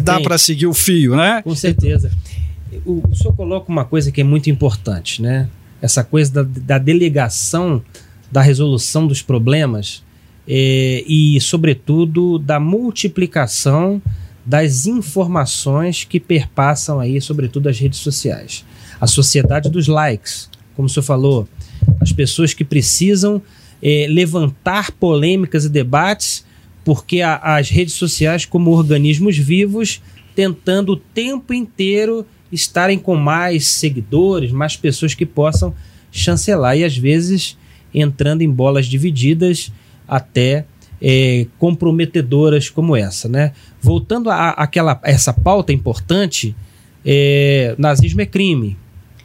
Dá 0.04 0.22
para 0.22 0.38
seguir 0.38 0.68
o 0.68 0.74
fio, 0.74 1.16
né? 1.16 1.42
Com 1.42 1.56
certeza. 1.56 2.12
O, 2.86 3.04
o 3.10 3.16
senhor 3.16 3.34
coloca 3.34 3.70
uma 3.70 3.84
coisa 3.84 4.12
que 4.12 4.22
é 4.22 4.24
muito 4.24 4.50
importante, 4.50 5.22
né? 5.22 5.50
Essa 5.82 6.04
coisa 6.04 6.32
da, 6.32 6.44
da 6.44 6.78
delegação 6.78 7.84
da 8.32 8.42
resolução 8.42 9.08
dos 9.08 9.22
problemas 9.22 10.04
é, 10.48 11.04
e, 11.06 11.40
sobretudo, 11.42 12.40
da 12.40 12.60
multiplicação 12.60 14.02
das 14.46 14.86
informações 14.86 16.06
que 16.06 16.20
perpassam 16.20 17.00
aí, 17.00 17.20
sobretudo, 17.20 17.68
as 17.68 17.78
redes 17.78 18.00
sociais. 18.00 18.64
A 19.00 19.06
sociedade 19.06 19.70
dos 19.70 19.88
likes, 19.88 20.50
como 20.74 20.86
o 20.86 20.90
senhor 20.90 21.04
falou, 21.04 21.48
as 22.00 22.14
pessoas 22.14 22.54
que 22.54 22.64
precisam 22.64 23.42
é, 23.82 24.08
levantar 24.10 24.92
polêmicas 24.92 25.66
e 25.66 25.70
debates, 25.70 26.46
porque 26.86 27.22
a, 27.22 27.36
as 27.58 27.70
redes 27.70 27.96
sociais, 27.96 28.46
como 28.46 28.72
organismos 28.72 29.38
vivos, 29.38 30.02
tentando 30.34 30.94
o 30.94 30.98
tempo 30.98 31.54
inteiro 31.54 32.26
estarem 32.50 32.98
com 32.98 33.16
mais 33.16 33.68
seguidores, 33.68 34.52
mais 34.52 34.78
pessoas 34.78 35.14
que 35.14 35.26
possam 35.26 35.76
chancelar 36.10 36.78
e 36.78 36.86
às 36.86 36.96
vezes 36.96 37.58
entrando 37.94 38.42
em 38.42 38.50
bolas 38.50 38.86
divididas 38.86 39.72
até 40.08 40.66
é, 41.02 41.46
comprometedoras 41.60 42.70
como 42.70 42.96
essa, 42.96 43.28
né? 43.28 43.54
Voltando 43.82 44.30
a, 44.30 44.50
aquela 44.52 45.00
essa 45.04 45.34
pauta 45.34 45.72
importante, 45.72 46.56
é, 47.06 47.76
nazismo 47.78 48.22
é 48.22 48.26
crime. 48.26 48.78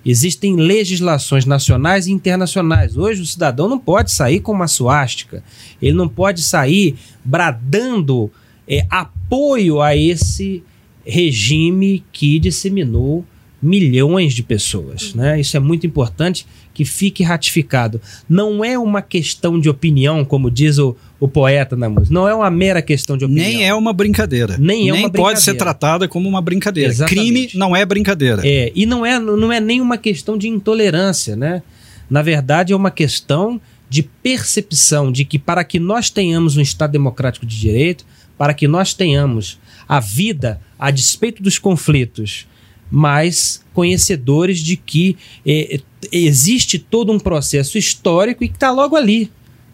Existem 0.04 0.56
legislações 0.56 1.46
nacionais 1.46 2.06
e 2.08 2.12
internacionais. 2.12 2.96
Hoje 2.96 3.22
o 3.22 3.26
cidadão 3.26 3.68
não 3.68 3.78
pode 3.78 4.10
sair 4.10 4.40
com 4.40 4.52
uma 4.52 4.66
suástica, 4.66 5.44
ele 5.80 5.96
não 5.96 6.08
pode 6.08 6.42
sair 6.42 6.96
bradando 7.24 8.30
é, 8.66 8.84
apoio 8.90 9.80
a 9.80 9.96
esse 9.96 10.62
regime 11.04 12.04
que 12.12 12.38
disseminou 12.38 13.24
milhões 13.62 14.34
de 14.34 14.42
pessoas. 14.42 15.14
Né? 15.14 15.40
Isso 15.40 15.56
é 15.56 15.60
muito 15.60 15.86
importante 15.86 16.46
que 16.74 16.84
fique 16.84 17.22
ratificado. 17.22 18.00
Não 18.28 18.64
é 18.64 18.78
uma 18.78 19.02
questão 19.02 19.60
de 19.60 19.68
opinião, 19.68 20.24
como 20.24 20.50
diz 20.50 20.78
o, 20.78 20.96
o 21.20 21.28
poeta 21.28 21.76
na 21.76 21.88
música. 21.88 22.12
Não 22.12 22.28
é 22.28 22.34
uma 22.34 22.50
mera 22.50 22.82
questão 22.82 23.16
de 23.16 23.24
opinião. 23.24 23.46
Nem 23.46 23.66
é 23.66 23.74
uma 23.74 23.92
brincadeira. 23.92 24.56
Nem 24.58 24.88
é 24.88 24.92
nem 24.92 25.02
uma 25.02 25.10
pode 25.10 25.40
ser 25.40 25.52
brincadeira. 25.52 25.78
tratada 25.78 26.08
como 26.08 26.28
uma 26.28 26.40
brincadeira. 26.40 26.90
Exatamente. 26.90 27.20
Crime 27.20 27.50
não 27.54 27.76
é 27.76 27.84
brincadeira. 27.84 28.42
É, 28.44 28.72
e 28.74 28.86
não 28.86 29.04
é, 29.04 29.18
não 29.18 29.52
é 29.52 29.60
nem 29.60 29.80
uma 29.80 29.98
questão 29.98 30.36
de 30.36 30.48
intolerância, 30.48 31.36
né? 31.36 31.62
Na 32.08 32.22
verdade, 32.22 32.72
é 32.72 32.76
uma 32.76 32.90
questão 32.90 33.60
de 33.88 34.02
percepção 34.02 35.12
de 35.12 35.24
que 35.24 35.38
para 35.38 35.64
que 35.64 35.78
nós 35.78 36.08
tenhamos 36.08 36.56
um 36.56 36.60
Estado 36.62 36.92
democrático 36.92 37.44
de 37.44 37.58
direito, 37.58 38.06
para 38.38 38.54
que 38.54 38.66
nós 38.66 38.94
tenhamos 38.94 39.58
a 39.86 40.00
vida 40.00 40.60
a 40.78 40.90
despeito 40.90 41.42
dos 41.42 41.58
conflitos, 41.58 42.46
mas 42.94 43.64
conhecedores 43.72 44.58
de 44.58 44.76
que 44.76 45.16
eh, 45.46 45.80
existe 46.12 46.78
todo 46.78 47.10
um 47.10 47.18
processo 47.18 47.78
histórico 47.78 48.44
e 48.44 48.48
que 48.48 48.54
está 48.56 48.70
logo 48.70 48.94
ali. 48.94 49.30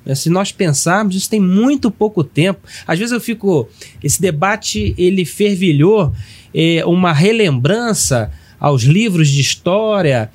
né? 0.07 0.14
Se 0.14 0.31
nós 0.31 0.52
pensarmos, 0.52 1.16
isso 1.16 1.28
tem 1.28 1.40
muito 1.40 1.90
pouco 1.90 2.22
tempo. 2.22 2.61
Às 2.87 2.96
vezes 2.96 3.12
eu 3.12 3.20
fico. 3.20 3.68
Esse 4.00 4.20
debate 4.22 4.94
ele 4.96 5.24
fervilhou 5.24 6.12
eh, 6.54 6.85
uma 6.87 7.12
relembrança 7.12 8.31
aos 8.61 8.85
livros 8.85 9.28
de 9.28 9.40
história. 9.40 10.31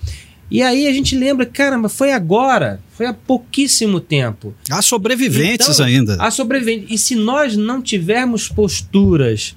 E 0.52 0.62
aí 0.62 0.86
a 0.88 0.92
gente 0.94 1.16
lembra, 1.16 1.46
caramba, 1.46 1.88
foi 1.88 2.12
agora, 2.12 2.80
foi 2.92 3.06
há 3.06 3.14
pouquíssimo 3.14 4.02
tempo. 4.02 4.54
Há 4.70 4.82
sobreviventes 4.82 5.70
Então, 5.70 5.86
ainda. 5.86 6.18
A 6.20 6.30
sobrevivente. 6.30 6.94
E 6.94 6.98
se 6.98 7.16
nós 7.16 7.56
não 7.56 7.82
tivermos 7.82 8.50
posturas, 8.50 9.56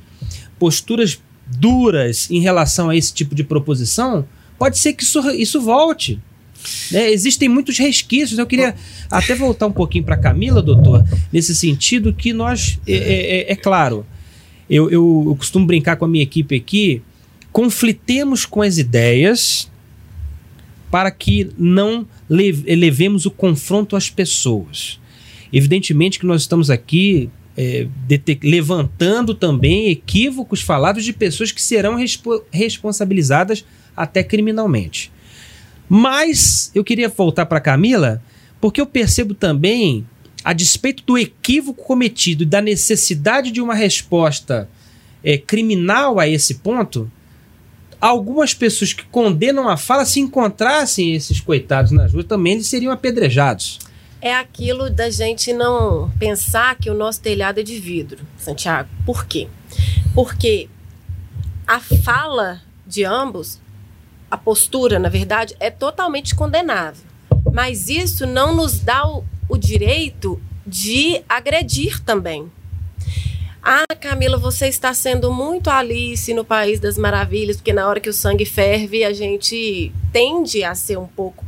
posturas 0.59 1.19
duras 1.59 2.31
em 2.31 2.41
relação 2.41 2.89
a 2.91 2.97
esse 2.97 3.13
tipo 3.13 3.35
de 3.35 3.43
proposição, 3.45 4.25
pode 4.59 4.79
ser 4.79 4.93
que 4.93 5.03
isso, 5.03 5.21
isso 5.31 5.61
volte. 5.61 6.21
né? 6.91 7.11
existem 7.13 7.49
muitos 7.49 7.79
resquícios. 7.79 8.39
Eu 8.39 8.47
queria 8.47 8.75
até 9.11 9.35
voltar 9.35 9.67
um 9.67 9.73
pouquinho 9.73 10.05
para 10.05 10.17
Camila, 10.17 10.61
doutor, 10.63 11.05
nesse 11.33 11.55
sentido 11.55 12.13
que 12.13 12.33
nós, 12.33 12.79
é, 12.87 12.93
é- 12.93 13.37
é- 13.41 13.53
é 13.53 13.57
claro, 13.57 14.05
eu, 14.69 14.91
eu- 14.91 15.25
eu 15.29 15.37
costumo 15.37 15.65
brincar 15.67 15.97
com 15.97 16.05
a 16.05 16.09
minha 16.09 16.23
equipe 16.25 16.55
aqui, 16.57 17.03
conflitemos 17.53 18.45
com 18.45 18.63
as 18.63 18.79
ideias 18.79 19.71
para 20.91 21.11
que 21.11 21.51
não 21.57 22.07
le- 22.29 22.53
levemos 22.75 23.27
o 23.27 23.31
confronto 23.31 23.95
às 23.97 24.09
pessoas. 24.11 24.99
Evidentemente 25.53 26.19
que 26.19 26.27
nós 26.27 26.43
estamos 26.43 26.69
aqui 26.71 27.31
é, 27.57 27.87
levantando 28.43 29.35
também 29.35 29.89
equívocos 29.89 30.61
falados 30.61 31.05
de 31.05 31.13
pessoas 31.13 31.51
que 31.51 31.63
serão 31.63 31.95
respo- 31.95 32.45
responsabilizadas 32.51 33.65
até 33.97 34.23
criminalmente. 34.23 35.11
Mas 35.89 36.71
eu 36.75 36.85
queria 36.85 37.09
voltar 37.09 37.47
para 37.47 37.61
Camila, 37.61 38.23
porque 38.61 38.81
eu 38.81 38.87
percebo 38.87 39.35
também, 39.35 40.07
a 40.45 40.53
despeito 40.53 41.03
do 41.05 41.17
equívoco 41.17 41.85
cometido 41.85 42.43
e 42.43 42.47
da 42.47 42.61
necessidade 42.61 43.51
de 43.51 43.61
uma 43.61 43.75
resposta 43.75 44.69
é, 45.25 45.39
criminal 45.39 46.19
a 46.19 46.29
esse 46.29 46.57
ponto, 46.57 47.11
algumas 48.01 48.53
pessoas 48.53 48.93
que 48.93 49.05
condenam 49.07 49.69
a 49.69 49.77
fala, 49.77 50.05
se 50.05 50.21
encontrassem 50.21 51.15
esses 51.15 51.41
coitados 51.41 51.91
nas 51.91 52.13
ruas, 52.13 52.27
também 52.27 52.55
eles 52.55 52.67
seriam 52.67 52.93
apedrejados. 52.93 53.79
É 54.21 54.35
aquilo 54.35 54.89
da 54.91 55.11
gente 55.11 55.53
não 55.53 56.11
pensar 56.19 56.77
que 56.77 56.91
o 56.91 56.95
nosso 56.95 57.21
telhado 57.21 57.61
é 57.61 57.63
de 57.63 57.79
vidro, 57.79 58.25
Santiago. 58.39 58.89
Por 59.05 59.27
quê? 59.27 59.49
Porque 60.15 60.69
a 61.67 61.81
fala 61.81 62.63
de 62.87 63.05
ambos, 63.05 63.61
a 64.31 64.37
postura, 64.37 64.99
na 64.99 65.09
verdade, 65.09 65.55
é 65.61 65.71
totalmente 65.71 66.35
condenável. 66.35 67.05
Mas 67.53 67.89
isso 67.89 68.27
não 68.27 68.55
nos 68.55 68.81
dá 68.81 69.07
o, 69.07 69.25
o 69.49 69.57
direito 69.57 70.41
de 70.67 71.23
agredir 71.29 72.03
também. 72.03 72.51
Ah, 73.63 73.97
Camila, 74.01 74.39
você 74.39 74.69
está 74.69 74.95
sendo 74.95 75.33
muito 75.33 75.69
Alice 75.69 76.33
no 76.33 76.45
País 76.45 76.79
das 76.79 76.97
Maravilhas, 76.97 77.57
porque 77.57 77.73
na 77.73 77.89
hora 77.89 77.99
que 77.99 78.09
o 78.09 78.13
sangue 78.13 78.45
ferve, 78.45 79.03
a 79.03 79.13
gente 79.13 79.93
tende 80.13 80.63
a 80.63 80.73
ser 80.75 80.97
um 80.99 81.07
pouco 81.07 81.45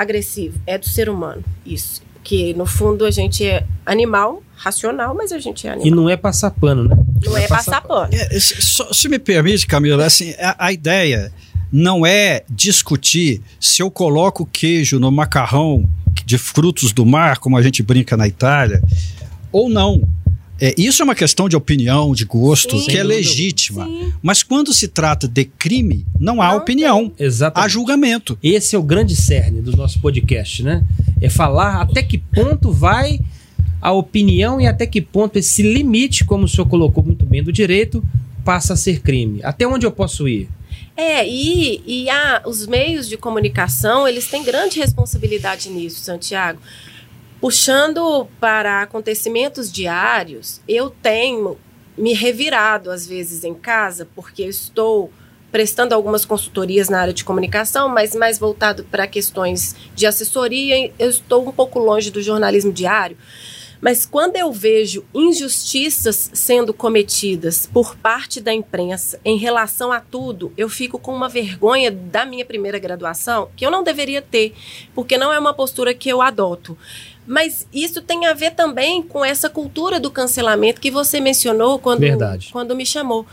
agressivo. 0.00 0.58
É 0.66 0.78
do 0.78 0.88
ser 0.88 1.08
humano, 1.08 1.42
isso. 1.64 2.02
Porque, 2.14 2.54
no 2.54 2.66
fundo, 2.66 3.04
a 3.04 3.10
gente 3.10 3.44
é 3.46 3.64
animal, 3.86 4.42
racional, 4.56 5.14
mas 5.14 5.32
a 5.32 5.38
gente 5.38 5.66
é 5.66 5.70
E 5.70 5.72
animal. 5.72 5.96
não 5.96 6.10
é 6.10 6.16
passar 6.16 6.50
pano, 6.50 6.84
né? 6.84 6.96
Não, 7.24 7.36
é 7.36 7.46
passar 7.46 7.80
pano. 7.80 8.08
É, 8.12 8.38
se, 8.38 8.56
se 8.92 9.08
me 9.08 9.18
permite, 9.18 9.66
Camila, 9.66 10.04
assim, 10.04 10.34
a, 10.38 10.66
a 10.66 10.72
ideia 10.72 11.32
não 11.72 12.04
é 12.04 12.42
discutir 12.48 13.40
se 13.58 13.82
eu 13.82 13.90
coloco 13.90 14.44
queijo 14.46 14.98
no 14.98 15.10
macarrão 15.10 15.88
de 16.26 16.36
frutos 16.36 16.92
do 16.92 17.06
mar, 17.06 17.38
como 17.38 17.56
a 17.56 17.62
gente 17.62 17.82
brinca 17.82 18.16
na 18.16 18.26
Itália, 18.28 18.82
ou 19.52 19.68
não. 19.70 20.02
É, 20.60 20.74
isso 20.76 21.00
é 21.00 21.04
uma 21.04 21.14
questão 21.14 21.48
de 21.48 21.56
opinião, 21.56 22.12
de 22.12 22.24
gosto, 22.24 22.78
Sim. 22.78 22.86
que 22.86 22.98
é 22.98 23.02
legítima. 23.02 23.86
Sim. 23.86 24.12
Mas 24.22 24.42
quando 24.42 24.74
se 24.74 24.88
trata 24.88 25.26
de 25.26 25.44
crime, 25.46 26.04
não 26.18 26.42
há 26.42 26.48
Não 26.48 26.58
opinião, 26.58 27.12
há 27.18 27.22
Exatamente. 27.22 27.72
julgamento. 27.72 28.38
Esse 28.42 28.76
é 28.76 28.78
o 28.78 28.82
grande 28.82 29.16
cerne 29.16 29.62
do 29.62 29.74
nosso 29.74 29.98
podcast, 30.00 30.62
né? 30.62 30.84
É 31.20 31.30
falar 31.30 31.80
até 31.80 32.02
que 32.02 32.18
ponto 32.18 32.70
vai 32.70 33.20
a 33.80 33.92
opinião 33.92 34.60
e 34.60 34.66
até 34.66 34.86
que 34.86 35.00
ponto 35.00 35.38
esse 35.38 35.62
limite, 35.62 36.24
como 36.24 36.44
o 36.44 36.48
senhor 36.48 36.66
colocou 36.66 37.02
muito 37.02 37.24
bem, 37.24 37.42
do 37.42 37.50
direito, 37.50 38.04
passa 38.44 38.74
a 38.74 38.76
ser 38.76 39.00
crime. 39.00 39.40
Até 39.42 39.66
onde 39.66 39.86
eu 39.86 39.92
posso 39.92 40.28
ir? 40.28 40.48
É, 40.94 41.26
e, 41.26 41.82
e 41.86 42.10
a, 42.10 42.42
os 42.44 42.66
meios 42.66 43.08
de 43.08 43.16
comunicação, 43.16 44.06
eles 44.06 44.26
têm 44.26 44.44
grande 44.44 44.78
responsabilidade 44.78 45.70
nisso, 45.70 46.00
Santiago. 46.00 46.58
Puxando 47.40 48.28
para 48.38 48.82
acontecimentos 48.82 49.72
diários, 49.72 50.60
eu 50.68 50.90
tenho 50.90 51.56
me 51.96 52.12
revirado 52.12 52.90
às 52.90 53.06
vezes 53.06 53.44
em 53.44 53.54
casa, 53.54 54.06
porque 54.14 54.42
estou 54.42 55.10
prestando 55.50 55.94
algumas 55.94 56.24
consultorias 56.24 56.88
na 56.88 57.00
área 57.00 57.12
de 57.14 57.24
comunicação, 57.24 57.88
mas 57.88 58.14
mais 58.14 58.38
voltado 58.38 58.84
para 58.84 59.06
questões 59.06 59.74
de 59.94 60.06
assessoria. 60.06 60.92
Eu 60.98 61.08
estou 61.10 61.48
um 61.48 61.52
pouco 61.52 61.78
longe 61.78 62.10
do 62.10 62.22
jornalismo 62.22 62.72
diário. 62.72 63.16
Mas 63.80 64.04
quando 64.04 64.36
eu 64.36 64.52
vejo 64.52 65.04
injustiças 65.14 66.30
sendo 66.34 66.74
cometidas 66.74 67.66
por 67.72 67.96
parte 67.96 68.38
da 68.38 68.52
imprensa 68.52 69.18
em 69.24 69.38
relação 69.38 69.90
a 69.90 70.00
tudo, 70.00 70.52
eu 70.56 70.68
fico 70.68 70.98
com 70.98 71.14
uma 71.14 71.30
vergonha 71.30 71.90
da 71.90 72.26
minha 72.26 72.44
primeira 72.44 72.78
graduação 72.78 73.48
que 73.56 73.64
eu 73.64 73.70
não 73.70 73.82
deveria 73.82 74.20
ter, 74.20 74.52
porque 74.94 75.16
não 75.16 75.32
é 75.32 75.38
uma 75.38 75.54
postura 75.54 75.94
que 75.94 76.10
eu 76.10 76.20
adoto. 76.20 76.76
Mas 77.30 77.64
isso 77.72 78.02
tem 78.02 78.26
a 78.26 78.34
ver 78.34 78.50
também 78.56 79.00
com 79.00 79.24
essa 79.24 79.48
cultura 79.48 80.00
do 80.00 80.10
cancelamento 80.10 80.80
que 80.80 80.90
você 80.90 81.20
mencionou 81.20 81.78
quando, 81.78 82.00
Verdade. 82.00 82.48
quando 82.50 82.74
me 82.74 82.84
chamou. 82.84 83.24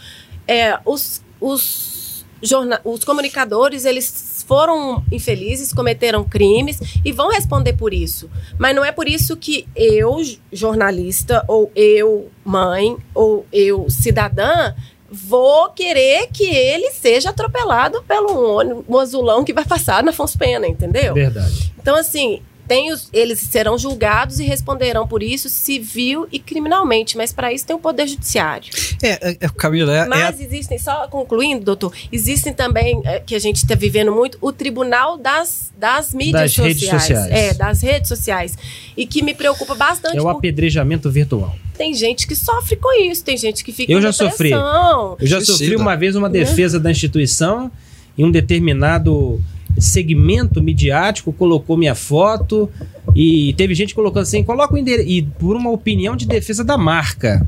É, 0.47 0.77
os, 0.85 1.19
os, 1.41 2.23
jorna- 2.39 2.79
os 2.85 3.03
comunicadores, 3.03 3.85
eles 3.85 4.45
foram 4.47 5.03
infelizes, 5.11 5.73
cometeram 5.73 6.23
crimes 6.23 6.77
e 7.03 7.11
vão 7.11 7.29
responder 7.31 7.73
por 7.73 7.91
isso. 7.91 8.29
Mas 8.59 8.75
não 8.75 8.85
é 8.85 8.91
por 8.91 9.07
isso 9.07 9.35
que 9.35 9.67
eu, 9.75 10.17
jornalista, 10.53 11.43
ou 11.47 11.71
eu, 11.75 12.29
mãe, 12.45 12.95
ou 13.15 13.47
eu, 13.51 13.89
cidadã, 13.89 14.75
vou 15.09 15.69
querer 15.71 16.27
que 16.31 16.45
ele 16.45 16.91
seja 16.91 17.31
atropelado 17.31 18.03
pelo 18.03 18.57
ônibus, 18.57 18.85
um 18.87 18.99
azulão 18.99 19.43
que 19.43 19.53
vai 19.53 19.65
passar 19.65 20.03
na 20.03 20.11
Afonso 20.11 20.37
Pena, 20.37 20.67
entendeu? 20.67 21.15
Verdade. 21.15 21.73
Então, 21.79 21.95
assim, 21.95 22.43
tem 22.67 22.91
os, 22.91 23.09
eles 23.13 23.39
serão 23.39 23.77
julgados 23.77 24.39
e 24.39 24.43
responderão 24.43 25.07
por 25.07 25.23
isso 25.23 25.47
civil 25.49 26.27
e 26.31 26.39
criminalmente, 26.39 27.15
mas 27.15 27.31
para 27.31 27.53
isso 27.53 27.65
tem 27.65 27.75
o 27.75 27.79
Poder 27.79 28.07
Judiciário. 28.07 28.69
É, 29.01 29.29
é, 29.29 29.37
é, 29.41 29.49
Camila, 29.49 29.95
é, 29.95 29.99
é 29.99 30.05
Mas 30.05 30.39
existem, 30.41 30.77
só 30.77 31.07
concluindo, 31.07 31.63
doutor, 31.63 31.93
existem 32.11 32.53
também, 32.53 33.01
é, 33.05 33.19
que 33.19 33.35
a 33.35 33.39
gente 33.39 33.57
está 33.57 33.75
vivendo 33.75 34.11
muito, 34.11 34.37
o 34.41 34.51
Tribunal 34.51 35.17
das, 35.17 35.71
das 35.77 36.13
mídias 36.13 36.55
Das 36.55 36.55
redes 36.57 36.89
sociais. 36.89 37.31
É, 37.31 37.53
das 37.53 37.81
redes 37.81 38.07
sociais. 38.07 38.57
E 38.95 39.05
que 39.05 39.21
me 39.21 39.33
preocupa 39.33 39.73
bastante, 39.75 40.17
É 40.17 40.21
o 40.21 40.25
porque 40.25 40.47
apedrejamento 40.47 41.09
virtual. 41.09 41.55
tem 41.77 41.93
gente 41.93 42.27
que 42.27 42.35
sofre 42.35 42.75
com 42.75 42.91
isso, 43.01 43.23
tem 43.23 43.37
gente 43.37 43.63
que 43.63 43.71
fica 43.71 43.91
Eu 43.91 44.01
já 44.01 44.11
sofri. 44.11 44.51
Eu 44.51 45.17
já 45.21 45.37
Suicida. 45.37 45.57
sofri 45.57 45.75
uma 45.75 45.95
vez 45.95 46.15
uma 46.15 46.29
defesa 46.29 46.79
da 46.79 46.91
instituição 46.91 47.71
em 48.17 48.25
um 48.25 48.31
determinado 48.31 49.41
segmento 49.79 50.61
midiático 50.61 51.31
colocou 51.33 51.77
minha 51.77 51.95
foto 51.95 52.69
e 53.15 53.53
teve 53.57 53.73
gente 53.75 53.93
colocando 53.95 54.23
assim, 54.23 54.43
coloca 54.43 54.73
o 54.73 54.77
endereço 54.77 55.07
e 55.09 55.21
por 55.21 55.55
uma 55.55 55.69
opinião 55.71 56.15
de 56.15 56.25
defesa 56.27 56.63
da 56.63 56.77
marca. 56.77 57.45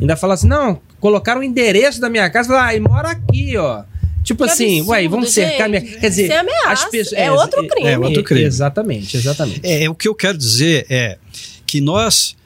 Ainda 0.00 0.16
fala 0.16 0.34
assim: 0.34 0.48
"Não, 0.48 0.80
colocaram 1.00 1.40
o 1.40 1.44
endereço 1.44 2.00
da 2.00 2.08
minha 2.08 2.28
casa, 2.30 2.48
fala, 2.48 2.66
ah, 2.66 2.74
ele 2.74 2.86
mora 2.88 3.10
aqui, 3.10 3.56
ó". 3.56 3.84
Tipo 4.24 4.44
Que 4.44 4.50
assim, 4.50 4.64
absurdo, 4.78 4.90
uai, 4.90 5.08
vamos 5.08 5.32
cercar 5.32 5.68
minha. 5.68 5.80
gente. 5.80 5.98
Quer 5.98 6.08
dizer, 6.10 6.22
Isso 6.24 6.32
é 6.32 6.38
ameaça, 6.38 6.72
as 6.72 6.84
pessoas. 6.84 7.20
é 7.20 7.32
outro 7.32 7.66
crime. 7.66 7.88
É 7.88 7.98
outro 7.98 8.22
crime. 8.22 8.44
Exatamente, 8.44 9.16
exatamente. 9.16 9.60
É, 9.64 9.90
o 9.90 9.94
que 9.96 10.06
eu 10.06 10.14
quero 10.14 10.38
dizer 10.38 10.86
é 10.88 11.18
que 11.66 11.80
nós, 11.80 12.36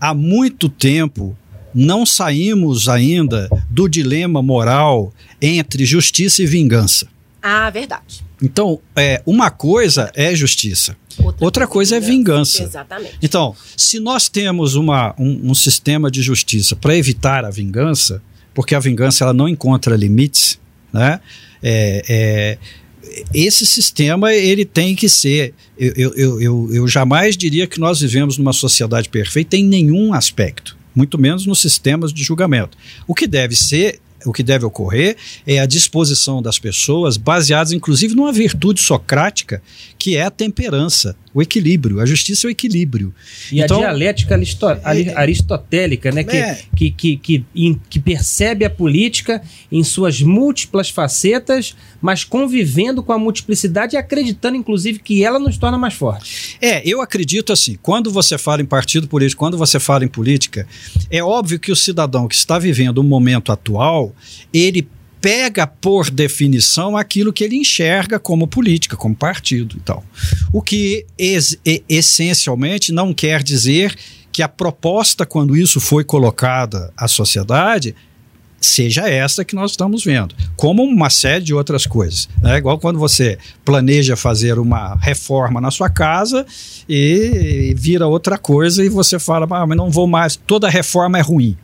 há 0.00 0.14
muito 0.14 0.66
tempo, 0.70 1.36
não 1.74 2.06
saímos 2.06 2.88
ainda 2.88 3.50
do 3.68 3.86
dilema 3.86 4.42
moral 4.42 5.12
entre 5.42 5.84
justiça 5.84 6.42
e 6.42 6.46
vingança. 6.46 7.06
Ah, 7.42 7.68
verdade. 7.68 8.24
Então, 8.42 8.80
é, 8.94 9.22
uma 9.24 9.50
coisa 9.50 10.12
é 10.14 10.34
justiça, 10.34 10.96
outra 11.40 11.66
coisa 11.66 11.96
é 11.96 12.00
vingança. 12.00 12.62
Exatamente. 12.62 13.16
Então, 13.22 13.56
se 13.76 13.98
nós 13.98 14.28
temos 14.28 14.74
uma, 14.74 15.14
um, 15.18 15.50
um 15.50 15.54
sistema 15.54 16.10
de 16.10 16.20
justiça 16.20 16.76
para 16.76 16.94
evitar 16.94 17.44
a 17.44 17.50
vingança, 17.50 18.22
porque 18.54 18.74
a 18.74 18.78
vingança 18.78 19.24
ela 19.24 19.32
não 19.32 19.48
encontra 19.48 19.96
limites, 19.96 20.58
né? 20.92 21.20
É, 21.62 22.02
é, 22.08 22.58
esse 23.32 23.64
sistema 23.64 24.32
ele 24.34 24.64
tem 24.64 24.94
que 24.94 25.08
ser. 25.08 25.54
Eu, 25.78 26.14
eu, 26.14 26.40
eu, 26.40 26.74
eu 26.74 26.88
jamais 26.88 27.36
diria 27.36 27.66
que 27.66 27.80
nós 27.80 28.00
vivemos 28.00 28.36
numa 28.36 28.52
sociedade 28.52 29.08
perfeita 29.08 29.56
em 29.56 29.64
nenhum 29.64 30.12
aspecto, 30.12 30.76
muito 30.94 31.18
menos 31.18 31.46
nos 31.46 31.58
sistemas 31.58 32.12
de 32.12 32.22
julgamento. 32.22 32.76
O 33.06 33.14
que 33.14 33.26
deve 33.26 33.56
ser 33.56 34.00
o 34.26 34.32
que 34.32 34.42
deve 34.42 34.64
ocorrer 34.64 35.16
é 35.46 35.58
a 35.60 35.66
disposição 35.66 36.42
das 36.42 36.58
pessoas, 36.58 37.16
baseadas 37.16 37.72
inclusive 37.72 38.14
numa 38.14 38.32
virtude 38.32 38.80
socrática, 38.80 39.62
que 39.98 40.16
é 40.16 40.22
a 40.22 40.30
temperança, 40.30 41.16
o 41.32 41.40
equilíbrio. 41.40 42.00
A 42.00 42.06
justiça 42.06 42.46
é 42.46 42.48
o 42.48 42.50
equilíbrio. 42.50 43.14
E 43.52 43.60
Então- 43.60 43.78
a 43.78 43.80
dialética 43.80 44.34
aristo- 44.34 44.66
ali- 44.82 45.10
aristotélica, 45.10 46.10
né? 46.12 46.24
Que, 46.24 46.36
É. 46.36 46.60
que, 46.76 46.90
que, 46.90 47.16
que, 47.16 47.44
em- 47.54 47.80
que 47.88 47.98
percebe 48.00 48.64
a 48.64 48.70
política 48.70 49.42
em 49.70 49.82
suas 49.84 50.20
múltiplas 50.20 50.90
facetas, 50.90 51.74
mas 52.00 52.24
convivendo 52.24 53.02
com 53.02 53.12
a 53.12 53.18
multiplicidade 53.18 53.94
e 53.96 53.98
acreditando, 53.98 54.56
inclusive, 54.56 54.98
que 54.98 55.24
ela 55.24 55.38
nos 55.38 55.56
torna 55.58 55.78
mais 55.78 55.94
fortes. 55.94 56.56
É, 56.60 56.82
eu 56.88 57.00
acredito 57.00 57.52
assim, 57.52 57.76
quando 57.82 58.10
você 58.10 58.38
fala 58.38 58.62
em 58.62 58.66
partido 58.66 59.06
político, 59.08 59.38
quando 59.40 59.58
você 59.58 59.78
fala 59.78 60.04
em 60.04 60.08
política, 60.08 60.66
é 61.10 61.22
óbvio 61.22 61.58
que 61.58 61.70
o 61.72 61.76
cidadão 61.76 62.26
que 62.28 62.34
está 62.34 62.58
vivendo 62.58 62.98
o 62.98 63.04
momento 63.04 63.52
atual, 63.52 64.14
ele 64.52 64.88
pega 65.20 65.66
por 65.66 66.10
definição 66.10 66.96
aquilo 66.96 67.32
que 67.32 67.42
ele 67.42 67.56
enxerga 67.56 68.18
como 68.18 68.46
política, 68.46 68.96
como 68.96 69.14
partido 69.14 69.76
e 69.76 69.80
tal. 69.80 70.04
O 70.52 70.62
que 70.62 71.04
ex- 71.18 71.58
e- 71.64 71.82
essencialmente 71.88 72.92
não 72.92 73.12
quer 73.12 73.42
dizer 73.42 73.96
que 74.30 74.42
a 74.42 74.48
proposta, 74.48 75.24
quando 75.26 75.56
isso 75.56 75.80
foi 75.80 76.04
colocada 76.04 76.92
à 76.96 77.08
sociedade, 77.08 77.94
seja 78.60 79.08
essa 79.08 79.44
que 79.44 79.54
nós 79.54 79.72
estamos 79.72 80.04
vendo, 80.04 80.34
como 80.56 80.82
uma 80.82 81.10
série 81.10 81.44
de 81.44 81.54
outras 81.54 81.86
coisas. 81.86 82.28
É 82.44 82.56
igual 82.56 82.78
quando 82.78 82.98
você 82.98 83.38
planeja 83.64 84.16
fazer 84.16 84.58
uma 84.58 84.94
reforma 84.96 85.60
na 85.60 85.70
sua 85.70 85.88
casa 85.88 86.44
e 86.88 87.74
vira 87.76 88.06
outra 88.06 88.38
coisa 88.38 88.84
e 88.84 88.88
você 88.88 89.18
fala, 89.18 89.46
ah, 89.50 89.66
mas 89.66 89.76
não 89.76 89.90
vou 89.90 90.06
mais, 90.06 90.36
toda 90.36 90.68
reforma 90.68 91.18
é 91.18 91.22
ruim. 91.22 91.56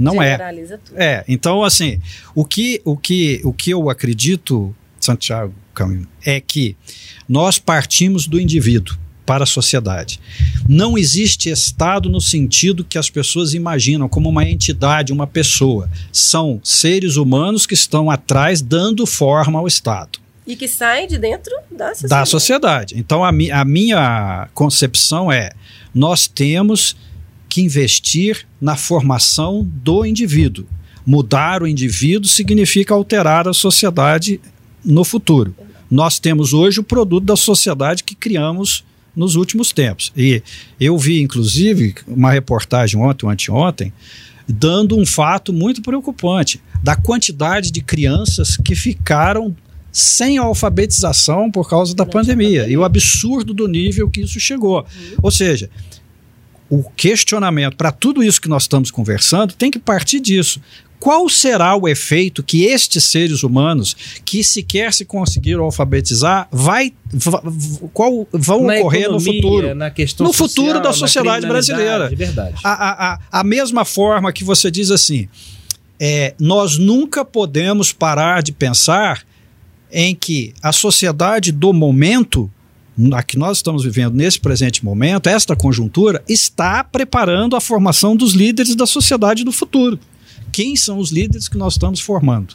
Não 0.00 0.20
é. 0.22 0.36
Tudo. 0.38 0.96
É, 1.00 1.24
então 1.28 1.62
assim, 1.62 2.00
o 2.34 2.44
que, 2.44 2.80
o 2.84 2.96
que, 2.96 3.40
o 3.44 3.52
que 3.52 3.70
eu 3.70 3.88
acredito, 3.90 4.74
Santiago 4.98 5.54
Caminho, 5.74 6.06
é 6.24 6.40
que 6.40 6.76
nós 7.28 7.58
partimos 7.58 8.26
do 8.26 8.40
indivíduo 8.40 8.96
para 9.26 9.44
a 9.44 9.46
sociedade. 9.46 10.18
Não 10.68 10.98
existe 10.98 11.48
Estado 11.50 12.08
no 12.08 12.20
sentido 12.20 12.82
que 12.82 12.98
as 12.98 13.08
pessoas 13.08 13.54
imaginam 13.54 14.08
como 14.08 14.28
uma 14.28 14.44
entidade, 14.44 15.12
uma 15.12 15.26
pessoa. 15.26 15.88
São 16.12 16.60
seres 16.64 17.14
humanos 17.16 17.64
que 17.64 17.74
estão 17.74 18.10
atrás 18.10 18.60
dando 18.60 19.06
forma 19.06 19.60
ao 19.60 19.68
Estado 19.68 20.18
E 20.44 20.56
que 20.56 20.66
saem 20.66 21.06
de 21.06 21.16
dentro 21.16 21.54
da 21.70 21.90
sociedade. 21.94 22.08
da 22.20 22.26
sociedade. 22.26 22.94
Então, 22.98 23.24
a, 23.24 23.30
mi- 23.30 23.52
a 23.52 23.64
minha 23.64 24.48
concepção 24.52 25.30
é: 25.30 25.50
nós 25.94 26.26
temos 26.26 26.96
que 27.50 27.60
investir 27.60 28.46
na 28.60 28.76
formação 28.76 29.68
do 29.82 30.06
indivíduo. 30.06 30.64
Mudar 31.04 31.62
o 31.62 31.66
indivíduo 31.66 32.28
significa 32.28 32.94
alterar 32.94 33.48
a 33.48 33.52
sociedade 33.52 34.40
no 34.84 35.02
futuro. 35.02 35.54
Nós 35.90 36.20
temos 36.20 36.52
hoje 36.52 36.78
o 36.78 36.84
produto 36.84 37.24
da 37.24 37.34
sociedade 37.34 38.04
que 38.04 38.14
criamos 38.14 38.84
nos 39.14 39.34
últimos 39.34 39.72
tempos. 39.72 40.12
E 40.16 40.40
eu 40.78 40.96
vi, 40.96 41.20
inclusive, 41.20 41.96
uma 42.06 42.30
reportagem 42.30 43.00
ontem 43.00 43.26
ou 43.26 43.32
anteontem, 43.32 43.92
dando 44.48 44.96
um 44.96 45.04
fato 45.04 45.52
muito 45.52 45.82
preocupante 45.82 46.60
da 46.82 46.94
quantidade 46.94 47.72
de 47.72 47.80
crianças 47.80 48.56
que 48.56 48.76
ficaram 48.76 49.54
sem 49.90 50.38
alfabetização 50.38 51.50
por 51.50 51.68
causa 51.68 51.96
da 51.96 52.06
pandemia, 52.06 52.60
pandemia. 52.60 52.72
e 52.72 52.76
o 52.76 52.84
absurdo 52.84 53.52
do 53.52 53.66
nível 53.66 54.08
que 54.08 54.20
isso 54.20 54.38
chegou. 54.38 54.86
Ou 55.20 55.32
seja, 55.32 55.68
o 56.70 56.84
questionamento 56.96 57.76
para 57.76 57.90
tudo 57.90 58.22
isso 58.22 58.40
que 58.40 58.48
nós 58.48 58.62
estamos 58.62 58.90
conversando 58.90 59.52
tem 59.52 59.70
que 59.70 59.78
partir 59.78 60.20
disso. 60.20 60.60
Qual 61.00 61.28
será 61.30 61.74
o 61.74 61.88
efeito 61.88 62.42
que 62.42 62.64
estes 62.64 63.04
seres 63.04 63.42
humanos, 63.42 63.96
que 64.22 64.44
sequer 64.44 64.92
se 64.92 65.06
conseguiram 65.06 65.64
alfabetizar, 65.64 66.46
vai, 66.52 66.92
qual, 67.94 68.28
vão 68.30 68.64
Na 68.64 68.74
ocorrer 68.74 69.10
no 69.10 69.16
economia, 69.16 69.42
futuro? 69.42 69.74
Na 69.74 69.90
questão 69.90 70.26
No 70.26 70.32
futuro 70.32 70.66
social, 70.66 70.82
da 70.82 70.88
na 70.90 70.94
sociedade 70.94 71.46
brasileira. 71.46 72.08
Verdade. 72.10 72.54
A, 72.62 72.70
a, 72.70 73.14
a, 73.14 73.18
a 73.40 73.44
mesma 73.44 73.86
forma 73.86 74.30
que 74.30 74.44
você 74.44 74.70
diz 74.70 74.90
assim, 74.90 75.26
é, 75.98 76.34
nós 76.38 76.76
nunca 76.76 77.24
podemos 77.24 77.94
parar 77.94 78.42
de 78.42 78.52
pensar 78.52 79.24
em 79.90 80.14
que 80.14 80.52
a 80.62 80.70
sociedade 80.70 81.50
do 81.50 81.72
momento, 81.72 82.50
a 83.12 83.22
que 83.22 83.38
nós 83.38 83.58
estamos 83.58 83.84
vivendo 83.84 84.14
nesse 84.14 84.38
presente 84.38 84.84
momento, 84.84 85.28
esta 85.28 85.56
conjuntura, 85.56 86.22
está 86.28 86.84
preparando 86.84 87.56
a 87.56 87.60
formação 87.60 88.14
dos 88.14 88.34
líderes 88.34 88.74
da 88.74 88.86
sociedade 88.86 89.44
do 89.44 89.52
futuro. 89.52 89.98
Quem 90.52 90.76
são 90.76 90.98
os 90.98 91.10
líderes 91.10 91.48
que 91.48 91.56
nós 91.56 91.74
estamos 91.74 92.00
formando? 92.00 92.54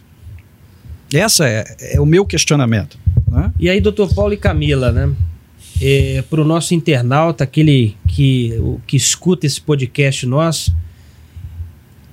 Essa 1.13 1.47
é, 1.47 1.65
é 1.79 2.01
o 2.01 2.05
meu 2.05 2.25
questionamento. 2.25 2.97
Né? 3.27 3.51
E 3.59 3.69
aí, 3.69 3.79
doutor 3.79 4.13
Paulo 4.13 4.33
e 4.33 4.37
Camila, 4.37 4.91
né? 4.91 5.13
para 6.29 6.41
o 6.41 6.45
nosso 6.45 6.73
internauta, 6.73 7.43
aquele 7.43 7.95
que, 8.07 8.57
o, 8.59 8.79
que 8.87 8.95
escuta 8.95 9.45
esse 9.45 9.59
podcast 9.59 10.25
nosso, 10.25 10.75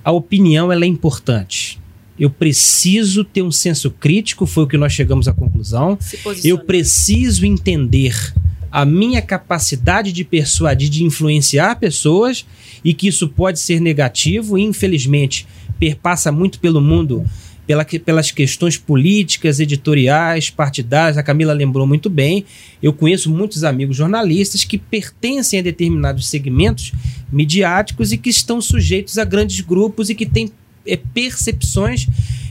a 0.03 0.11
opinião 0.11 0.71
ela 0.71 0.83
é 0.83 0.87
importante. 0.87 1.79
Eu 2.19 2.29
preciso 2.29 3.23
ter 3.23 3.41
um 3.41 3.51
senso 3.51 3.89
crítico, 3.89 4.45
foi 4.45 4.63
o 4.63 4.67
que 4.67 4.77
nós 4.77 4.93
chegamos 4.93 5.27
à 5.27 5.33
conclusão. 5.33 5.97
Eu 6.43 6.59
preciso 6.59 7.45
entender 7.45 8.33
a 8.71 8.85
minha 8.85 9.21
capacidade 9.21 10.11
de 10.11 10.23
persuadir, 10.23 10.89
de 10.89 11.03
influenciar 11.03 11.75
pessoas 11.75 12.45
e 12.83 12.93
que 12.93 13.07
isso 13.07 13.27
pode 13.27 13.59
ser 13.59 13.79
negativo. 13.79 14.57
E, 14.57 14.63
infelizmente, 14.63 15.47
perpassa 15.79 16.31
muito 16.31 16.59
pelo 16.59 16.81
mundo 16.81 17.23
pela, 17.65 17.85
pelas 17.85 18.31
questões 18.31 18.77
políticas, 18.77 19.59
editoriais, 19.59 20.49
partidárias. 20.49 21.17
A 21.17 21.23
Camila 21.23 21.53
lembrou 21.53 21.87
muito 21.87 22.09
bem. 22.09 22.45
Eu 22.81 22.93
conheço 22.93 23.29
muitos 23.29 23.63
amigos 23.63 23.95
jornalistas 23.95 24.63
que 24.63 24.77
pertencem 24.77 25.59
a 25.59 25.63
determinados 25.63 26.27
segmentos 26.27 26.91
midiáticos 27.31 28.11
e 28.11 28.17
que 28.17 28.29
estão 28.29 28.61
sujeitos 28.61 29.17
a 29.17 29.25
grandes 29.25 29.61
grupos 29.61 30.09
e 30.09 30.15
que 30.15 30.25
têm 30.25 30.51
é, 30.85 30.97
percepções 30.97 32.07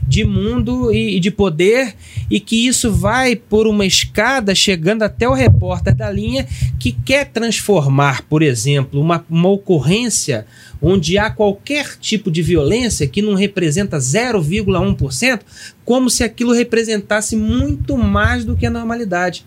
de 0.06 0.24
mundo 0.24 0.92
e, 0.92 1.16
e 1.16 1.20
de 1.20 1.30
poder 1.30 1.94
e 2.30 2.40
que 2.40 2.66
isso 2.66 2.92
vai 2.92 3.36
por 3.36 3.66
uma 3.66 3.86
escada 3.86 4.54
chegando 4.54 5.02
até 5.02 5.28
o 5.28 5.32
repórter 5.32 5.94
da 5.94 6.10
linha 6.10 6.46
que 6.78 6.92
quer 6.92 7.26
transformar, 7.26 8.22
por 8.22 8.42
exemplo, 8.42 9.00
uma, 9.00 9.24
uma 9.30 9.48
ocorrência 9.48 10.46
onde 10.80 11.16
há 11.16 11.30
qualquer 11.30 11.96
tipo 11.98 12.30
de 12.30 12.42
violência 12.42 13.06
que 13.06 13.22
não 13.22 13.34
representa 13.34 13.98
0,1%, 13.98 15.40
como 15.84 16.10
se 16.10 16.24
aquilo 16.24 16.52
representasse 16.52 17.36
muito 17.36 17.96
mais 17.96 18.44
do 18.44 18.56
que 18.56 18.66
a 18.66 18.70
normalidade. 18.70 19.46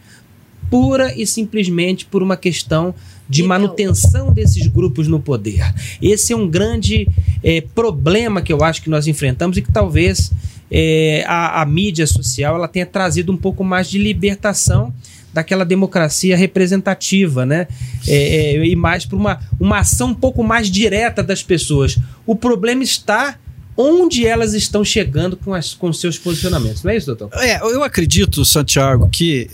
Pura 0.70 1.14
e 1.16 1.28
simplesmente 1.28 2.06
por 2.06 2.24
uma 2.24 2.38
questão 2.38 2.96
de 3.30 3.42
Então- 3.42 3.50
manutenção 3.50 4.32
desses 4.34 4.68
grupos 4.68 5.08
no 5.08 5.20
poder. 5.20 5.74
Esse 6.02 6.34
é 6.34 6.36
um 6.36 6.48
grande 6.48 7.08
eh, 7.44 7.62
problema 7.74 8.42
que 8.42 8.52
eu 8.54 8.64
acho 8.64 8.82
que 8.82 8.90
nós 8.90 9.08
enfrentamos 9.08 9.58
e 9.58 9.62
que 9.62 9.72
talvez 9.72 10.32
eh, 10.72 11.24
a, 11.28 11.62
a 11.62 11.66
mídia 11.66 12.06
social 12.08 12.56
ela 12.56 12.68
tenha 12.68 12.86
trazido 12.86 13.32
um 13.32 13.38
pouco 13.38 13.64
mais 13.64 13.90
de 13.90 13.98
libertação 13.98 14.94
daquela 15.34 15.66
democracia 15.66 16.38
representativa, 16.38 17.46
né? 17.46 17.68
É, 18.08 18.16
é, 18.56 18.66
e 18.66 18.76
mais 18.76 19.06
para 19.06 19.18
uma, 19.18 19.40
uma 19.60 19.80
ação 19.80 20.10
um 20.10 20.14
pouco 20.16 20.42
mais 20.44 20.70
direta 20.72 21.22
das 21.22 21.44
pessoas. 21.44 21.98
O 22.26 22.36
problema 22.38 22.84
está 22.84 23.38
onde 23.78 24.26
elas 24.26 24.54
estão 24.54 24.86
chegando 24.86 25.36
com, 25.36 25.54
as, 25.54 25.74
com 25.74 25.92
seus 25.92 26.18
posicionamentos. 26.18 26.84
Não 26.84 26.92
é 26.92 26.96
isso, 26.96 27.08
doutor? 27.08 27.30
É, 27.34 27.58
eu 27.60 27.84
acredito, 27.84 28.46
Santiago, 28.46 29.10
que 29.12 29.50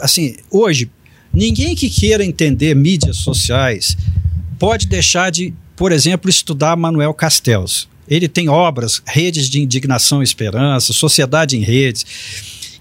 assim, 0.00 0.36
hoje 0.50 0.90
ninguém 1.38 1.76
que 1.76 1.88
queira 1.88 2.24
entender 2.24 2.74
mídias 2.74 3.18
sociais 3.18 3.96
pode 4.58 4.88
deixar 4.88 5.30
de, 5.30 5.54
por 5.76 5.92
exemplo, 5.92 6.28
estudar 6.28 6.76
Manuel 6.76 7.14
Castells. 7.14 7.88
Ele 8.08 8.26
tem 8.26 8.48
obras, 8.48 9.00
redes 9.06 9.48
de 9.48 9.60
indignação 9.60 10.20
e 10.20 10.24
esperança, 10.24 10.92
sociedade 10.92 11.56
em 11.56 11.60
redes, 11.60 12.04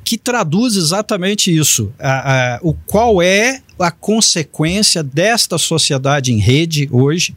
que 0.04 0.18
traduz 0.18 0.76
exatamente 0.76 1.56
isso. 1.56 1.94
A, 2.00 2.56
a, 2.56 2.60
o 2.64 2.74
qual 2.74 3.22
é 3.22 3.62
a 3.78 3.92
consequência 3.92 5.04
desta 5.04 5.60
sociedade 5.60 6.34
em 6.34 6.40
rede 6.40 6.90
hoje 6.92 7.36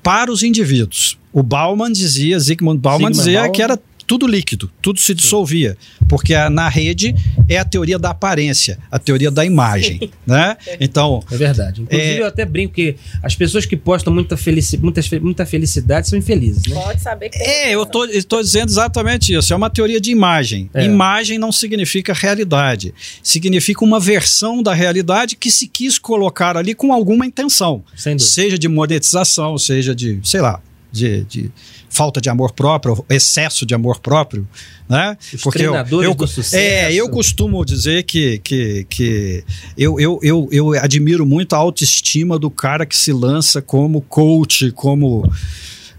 para 0.00 0.30
os 0.30 0.44
indivíduos. 0.44 1.18
O 1.32 1.42
Bauman 1.42 1.90
dizia, 1.90 2.38
Zygmunt 2.38 2.78
Bauman 2.78 3.08
Sigmund 3.08 3.16
dizia 3.16 3.40
Bauman. 3.40 3.52
que 3.52 3.62
era 3.62 3.80
tudo 4.12 4.26
líquido, 4.26 4.70
tudo 4.82 5.00
se 5.00 5.14
dissolvia, 5.14 5.74
porque 6.06 6.34
a, 6.34 6.50
na 6.50 6.68
rede 6.68 7.14
é 7.48 7.56
a 7.56 7.64
teoria 7.64 7.98
da 7.98 8.10
aparência, 8.10 8.78
a 8.90 8.98
teoria 8.98 9.30
da 9.30 9.42
imagem, 9.42 10.10
né? 10.26 10.54
Então 10.78 11.24
é 11.32 11.36
verdade. 11.38 11.80
Inclusive 11.80 12.10
é... 12.10 12.20
eu 12.20 12.26
até 12.26 12.44
brinco 12.44 12.74
que 12.74 12.94
as 13.22 13.34
pessoas 13.34 13.64
que 13.64 13.74
postam 13.74 14.12
muita, 14.12 14.36
felici 14.36 14.76
muita, 14.76 15.00
muita 15.18 15.46
felicidade 15.46 16.10
são 16.10 16.18
infelizes, 16.18 16.66
né? 16.66 16.78
Pode 16.78 17.00
saber 17.00 17.30
que 17.30 17.38
É, 17.38 17.70
eu 17.70 17.86
tô, 17.86 18.04
estou 18.04 18.42
dizendo 18.42 18.68
exatamente 18.68 19.34
isso. 19.34 19.50
É 19.50 19.56
uma 19.56 19.70
teoria 19.70 19.98
de 19.98 20.10
imagem. 20.10 20.68
É. 20.74 20.84
Imagem 20.84 21.38
não 21.38 21.50
significa 21.50 22.12
realidade, 22.12 22.92
significa 23.22 23.82
uma 23.82 23.98
versão 23.98 24.62
da 24.62 24.74
realidade 24.74 25.36
que 25.36 25.50
se 25.50 25.66
quis 25.66 25.98
colocar 25.98 26.54
ali 26.54 26.74
com 26.74 26.92
alguma 26.92 27.24
intenção, 27.24 27.82
seja 28.18 28.58
de 28.58 28.68
monetização, 28.68 29.56
seja 29.56 29.94
de, 29.94 30.20
sei 30.22 30.42
lá, 30.42 30.60
de, 30.92 31.24
de 31.24 31.50
falta 31.92 32.22
de 32.22 32.30
amor 32.30 32.52
próprio, 32.52 33.04
excesso 33.08 33.66
de 33.66 33.74
amor 33.74 34.00
próprio, 34.00 34.48
né? 34.88 35.16
Os 35.32 35.42
Porque 35.42 35.58
treinadores 35.58 36.06
eu, 36.06 36.12
eu, 36.12 36.14
do 36.16 36.26
sucesso. 36.26 36.56
É, 36.56 36.92
eu 36.92 37.08
costumo 37.10 37.62
dizer 37.64 38.04
que, 38.04 38.38
que, 38.38 38.86
que 38.88 39.44
eu, 39.76 40.00
eu, 40.00 40.18
eu, 40.22 40.48
eu 40.50 40.72
admiro 40.80 41.26
muito 41.26 41.52
a 41.54 41.58
autoestima 41.58 42.38
do 42.38 42.50
cara 42.50 42.86
que 42.86 42.96
se 42.96 43.12
lança 43.12 43.60
como 43.60 44.00
coach, 44.00 44.72
como 44.72 45.30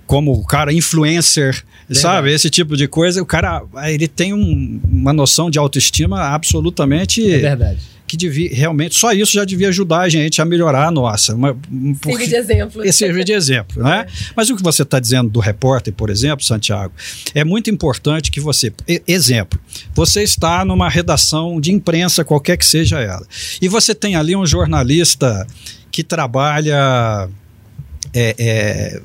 como 0.05 0.43
cara 0.45 0.73
influencer, 0.73 1.63
sabe? 1.89 2.31
Esse 2.31 2.49
tipo 2.49 2.75
de 2.75 2.87
coisa. 2.87 3.21
O 3.21 3.25
cara, 3.25 3.63
ele 3.85 4.07
tem 4.07 4.33
um, 4.33 4.79
uma 4.83 5.13
noção 5.13 5.49
de 5.49 5.57
autoestima 5.57 6.19
absolutamente. 6.21 7.23
É 7.31 7.39
verdade 7.39 7.92
que 8.05 8.17
devia, 8.17 8.49
realmente, 8.53 8.95
só 8.95 9.11
isso 9.11 9.33
já 9.33 9.45
devia 9.45 9.69
ajudar 9.69 10.01
a 10.01 10.09
gente 10.09 10.41
a 10.41 10.45
melhorar 10.45 10.87
a 10.87 10.91
nossa. 10.91 11.33
Uma, 11.33 11.57
porque, 12.01 12.27
de 12.27 12.35
exemplo. 12.35 12.83
Esse 12.83 12.99
servir 12.99 13.23
de 13.23 13.33
exemplo, 13.33 13.81
né? 13.81 13.93
É. 14.03 14.07
Mas 14.35 14.49
o 14.49 14.55
que 14.55 14.63
você 14.63 14.81
está 14.81 14.99
dizendo 14.99 15.29
do 15.29 15.39
repórter, 15.39 15.93
por 15.93 16.09
exemplo, 16.09 16.43
Santiago, 16.43 16.93
é 17.35 17.43
muito 17.43 17.69
importante 17.69 18.31
que 18.31 18.39
você. 18.39 18.73
Exemplo, 19.07 19.59
você 19.93 20.23
está 20.23 20.65
numa 20.65 20.89
redação 20.89 21.61
de 21.61 21.71
imprensa, 21.71 22.23
qualquer 22.23 22.57
que 22.57 22.65
seja 22.65 22.99
ela, 22.99 23.25
e 23.61 23.67
você 23.67 23.93
tem 23.93 24.15
ali 24.15 24.35
um 24.35 24.45
jornalista 24.45 25.45
que 25.91 26.03
trabalha 26.03 27.29
é, 28.13 28.35
é, 28.37 29.01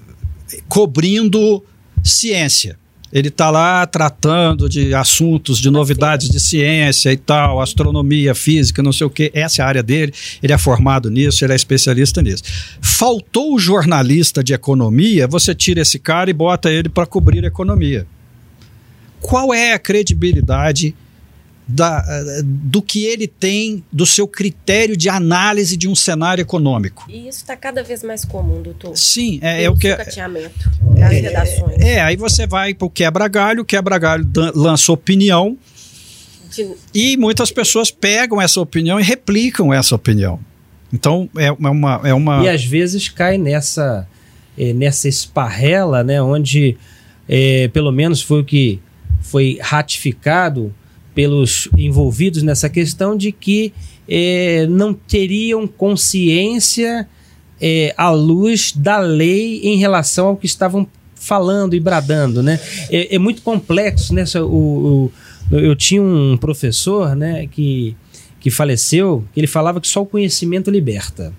cobrindo 0.68 1.62
ciência. 2.02 2.78
Ele 3.12 3.28
está 3.28 3.50
lá 3.50 3.86
tratando 3.86 4.68
de 4.68 4.94
assuntos, 4.94 5.58
de 5.58 5.70
novidades 5.70 6.28
de 6.28 6.38
ciência 6.38 7.12
e 7.12 7.16
tal, 7.16 7.60
astronomia, 7.60 8.34
física, 8.34 8.82
não 8.82 8.92
sei 8.92 9.06
o 9.06 9.10
quê. 9.10 9.30
Essa 9.34 9.62
é 9.62 9.64
a 9.64 9.68
área 9.68 9.82
dele. 9.82 10.12
Ele 10.42 10.52
é 10.52 10.58
formado 10.58 11.10
nisso, 11.10 11.44
ele 11.44 11.54
é 11.54 11.56
especialista 11.56 12.20
nisso. 12.20 12.42
Faltou 12.80 13.54
o 13.54 13.58
jornalista 13.58 14.44
de 14.44 14.52
economia, 14.52 15.26
você 15.26 15.54
tira 15.54 15.80
esse 15.80 15.98
cara 15.98 16.28
e 16.28 16.34
bota 16.34 16.70
ele 16.70 16.88
para 16.88 17.06
cobrir 17.06 17.42
economia. 17.44 18.06
Qual 19.20 19.52
é 19.54 19.72
a 19.72 19.78
credibilidade 19.78 20.94
da, 21.68 22.02
do 22.42 22.80
que 22.80 23.04
ele 23.04 23.28
tem, 23.28 23.84
do 23.92 24.06
seu 24.06 24.26
critério 24.26 24.96
de 24.96 25.10
análise 25.10 25.76
de 25.76 25.86
um 25.86 25.94
cenário 25.94 26.40
econômico. 26.40 27.04
E 27.10 27.28
isso 27.28 27.40
está 27.40 27.54
cada 27.54 27.82
vez 27.82 28.02
mais 28.02 28.24
comum, 28.24 28.62
doutor. 28.62 28.96
Sim, 28.96 29.38
é, 29.42 29.64
é 29.64 29.70
o 29.70 29.76
que. 29.76 29.90
Sucateamento 29.90 30.70
das 30.96 31.12
é, 31.12 31.20
redações. 31.20 31.78
É, 31.78 32.00
aí 32.00 32.16
você 32.16 32.46
vai 32.46 32.72
para 32.72 32.86
o 32.86 32.90
quebra-galho, 32.90 33.62
o 33.62 33.64
quebra-galho 33.66 34.26
lança 34.54 34.90
opinião. 34.90 35.58
De... 36.50 36.70
E 36.94 37.18
muitas 37.18 37.52
pessoas 37.52 37.90
pegam 37.90 38.40
essa 38.40 38.58
opinião 38.58 38.98
e 38.98 39.02
replicam 39.02 39.72
essa 39.72 39.94
opinião. 39.94 40.40
Então 40.90 41.28
é 41.36 41.52
uma. 41.52 42.00
É 42.02 42.14
uma... 42.14 42.44
E 42.44 42.48
às 42.48 42.64
vezes 42.64 43.10
cai 43.10 43.36
nessa, 43.36 44.08
é, 44.56 44.72
nessa 44.72 45.06
esparrela, 45.06 46.02
né, 46.02 46.22
onde 46.22 46.78
é, 47.28 47.68
pelo 47.68 47.92
menos 47.92 48.22
foi 48.22 48.40
o 48.40 48.44
que 48.44 48.80
foi 49.20 49.58
ratificado 49.60 50.74
pelos 51.18 51.68
envolvidos 51.76 52.44
nessa 52.44 52.68
questão 52.68 53.16
de 53.16 53.32
que 53.32 53.72
é, 54.08 54.68
não 54.70 54.94
teriam 54.94 55.66
consciência 55.66 57.08
é, 57.60 57.92
à 57.98 58.08
luz 58.10 58.70
da 58.70 59.00
lei 59.00 59.62
em 59.64 59.78
relação 59.78 60.28
ao 60.28 60.36
que 60.36 60.46
estavam 60.46 60.86
falando 61.16 61.74
e 61.74 61.80
bradando, 61.80 62.40
né? 62.40 62.60
É, 62.88 63.16
é 63.16 63.18
muito 63.18 63.42
complexo, 63.42 64.14
né? 64.14 64.22
O, 64.36 65.10
o, 65.50 65.56
eu 65.56 65.74
tinha 65.74 66.00
um 66.00 66.36
professor, 66.36 67.16
né, 67.16 67.48
que, 67.48 67.96
que 68.38 68.48
faleceu, 68.48 69.24
que 69.34 69.40
ele 69.40 69.48
falava 69.48 69.80
que 69.80 69.88
só 69.88 70.02
o 70.02 70.06
conhecimento 70.06 70.70
liberta. 70.70 71.34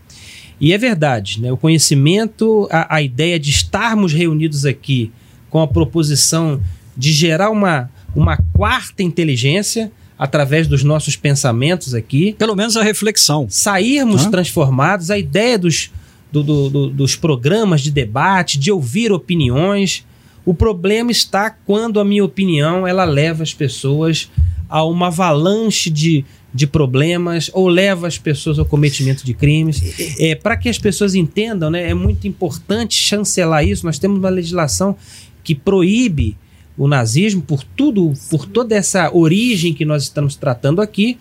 E 0.60 0.74
é 0.74 0.78
verdade, 0.78 1.42
né? 1.42 1.54
O 1.54 1.58
conhecimento, 1.58 2.68
a, 2.70 2.96
a 2.96 3.02
ideia 3.02 3.40
de 3.40 3.50
estarmos 3.50 4.12
reunidos 4.12 4.66
aqui 4.66 5.10
com 5.50 5.62
a 5.62 5.68
proposição 5.70 6.62
de 6.98 7.14
gerar 7.14 7.50
uma, 7.50 7.90
uma 8.16 8.38
quarta 8.54 9.04
inteligência 9.04 9.92
através 10.18 10.68
dos 10.68 10.84
nossos 10.84 11.16
pensamentos 11.16 11.94
aqui. 11.94 12.36
Pelo 12.38 12.56
menos 12.56 12.76
a 12.76 12.84
reflexão. 12.84 13.48
Sairmos 13.50 14.26
Hã? 14.26 14.32
transformados, 14.32 15.10
a 15.10 15.18
ideia 15.18 15.58
dos, 15.58 15.92
do, 16.32 16.44
do, 16.44 16.70
do, 16.70 16.90
dos 16.90 17.16
programas 17.16 17.82
de 17.82 17.90
debate, 17.90 18.60
de 18.60 18.72
ouvir 18.72 19.12
opiniões. 19.12 20.06
O 20.46 20.54
problema 20.54 21.12
está 21.12 21.50
quando 21.50 22.00
a 22.00 22.06
minha 22.06 22.26
opinião 22.26 22.86
ela 22.86 23.06
leva 23.06 23.44
as 23.44 23.54
pessoas 23.54 24.30
a 24.68 24.84
uma 24.84 25.08
avalanche 25.08 25.90
de, 25.90 26.26
de 26.54 26.68
problemas 26.68 27.50
ou 27.54 27.68
leva 27.68 28.08
as 28.08 28.18
pessoas 28.18 28.60
ao 28.60 28.66
cometimento 28.66 29.26
de 29.26 29.34
crimes. 29.34 29.82
É, 30.20 30.36
Para 30.36 30.58
que 30.58 30.70
as 30.70 30.78
pessoas 30.78 31.16
entendam, 31.16 31.70
né, 31.72 31.90
é 31.90 31.94
muito 31.94 32.28
importante 32.28 32.94
chancelar 32.94 33.66
isso. 33.66 33.86
Nós 33.86 33.98
temos 33.98 34.20
uma 34.20 34.30
legislação 34.30 34.96
que 35.44 35.56
proíbe 35.56 36.38
o 36.80 36.88
nazismo, 36.88 37.42
por 37.42 37.62
tudo, 37.62 38.14
por 38.30 38.46
toda 38.46 38.74
essa 38.74 39.14
origem 39.14 39.74
que 39.74 39.84
nós 39.84 40.04
estamos 40.04 40.38
tratando 40.38 40.82
aqui, 40.82 41.18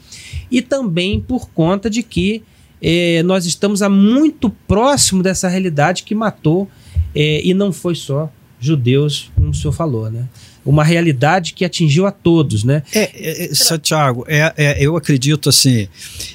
e 0.49 0.63
também 0.63 1.21
por 1.21 1.51
conta 1.51 1.91
de 1.91 2.01
que 2.01 2.45
eh, 2.81 3.25
nós 3.25 3.45
estamos 3.45 3.83
a 3.83 3.89
muito 3.89 4.49
próximo 4.69 5.21
dessa 5.21 5.49
realidade 5.49 6.05
que 6.05 6.15
matou, 6.15 6.71
eh, 7.13 7.41
e 7.43 7.53
não 7.55 7.73
foi 7.73 7.97
só 7.97 8.31
judeus, 8.61 9.33
como 9.35 9.51
o 9.51 9.55
senhor 9.55 9.73
falou, 9.73 10.09
né? 10.09 10.29
Uma 10.65 10.85
realidade 10.85 11.55
que 11.55 11.65
atingiu 11.65 12.07
a 12.07 12.13
todos, 12.13 12.63
né? 12.63 12.85
É, 12.95 13.11
é, 13.15 13.45
é 13.47 13.55
Santiago, 13.55 14.25
é, 14.29 14.53
é, 14.57 14.77
eu 14.81 14.97
acredito 14.97 15.49
assim, 15.49 15.89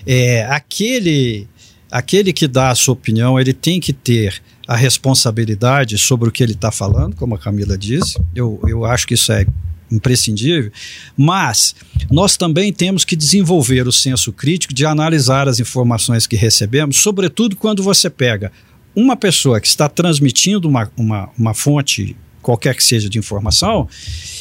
é, 0.06 0.46
aquele, 0.50 1.48
aquele 1.90 2.34
que 2.34 2.46
dá 2.46 2.72
a 2.72 2.76
sua 2.76 2.94
opinião, 2.94 3.40
ele 3.40 3.54
tem 3.54 3.80
que 3.80 3.94
ter 3.94 4.42
a 4.68 4.76
responsabilidade 4.76 5.98
sobre 5.98 6.30
o 6.30 6.32
que 6.32 6.42
ele 6.42 6.54
está 6.54 6.72
falando, 6.72 7.16
como 7.16 7.36
a 7.36 7.40
Camila 7.40 7.78
disse. 7.78 8.18
Eu, 8.36 8.62
eu 8.68 8.86
acho 8.86 9.06
que 9.06 9.14
isso 9.14 9.32
é 9.32 9.46
imprescindível, 9.92 10.72
mas 11.16 11.76
nós 12.10 12.36
também 12.36 12.74
temos 12.74 13.06
que 13.06 13.16
desenvolver 13.16 13.88
o 13.88 13.92
senso 13.92 14.34
crítico 14.34 14.74
de 14.74 14.86
analisar 14.86 15.48
as 15.48 15.60
informações 15.60 16.26
que 16.26 16.36
recebemos, 16.36 16.98
sobretudo 16.98 17.56
quando 17.56 17.84
você 17.84 18.10
pega 18.10 18.52
uma 18.96 19.16
pessoa 19.16 19.60
que 19.60 19.68
está 19.68 19.90
transmitindo 19.90 20.68
uma, 20.68 20.92
uma, 20.98 21.30
uma 21.38 21.54
fonte, 21.54 22.16
qualquer 22.42 22.76
que 22.76 22.84
seja 22.84 23.10
de 23.10 23.20
informação, 23.20 23.88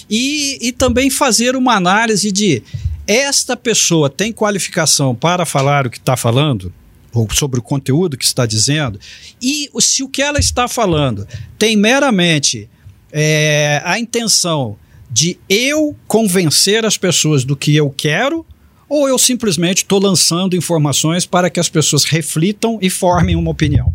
e, 0.08 0.58
e 0.60 0.72
também 0.72 1.10
fazer 1.10 1.56
uma 1.56 1.74
análise 1.74 2.30
de 2.32 2.62
esta 3.06 3.56
pessoa 3.56 4.08
tem 4.08 4.32
qualificação 4.32 5.14
para 5.14 5.44
falar 5.44 5.86
o 5.86 5.90
que 5.90 5.98
está 5.98 6.16
falando? 6.16 6.72
Ou 7.12 7.28
sobre 7.30 7.60
o 7.60 7.62
conteúdo 7.62 8.16
que 8.16 8.24
está 8.24 8.46
dizendo, 8.46 8.98
e 9.40 9.68
se 9.80 10.02
o 10.02 10.08
que 10.08 10.22
ela 10.22 10.38
está 10.38 10.66
falando 10.66 11.26
tem 11.58 11.76
meramente 11.76 12.68
é, 13.12 13.82
a 13.84 13.98
intenção 13.98 14.76
de 15.10 15.38
eu 15.48 15.94
convencer 16.06 16.86
as 16.86 16.96
pessoas 16.96 17.44
do 17.44 17.54
que 17.54 17.76
eu 17.76 17.90
quero, 17.90 18.46
ou 18.88 19.08
eu 19.08 19.18
simplesmente 19.18 19.78
estou 19.78 20.00
lançando 20.00 20.56
informações 20.56 21.26
para 21.26 21.50
que 21.50 21.60
as 21.60 21.68
pessoas 21.68 22.04
reflitam 22.04 22.78
e 22.80 22.88
formem 22.88 23.36
uma 23.36 23.50
opinião. 23.50 23.92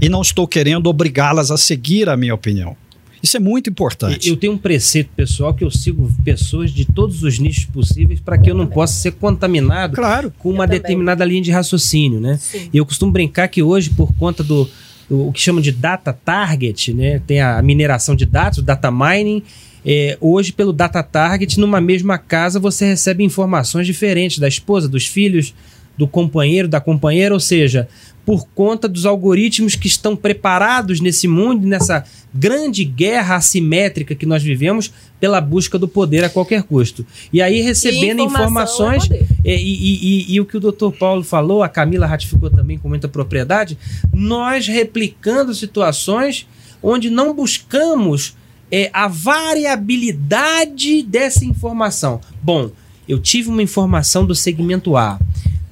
E 0.00 0.08
não 0.08 0.22
estou 0.22 0.46
querendo 0.46 0.88
obrigá-las 0.88 1.50
a 1.50 1.56
seguir 1.56 2.08
a 2.08 2.16
minha 2.16 2.34
opinião. 2.34 2.76
Isso 3.24 3.38
é 3.38 3.40
muito 3.40 3.70
importante. 3.70 4.28
Eu 4.28 4.36
tenho 4.36 4.52
um 4.52 4.58
preceito 4.58 5.08
pessoal 5.16 5.54
que 5.54 5.64
eu 5.64 5.70
sigo 5.70 6.12
pessoas 6.22 6.70
de 6.70 6.84
todos 6.84 7.22
os 7.22 7.38
nichos 7.38 7.64
possíveis 7.64 8.20
para 8.20 8.36
que 8.36 8.50
eu 8.50 8.54
não 8.54 8.66
possa 8.66 8.92
ser 8.92 9.12
contaminado 9.12 9.96
claro. 9.96 10.30
com 10.38 10.50
uma 10.50 10.66
determinada 10.66 11.24
linha 11.24 11.40
de 11.40 11.50
raciocínio, 11.50 12.20
né? 12.20 12.36
Sim. 12.38 12.68
E 12.70 12.76
eu 12.76 12.84
costumo 12.84 13.10
brincar 13.10 13.48
que 13.48 13.62
hoje, 13.62 13.88
por 13.88 14.12
conta 14.12 14.44
do, 14.44 14.68
do 15.08 15.28
o 15.28 15.32
que 15.32 15.40
chamam 15.40 15.62
de 15.62 15.72
data 15.72 16.12
target, 16.12 16.92
né? 16.92 17.18
Tem 17.26 17.40
a 17.40 17.62
mineração 17.62 18.14
de 18.14 18.26
dados, 18.26 18.58
o 18.58 18.62
data 18.62 18.90
mining. 18.90 19.42
É, 19.86 20.18
hoje, 20.20 20.52
pelo 20.52 20.70
data 20.70 21.02
target, 21.02 21.58
numa 21.58 21.80
mesma 21.80 22.18
casa, 22.18 22.60
você 22.60 22.84
recebe 22.84 23.24
informações 23.24 23.86
diferentes 23.86 24.38
da 24.38 24.48
esposa, 24.48 24.86
dos 24.86 25.06
filhos, 25.06 25.54
do 25.96 26.06
companheiro, 26.08 26.66
da 26.68 26.80
companheira, 26.80 27.32
ou 27.34 27.40
seja, 27.40 27.88
por 28.26 28.46
conta 28.54 28.88
dos 28.88 29.04
algoritmos 29.04 29.74
que 29.76 29.86
estão 29.86 30.16
preparados 30.16 30.98
nesse 30.98 31.28
mundo, 31.28 31.66
nessa 31.66 32.04
grande 32.34 32.82
guerra 32.84 33.36
assimétrica 33.36 34.14
que 34.14 34.24
nós 34.26 34.42
vivemos 34.42 34.90
pela 35.20 35.40
busca 35.40 35.78
do 35.78 35.86
poder 35.86 36.24
a 36.24 36.28
qualquer 36.30 36.62
custo. 36.62 37.04
E 37.32 37.40
aí 37.42 37.60
recebendo 37.60 38.20
E 38.20 38.24
informação 38.24 38.90
é 38.92 38.96
informações 38.96 39.24
e, 39.44 39.50
e- 39.54 39.98
e- 40.30 40.34
e 40.34 40.40
o 40.40 40.46
que 40.46 40.56
o 40.56 40.60
doutor 40.60 40.90
Paulo 40.92 41.22
falou, 41.22 41.62
a 41.62 41.68
Camila 41.68 42.06
ratificou 42.06 42.48
também 42.50 42.78
com 42.78 42.88
muita 42.88 43.08
propriedade, 43.08 43.76
nós 44.12 44.66
replicando 44.66 45.54
situações 45.54 46.46
onde 46.82 47.10
não 47.10 47.34
buscamos 47.34 48.34
é, 48.72 48.90
a 48.92 49.06
variabilidade 49.06 51.02
dessa 51.02 51.44
informação. 51.44 52.20
Bom, 52.42 52.70
eu 53.08 53.18
tive 53.20 53.48
uma 53.48 53.62
informação 53.62 54.24
do 54.26 54.34
segmento 54.34 54.96
A. 54.96 55.18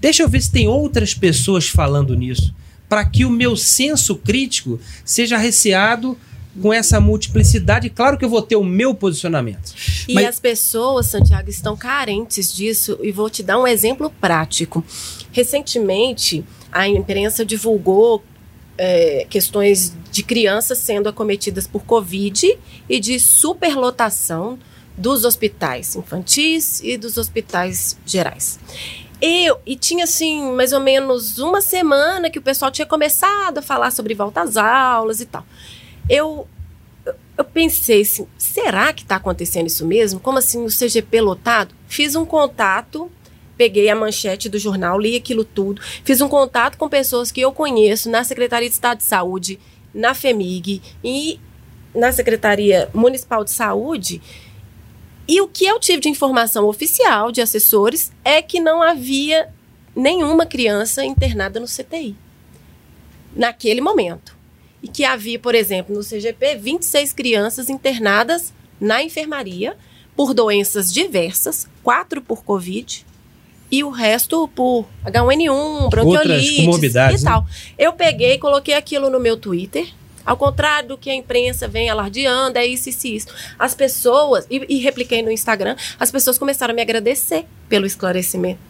Deixa 0.03 0.25
eu 0.25 0.29
ver 0.29 0.43
se 0.43 0.51
tem 0.51 0.67
outras 0.67 1.15
pessoas 1.15 1.69
falando 1.69 2.17
nisso, 2.17 2.53
para 2.89 3.05
que 3.05 3.25
o 3.25 3.31
meu 3.31 3.57
senso 3.57 4.17
crítico 4.17 4.81
seja 5.05 5.39
receado 5.39 6.19
com 6.61 6.73
essa 6.73 7.01
multiplicidade. 7.01 7.89
Claro 7.89 8.19
que 8.19 8.25
eu 8.25 8.29
vou 8.29 8.43
ter 8.43 8.57
o 8.57 8.65
meu 8.65 8.97
posicionamento. 8.97 9.73
E 10.09 10.15
Mas- 10.15 10.27
as 10.27 10.41
pessoas, 10.41 11.07
Santiago, 11.07 11.49
estão 11.49 11.77
carentes 11.77 12.53
disso 12.53 12.99
e 13.01 13.13
vou 13.13 13.31
te 13.31 13.45
dar 13.45 13.61
um 13.61 13.67
exemplo 13.67 14.11
prático. 14.21 14.85
Recentemente, 15.31 16.45
a 16.73 16.89
imprensa 16.89 17.45
divulgou 17.45 18.25
é, 18.77 19.25
questões 19.31 19.95
de 20.11 20.25
crianças 20.25 20.79
sendo 20.79 21.09
acometidas 21.09 21.69
por 21.69 21.85
Covid 21.85 22.59
e 22.89 22.99
de 22.99 23.21
superlotação 23.21 24.59
dos 24.99 25.25
hospitais 25.25 25.95
infantis 25.95 26.81
e 26.83 26.97
dos 26.97 27.17
hospitais 27.17 27.97
gerais. 28.05 28.59
Eu, 29.25 29.61
e 29.65 29.77
tinha 29.77 30.03
assim, 30.03 30.51
mais 30.53 30.73
ou 30.73 30.81
menos 30.81 31.39
uma 31.39 31.61
semana 31.61 32.29
que 32.29 32.41
o 32.41 32.43
pessoal 32.43 32.73
tinha 32.73 32.85
começado 32.85 33.59
a 33.59 33.63
falar 33.63 33.93
sobre 33.93 34.15
volta 34.15 34.41
às 34.43 34.57
aulas 34.57 35.21
e 35.21 35.27
tal. 35.27 35.47
Eu, 36.11 36.49
eu- 37.39 37.45
pensei 37.45 38.03
assim, 38.03 38.27
será 38.37 38.93
que 38.93 39.03
está 39.03 39.17
acontecendo 39.17 39.69
isso 39.69 39.87
mesmo? 39.87 40.19
Como 40.19 40.39
assim 40.39 40.65
o 40.65 40.69
CGP 40.69 41.21
lotado? 41.21 41.73
Fiz 41.87 42.17
um 42.17 42.25
contato, 42.25 43.09
peguei 43.57 43.89
a 43.89 43.95
manchete 43.95 44.49
do 44.49 44.59
jornal, 44.59 44.99
li 44.99 45.15
aquilo 45.17 45.45
tudo, 45.45 45.81
fiz 46.03 46.21
um 46.21 46.29
contato 46.29 46.77
com 46.77 46.89
pessoas 46.89 47.31
que 47.31 47.41
eu 47.41 47.53
conheço 47.53 48.11
na 48.11 48.25
Secretaria 48.25 48.69
de 48.69 48.75
Estado 48.75 48.99
de 48.99 49.05
Saúde, 49.05 49.59
na 49.95 50.15
FEMIG 50.15 50.83
e 51.05 51.39
na 51.95 52.11
Secretaria 52.11 52.89
Municipal 52.93 53.45
de 53.45 53.51
Saúde. 53.53 54.21
E 55.27 55.41
o 55.41 55.49
que 55.49 55.65
eu 55.65 55.79
tive 55.79 56.01
de 56.01 56.09
informação 56.09 56.67
oficial 56.67 57.31
de 57.31 57.41
assessores 57.41 58.13
é 58.25 58.43
que 58.43 58.61
não 58.61 58.83
havia 58.83 59.49
nenhuma 59.95 60.47
criança 60.47 61.05
internada 61.05 61.61
no 61.61 61.67
CTI 61.67 62.17
naquele 63.35 63.81
momento. 63.81 64.37
E 64.83 64.89
que 64.89 65.05
havia, 65.05 65.39
por 65.39 65.55
exemplo, 65.55 65.95
no 65.95 66.03
CGP, 66.03 66.57
26 66.57 67.13
crianças 67.13 67.71
internadas 67.71 68.53
na 68.81 69.03
enfermaria 69.03 69.77
por 70.17 70.35
doenças 70.35 70.93
diversas, 70.93 71.69
quatro 71.83 72.21
por 72.21 72.43
Covid 72.45 73.07
e 73.71 73.83
o 73.83 73.91
resto 73.91 74.47
por 74.49 74.87
H1N1, 75.07 75.89
bronquiolite 75.89 76.63
e 76.63 76.93
né? 76.93 77.19
tal. 77.25 77.47
Eu 77.79 77.93
peguei 77.93 78.35
e 78.35 78.39
coloquei 78.39 78.75
aquilo 78.75 79.09
no 79.09 79.19
meu 79.19 79.37
Twitter. 79.37 79.89
Ao 80.25 80.37
contrário 80.37 80.91
do 80.91 80.99
que 80.99 81.11
a 81.11 81.15
imprensa 81.15 81.67
vem 81.67 81.91
alardeando, 81.91 82.59
é 82.59 82.67
isso, 82.67 82.89
isso, 82.89 83.07
isso. 83.07 83.29
As 83.59 83.75
pessoas, 83.75 84.47
e, 84.51 84.65
e 84.69 84.79
repliquei 84.79 85.23
no 85.23 85.31
Instagram, 85.31 85.77
as 85.99 86.11
pessoas 86.11 86.39
começaram 86.39 86.73
a 86.73 86.75
me 86.75 86.83
agradecer 86.83 87.45
pelo 87.69 87.87
esclarecimento. 87.87 88.61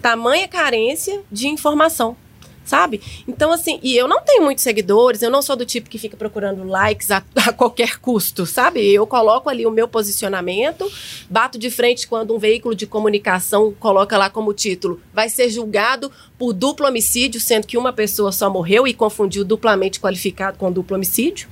Tamanha 0.00 0.48
carência 0.48 1.22
de 1.30 1.46
informação, 1.48 2.16
sabe? 2.64 3.00
Então, 3.26 3.52
assim, 3.52 3.78
e 3.82 3.96
eu 3.96 4.06
não 4.06 4.22
tenho 4.22 4.42
muitos 4.42 4.62
seguidores, 4.62 5.22
eu 5.22 5.30
não 5.30 5.42
sou 5.42 5.56
do 5.56 5.66
tipo 5.66 5.90
que 5.90 5.98
fica 5.98 6.16
procurando 6.16 6.64
likes 6.64 7.10
a, 7.10 7.22
a 7.46 7.52
qualquer 7.52 7.98
custo, 7.98 8.46
sabe? 8.46 8.80
Eu 8.80 9.06
coloco 9.06 9.48
ali 9.48 9.66
o 9.66 9.70
meu 9.70 9.88
posicionamento, 9.88 10.90
bato 11.28 11.58
de 11.58 11.70
frente 11.70 12.06
quando 12.06 12.34
um 12.34 12.38
veículo 12.38 12.74
de 12.74 12.86
comunicação 12.86 13.74
coloca 13.78 14.16
lá 14.16 14.30
como 14.30 14.52
título, 14.52 15.00
vai 15.12 15.28
ser 15.28 15.48
julgado 15.50 16.10
por 16.38 16.52
duplo 16.52 16.86
homicídio, 16.86 17.40
sendo 17.40 17.66
que 17.66 17.76
uma 17.76 17.92
pessoa 17.92 18.32
só 18.32 18.48
morreu 18.48 18.86
e 18.86 18.94
confundiu 18.94 19.44
duplamente 19.44 20.00
qualificado 20.00 20.58
com 20.58 20.70
duplo 20.70 20.96
homicídio. 20.96 21.48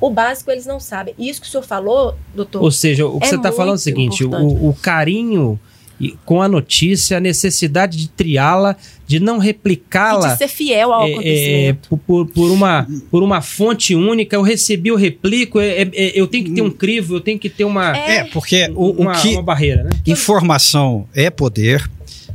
O 0.00 0.10
básico 0.10 0.50
eles 0.50 0.66
não 0.66 0.78
sabem. 0.78 1.14
E 1.16 1.28
isso 1.28 1.40
que 1.40 1.46
o 1.46 1.50
senhor 1.50 1.62
falou, 1.62 2.16
doutor, 2.34 2.62
Ou 2.62 2.70
seja, 2.70 3.06
o 3.06 3.18
que 3.18 3.26
É 3.26 3.28
você 3.30 3.36
está 3.36 3.52
falando 3.52 3.76
é 3.76 3.76
o 3.76 3.78
seguinte: 3.78 4.24
o, 4.24 4.68
o 4.68 4.76
carinho 4.82 5.58
e- 6.00 6.14
com 6.24 6.42
a 6.42 6.48
notícia, 6.48 7.16
a 7.16 7.20
necessidade 7.20 7.96
de 7.98 8.08
triá-la, 8.08 8.76
de 9.06 9.20
não 9.20 9.36
e 9.36 9.40
de 9.40 9.46
replicá-la 9.46 10.36
ser 10.36 10.48
fiel 10.48 10.92
ao 10.92 11.04
é, 11.06 11.10
é, 11.10 11.12
acontecimento. 11.12 11.88
por, 11.88 11.98
por- 11.98 12.26
por 12.26 12.50
uma, 12.50 12.86
por 13.10 13.22
uma 13.22 13.40
fonte 13.40 13.94
única. 13.94 14.34
Eu 14.36 14.42
recebi, 14.42 14.88
eu 14.88 14.96
replico, 14.96 15.60
é- 15.60 15.82
é- 15.82 15.90
é- 15.94 16.12
eu 16.20 16.26
tenho 16.26 16.44
que 16.44 16.50
ter 16.52 16.62
um 16.62 16.70
crivo, 16.70 17.14
eu 17.16 17.20
tenho 17.20 17.38
que 17.38 17.48
ter 17.50 17.64
uma, 17.64 17.96
É. 17.96 18.16
É, 18.18 18.24
porque 18.24 18.70
o, 18.74 18.86
o 18.86 18.90
uma, 19.02 19.12
que 19.12 19.28
uma 19.28 19.42
barreira, 19.42 19.84
né? 19.84 19.90
informação 20.06 21.06
é 21.14 21.30
poder, 21.30 21.88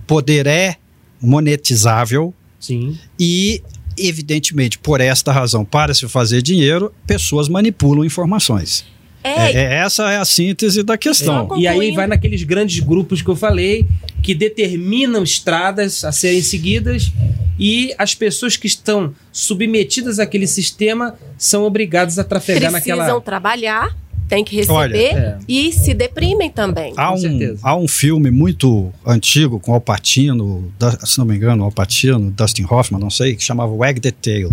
poder 0.08 0.48
é 0.48 0.76
monetizável 1.22 2.34
Sim. 2.60 2.98
e, 3.20 3.62
evidentemente, 3.98 4.78
por 4.78 5.02
esta 5.02 5.32
razão, 5.32 5.66
para 5.66 5.94
se 5.94 6.08
fazer 6.08 6.42
dinheiro, 6.42 6.94
pessoas 7.08 7.48
manipulam 7.50 8.06
informações. 8.06 8.86
É, 9.24 9.30
É, 9.30 9.52
é- 9.52 9.74
essa 9.80 10.10
é 10.12 10.18
a 10.18 10.26
síntese 10.26 10.82
da 10.84 10.98
questão. 10.98 11.50
E 11.58 11.68
aí 11.68 11.92
vai 11.92 12.08
naqueles 12.08 12.44
grandes 12.44 12.80
grupos 12.80 13.22
que 13.22 13.30
eu 13.30 13.36
falei, 13.36 13.86
que 14.24 14.34
determinam 14.34 15.24
estradas 15.24 16.04
a 16.04 16.12
serem 16.12 16.42
seguidas 16.42 17.12
e 17.60 17.94
as 17.98 18.16
pessoas 18.16 18.56
que 18.56 18.68
estão 18.68 19.14
submetidas 19.32 20.20
àquele 20.20 20.48
sistema 20.48 21.16
são 21.38 21.64
obrigadas 21.64 22.18
a 22.18 22.24
trafegar 22.24 22.72
precisam 22.72 22.98
naquela. 22.98 23.22
trabalhar, 23.22 23.98
tem 24.30 24.44
que 24.44 24.56
receber 24.56 24.74
Olha, 24.74 24.96
é. 24.98 25.38
e 25.48 25.72
se 25.74 25.94
deprimem 25.94 26.50
também. 26.50 26.94
Há 26.96 27.08
Com 27.10 27.16
um, 27.16 27.18
certeza. 27.18 27.60
há 27.64 27.76
um 27.76 27.88
filme 27.88 28.30
muito 28.32 28.94
antigo 29.06 29.60
com 29.60 29.74
Alpatino, 29.74 30.72
se 31.04 31.18
não 31.18 31.26
me 31.26 31.36
engano, 31.36 31.64
Alpatino, 31.64 32.32
Dustin 32.32 32.66
Hoffman, 32.70 33.02
não 33.02 33.10
sei, 33.10 33.36
que 33.36 33.44
chamava 33.44 33.74
Wag 33.74 34.00
the 34.00 34.12
Tail, 34.12 34.52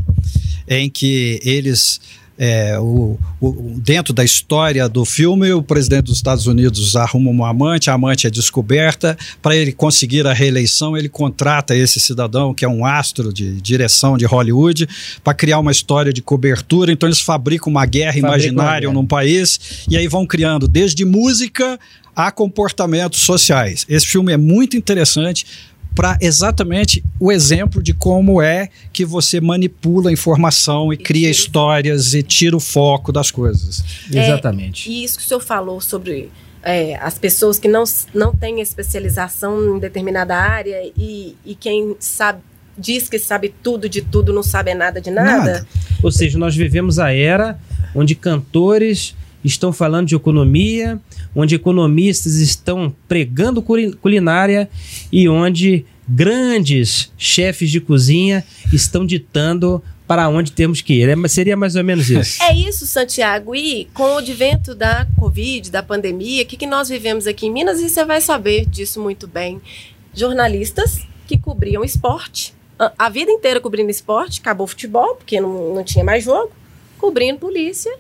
em 0.67 0.89
que 0.91 1.39
eles 1.45 2.01
é, 2.39 2.79
o, 2.79 3.19
o- 3.41 3.75
dentro 3.79 4.13
da 4.13 4.23
história 4.23 4.89
do 4.89 5.05
filme, 5.05 5.53
o 5.53 5.63
presidente 5.63 6.05
dos 6.07 6.17
Estados 6.17 6.47
Unidos 6.47 6.95
arruma 6.97 7.31
uma 7.31 7.49
amante, 7.49 7.89
a 7.91 7.95
amante 7.95 8.27
é 8.27 8.31
descoberta. 8.31 9.17
Para 9.41 9.57
ele 9.57 9.73
conseguir 9.73 10.27
a 10.27 10.33
reeleição, 10.33 10.97
ele 10.97 11.09
contrata 11.09 11.75
esse 11.75 11.99
cidadão, 11.99 12.53
que 12.53 12.65
é 12.65 12.69
um 12.69 12.85
astro 12.85 13.33
de 13.33 13.61
direção 13.61 14.19
de 14.19 14.25
Hollywood, 14.27 14.87
para 15.25 15.33
criar 15.35 15.59
uma 15.59 15.73
história 15.73 16.13
de 16.13 16.21
cobertura. 16.23 16.93
Então, 16.93 17.09
eles 17.09 17.21
fabricam 17.21 17.71
uma 17.71 17.87
guerra 17.87 18.13
Fabricam 18.13 18.29
uma 18.29 18.37
imaginária 18.37 18.81
guerra. 18.89 18.93
num 18.93 19.07
país 19.07 19.87
e 19.89 19.97
aí 19.97 20.07
vão 20.07 20.27
criando 20.27 20.69
desde 20.69 21.05
música 21.05 21.79
a 22.15 22.31
comportamentos 22.31 23.21
sociais. 23.21 23.85
Esse 23.89 24.07
filme 24.07 24.33
é 24.33 24.37
muito 24.37 24.77
interessante 24.77 25.45
para 25.97 26.19
exatamente 26.21 27.03
o 27.19 27.33
exemplo 27.33 27.83
de 27.83 27.95
como 27.95 28.41
é 28.43 28.69
que 28.93 29.03
você 29.03 29.41
manipula 29.41 30.11
a 30.11 30.13
informação 30.13 30.93
e 30.93 30.97
cria 30.97 31.31
histórias 31.31 32.13
e 32.13 32.23
tira 32.23 32.55
o 32.55 32.61
foco 32.61 33.11
das 33.11 33.31
coisas. 33.31 33.83
Exatamente. 34.13 34.91
E 34.91 35.03
isso 35.03 35.19
que 35.19 35.25
o 35.25 35.27
senhor 35.27 35.41
falou 35.41 35.81
sobre 35.81 36.31
é, 36.63 36.97
as 36.97 37.19
pessoas 37.19 37.59
que 37.59 37.67
não, 37.67 37.85
não 38.13 38.35
têm 38.35 38.61
especialização 38.61 39.77
em 39.77 39.79
determinada 39.79 40.37
área 40.37 40.83
e, 40.97 41.35
e 41.45 41.55
quem 41.55 41.97
sabe 41.99 42.41
diz 42.79 43.09
que 43.09 43.19
sabe 43.19 43.55
tudo 43.63 43.89
de 43.89 44.03
tudo 44.03 44.35
não 44.35 44.43
sabe 44.43 44.75
nada 44.75 45.01
de 45.01 45.11
nada. 45.11 45.31
Nada. 45.31 45.67
Ou 46.03 46.13
seja, 46.13 46.39
nós 46.39 46.55
vivemos 46.55 46.99
a 46.99 47.11
era 47.11 47.59
onde 47.95 48.15
cantores 48.15 49.15
estão 49.45 49.73
falando 49.73 50.09
de 50.09 50.15
economia, 50.15 51.01
onde 51.35 51.55
economistas 51.55 52.37
estão 52.37 52.95
pregando 53.09 53.63
culinária 53.63 54.69
e 55.13 55.29
onde 55.29 55.85
grandes 56.09 57.13
chefes 57.17 57.71
de 57.71 57.81
cozinha 57.81 58.45
estão 58.73 59.05
ditando 59.05 59.83
para 60.07 60.29
onde 60.29 60.53
temos 60.53 60.81
que 60.81 60.95
ir. 60.95 61.09
É, 61.09 61.29
seria 61.29 61.57
mais 61.57 61.75
ou 61.75 61.83
menos 61.83 62.09
isso. 62.09 62.43
É 62.43 62.55
isso, 62.55 62.87
Santiago. 62.87 63.55
E 63.55 63.89
com 63.93 64.15
o 64.15 64.19
advento 64.19 64.75
da 64.75 65.07
Covid, 65.19 65.71
da 65.71 65.83
pandemia, 65.83 66.45
o 66.45 66.47
que, 66.47 66.57
que 66.57 66.67
nós 66.67 66.89
vivemos 66.89 67.27
aqui 67.27 67.47
em 67.47 67.53
Minas, 67.53 67.81
e 67.81 67.89
você 67.89 68.05
vai 68.05 68.21
saber 68.21 68.67
disso 68.67 69.01
muito 69.01 69.27
bem. 69.27 69.61
Jornalistas 70.15 71.01
que 71.27 71.37
cobriam 71.37 71.85
esporte, 71.85 72.55
a, 72.79 72.93
a 72.97 73.09
vida 73.09 73.31
inteira 73.31 73.61
cobrindo 73.61 73.91
esporte, 73.91 74.41
acabou 74.41 74.65
o 74.65 74.69
futebol, 74.69 75.17
porque 75.17 75.41
não, 75.41 75.75
não 75.75 75.83
tinha 75.83 76.05
mais 76.05 76.23
jogo, 76.23 76.53
cobrindo 76.99 77.41
polícia, 77.41 77.93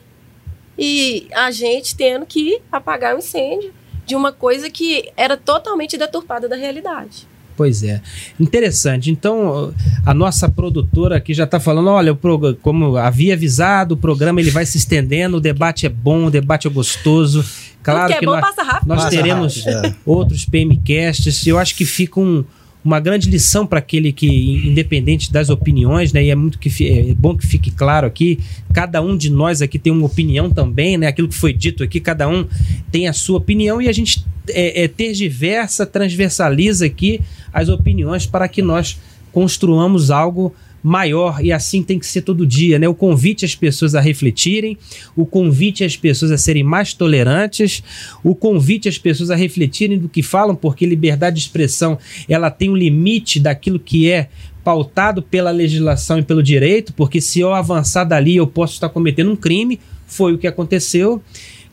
e 0.79 1.27
a 1.35 1.51
gente 1.51 1.97
tendo 1.97 2.27
que 2.27 2.61
apagar 2.70 3.14
o 3.14 3.18
incêndio 3.18 3.72
de 4.07 4.14
uma 4.14 4.33
coisa 4.33 4.70
que 4.70 5.11
era 5.16 5.37
totalmente 5.37 5.97
deturpada 5.97 6.49
da 6.49 6.57
realidade. 6.57 7.27
Pois 7.57 7.83
é. 7.83 8.03
Interessante. 8.39 9.11
Então, 9.11 9.72
a 10.05 10.12
nossa 10.12 10.49
produtora 10.49 11.16
aqui 11.16 11.33
já 11.33 11.45
está 11.45 11.59
falando, 11.59 11.89
olha, 11.89 12.12
o 12.12 12.57
como 12.61 12.97
havia 12.99 13.33
avisado, 13.33 13.95
o 13.95 13.97
programa 13.97 14.41
ele 14.41 14.51
vai 14.51 14.66
se 14.66 14.77
estendendo, 14.77 15.39
o 15.39 15.41
debate 15.41 15.87
é 15.87 15.89
bom, 15.89 16.27
o 16.27 16.31
debate 16.31 16.66
é 16.66 16.70
gostoso. 16.70 17.45
Claro 17.83 18.01
Tudo 18.01 18.09
que 18.09 18.14
é 18.14 18.18
que 18.20 18.27
bom 18.27 18.33
nós, 18.33 18.41
passa 18.43 18.62
rápido. 18.62 18.89
nós 18.89 19.05
Passa 19.05 19.11
teremos 19.16 19.64
rápido, 19.64 19.87
é. 19.87 19.95
outros 20.05 20.45
PMcasts. 20.45 21.47
Eu 21.47 21.59
acho 21.59 21.74
que 21.74 21.87
fica 21.87 22.20
um, 22.20 22.45
uma 22.87 23.01
grande 23.01 23.28
lição 23.28 23.66
para 23.66 23.80
aquele 23.80 24.12
que, 24.12 24.28
independente 24.64 25.32
das 25.32 25.51
opiniões, 25.51 26.12
né? 26.12 26.22
E 26.22 26.30
é 26.30 26.37
muito 26.37 26.57
que 26.57 26.70
é 26.87 27.12
bom 27.14 27.37
que 27.37 27.45
fique 27.45 27.72
claro 27.72 28.07
aqui, 28.07 28.39
cada 28.72 29.03
um 29.03 29.16
de 29.16 29.28
nós 29.28 29.61
aqui 29.61 29.76
tem 29.76 29.93
uma 29.93 30.07
opinião 30.07 30.49
também, 30.49 30.97
né? 30.97 31.09
Aquilo 31.09 31.26
que 31.26 31.34
foi 31.34 31.53
dito 31.53 31.82
aqui, 31.82 31.99
cada 31.99 32.28
um 32.28 32.47
tem 32.93 33.09
a 33.09 33.12
sua 33.12 33.39
opinião 33.39 33.82
e 33.82 33.89
a 33.89 33.93
gente 33.93 34.24
é, 34.49 34.84
é, 34.84 34.89
tergiversa, 34.89 35.84
transversaliza 35.84 36.87
aqui 36.87 37.20
as 37.53 37.68
opiniões 37.68 38.24
para 38.24 38.47
que 38.47 38.62
nós 38.62 38.97
construamos 39.32 40.12
algo 40.12 40.55
maior 40.87 41.45
e 41.45 41.51
assim 41.51 41.82
tem 41.82 41.99
que 41.99 42.07
ser 42.07 42.22
todo 42.22 42.47
dia, 42.47 42.78
né? 42.78 42.87
O 42.87 42.95
convite 42.95 43.45
às 43.45 43.57
pessoas 43.57 43.97
a 43.97 44.01
refletirem, 44.01 44.78
o 45.16 45.26
convite 45.26 45.82
às 45.82 45.97
pessoas 45.97 46.30
a 46.30 46.39
serem 46.39 46.62
mais 46.62 46.95
tolerantes, 46.95 47.82
o 48.22 48.37
convite 48.37 48.89
às 48.89 48.97
pessoas 48.97 49.32
a 49.32 49.34
refletirem 49.34 49.99
do 49.99 50.09
que 50.09 50.22
falam, 50.22 50.55
porque 50.55 50.87
liberdade 50.87 51.37
de 51.37 51.43
expressão, 51.43 51.99
ela 52.28 52.53
tem 52.53 52.70
um 52.70 52.76
limite 52.76 53.41
daquilo 53.41 53.80
que 53.80 54.09
é 54.09 54.28
pautado 54.62 55.22
pela 55.22 55.51
legislação 55.51 56.20
e 56.20 56.22
pelo 56.22 56.41
direito, 56.41 56.93
porque 56.93 57.20
se 57.20 57.41
eu 57.41 57.53
avançar 57.53 58.05
dali 58.05 58.37
eu 58.37 58.47
posso 58.47 58.74
estar 58.74 58.89
cometendo 58.89 59.32
um 59.32 59.37
crime, 59.37 59.80
foi 60.07 60.34
o 60.34 60.39
que 60.39 60.47
aconteceu 60.47 61.20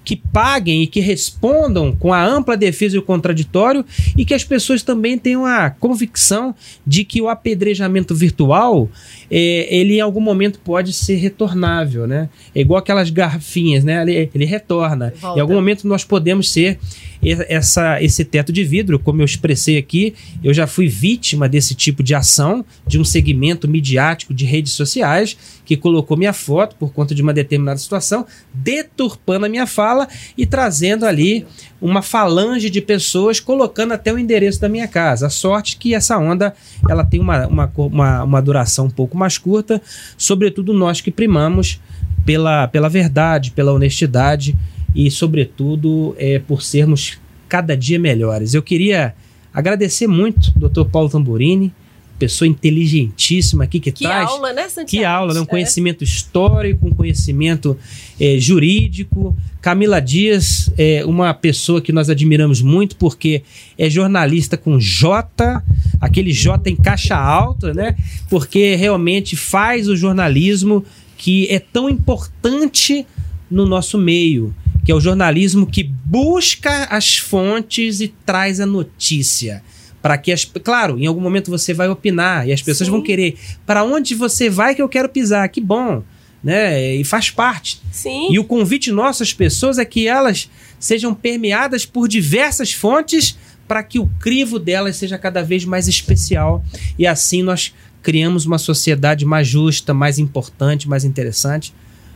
que 0.04 0.16
paguem 0.16 0.84
e 0.84 0.88
que 0.88 0.99
respondam 0.99 1.95
com 1.95 2.14
a 2.14 2.24
ampla 2.24 2.58
defesa 2.58 2.95
e 2.95 2.99
o 2.99 3.04
contraditório 3.04 3.86
e 4.18 4.26
que 4.26 4.34
as 4.34 4.43
pessoas 4.43 4.84
também 4.84 5.18
tenham 5.18 5.45
a 5.45 5.70
convicção 5.70 6.54
de 6.86 7.04
que 7.04 7.22
o 7.22 7.30
apedrejamento 7.30 8.14
virtual 8.14 8.89
é, 9.32 9.68
ele 9.76 9.95
em 9.95 10.01
algum 10.01 10.22
momento 10.22 10.60
pode 10.60 10.93
ser 10.93 11.16
retornável, 11.16 12.06
né? 12.06 12.30
É 12.54 12.62
igual 12.62 12.80
aquelas 12.80 13.10
garrafinhas, 13.10 13.84
né? 13.84 14.01
Ele, 14.01 14.30
ele 14.34 14.45
retorna. 14.45 15.14
Volta. 15.20 15.38
Em 15.38 15.41
algum 15.41 15.56
momento 15.56 15.88
nós 15.88 16.04
podemos 16.04 16.51
ser 16.51 16.80
essa, 17.24 18.01
esse 18.01 18.26
teto 18.26 18.51
de 18.51 18.63
vidro, 18.63 18.99
como 18.99 19.21
eu 19.21 19.26
expressei 19.26 19.78
aqui, 19.78 20.13
eu 20.43 20.53
já 20.53 20.67
fui 20.67 20.88
vítima 20.88 21.47
desse 21.47 21.74
tipo 21.74 22.03
de 22.03 22.13
ação, 22.13 22.65
de 22.86 22.99
um 22.99 23.05
segmento 23.05 23.67
midiático 23.67 24.34
de 24.34 24.45
redes 24.45 24.74
sociais 24.74 25.38
que 25.65 25.78
colocou 25.78 26.17
minha 26.17 26.34
foto 26.34 26.76
por 26.76 26.91
conta 26.91 27.15
de 27.15 27.21
uma 27.21 27.34
determinada 27.34 27.78
situação, 27.78 28.26
deturpando 28.53 29.45
a 29.45 29.49
minha 29.49 29.65
fala 29.65 30.07
e 30.38 30.45
trazendo 30.45 31.05
ali 31.05 31.45
uma 31.82 32.01
falange 32.01 32.69
de 32.69 32.82
pessoas 32.82 33.39
colocando 33.39 33.93
até 33.93 34.13
o 34.13 34.19
endereço 34.19 34.59
da 34.59 34.69
minha 34.69 34.88
casa. 34.88 35.28
A 35.28 35.30
sorte 35.30 35.78
que 35.78 35.95
essa 35.95 36.17
onda 36.17 36.53
ela 36.89 37.05
tem 37.05 37.19
uma, 37.19 37.47
uma, 37.47 37.71
uma, 37.76 38.24
uma 38.24 38.41
duração 38.41 38.86
um 38.86 38.91
pouco 38.91 39.17
mais 39.17 39.38
curta, 39.38 39.82
sobretudo 40.17 40.74
nós 40.74 40.99
que 40.99 41.11
primamos 41.11 41.80
pela, 42.26 42.67
pela 42.67 42.89
verdade, 42.89 43.51
pela 43.51 43.74
honestidade 43.74 44.55
e, 44.96 45.10
sobretudo, 45.10 46.16
é, 46.18 46.39
por 46.39 46.62
sermos 46.62 47.18
cada 47.48 47.76
dia 47.76 48.00
melhores. 48.00 48.54
Eu 48.54 48.64
queria 48.64 49.14
agradecer 49.54 50.08
muito 50.08 50.52
Dr. 50.58 50.86
Paulo 50.86 51.10
Tamburini, 51.10 51.72
pessoa 52.18 52.48
inteligentíssima 52.48 53.66
aqui 53.66 53.80
que, 53.80 53.91
que 53.91 54.04
traz. 54.04 54.30
Que 54.30 54.36
aula, 54.36 54.54
né, 54.54 54.70
Santiago? 54.70 54.89
Que 54.89 55.04
aula, 55.04 55.34
né? 55.34 55.39
Um 55.41 55.44
é. 55.44 55.48
conhecimento 55.48 56.04
histórico, 56.04 56.88
um 56.88 56.91
conhecimento 56.91 57.78
é, 58.20 58.38
jurídico. 58.39 59.36
Camila 59.62 60.00
Dias 60.00 60.72
é 60.78 61.04
uma 61.06 61.34
pessoa 61.34 61.82
que 61.82 61.91
nós 61.91 62.10
admiramos 62.10 62.62
muito 62.62 62.96
porque 62.96 63.44
é 63.78 63.89
jornalista 63.89 64.58
com 64.58 64.80
J, 64.80 65.62
aquele 66.00 66.32
J 66.32 66.70
em 66.70 66.76
caixa 66.76 67.16
alta, 67.16 67.74
né? 67.74 67.96
Porque 68.30 68.76
realmente 68.76 69.36
faz 69.36 69.88
o 69.88 69.96
jornalismo 69.96 70.84
que 71.18 71.48
é 71.50 71.60
tão 71.60 71.89
importante 71.89 73.06
no 73.54 73.66
nosso 73.66 73.97
meio 73.97 74.54
que 74.84 74.91
é 74.91 74.95
o 74.95 74.99
jornalismo 74.99 75.66
que 75.66 75.84
busca 75.84 76.86
as 76.86 77.18
fontes 77.18 78.01
e 78.01 78.10
traz 78.26 78.60
a 78.60 78.66
notícia. 78.66 79.64
Para 80.01 80.18
que 80.18 80.32
as. 80.32 80.43
Claro, 80.43 80.99
em 80.99 81.06
algum 81.06 81.22
momento 81.22 81.49
você 81.49 81.74
vai 81.74 81.88
opinar 81.88 82.47
e 82.47 82.51
as 82.51 82.62
pessoas 82.62 82.88
Sim. 82.88 82.91
vão 82.91 83.01
querer. 83.01 83.38
Para 83.66 83.84
onde 83.84 84.14
você 84.14 84.49
vai 84.49 84.76
que 84.76 84.82
eu 84.82 84.89
quero 84.89 85.08
pisar? 85.08 85.47
Que 85.47 85.62
bom. 85.62 86.04
Né? 86.43 86.95
E 86.95 87.06
faz 87.06 87.32
parte. 87.32 87.80
Sim. 87.89 88.28
E 88.30 88.38
o 88.38 88.43
convite 88.43 88.91
nosso 88.91 89.24
às 89.24 89.32
pessoas 89.32 89.78
é 89.78 89.86
que 89.86 90.06
elas 90.06 90.49
sejam 90.78 91.14
permeadas 91.14 91.86
por 91.86 92.10
diversas 92.10 92.74
fontes 92.74 93.38
para 93.66 93.82
que 93.82 93.97
o 93.97 94.08
crivo 94.20 94.60
delas 94.60 94.97
seja 94.97 95.18
cada 95.18 95.41
vez 95.41 95.64
mais 95.64 95.88
especial 95.88 96.62
e 96.99 97.08
assim 97.08 97.41
nós 97.41 97.74
criamos 98.01 98.45
uma 98.45 98.58
sociedade 98.58 99.24
mais 99.24 99.47
justa, 99.47 99.93
mais 99.93 100.20
importante, 100.20 100.89
mais 100.89 101.06
interessante. 101.06 101.74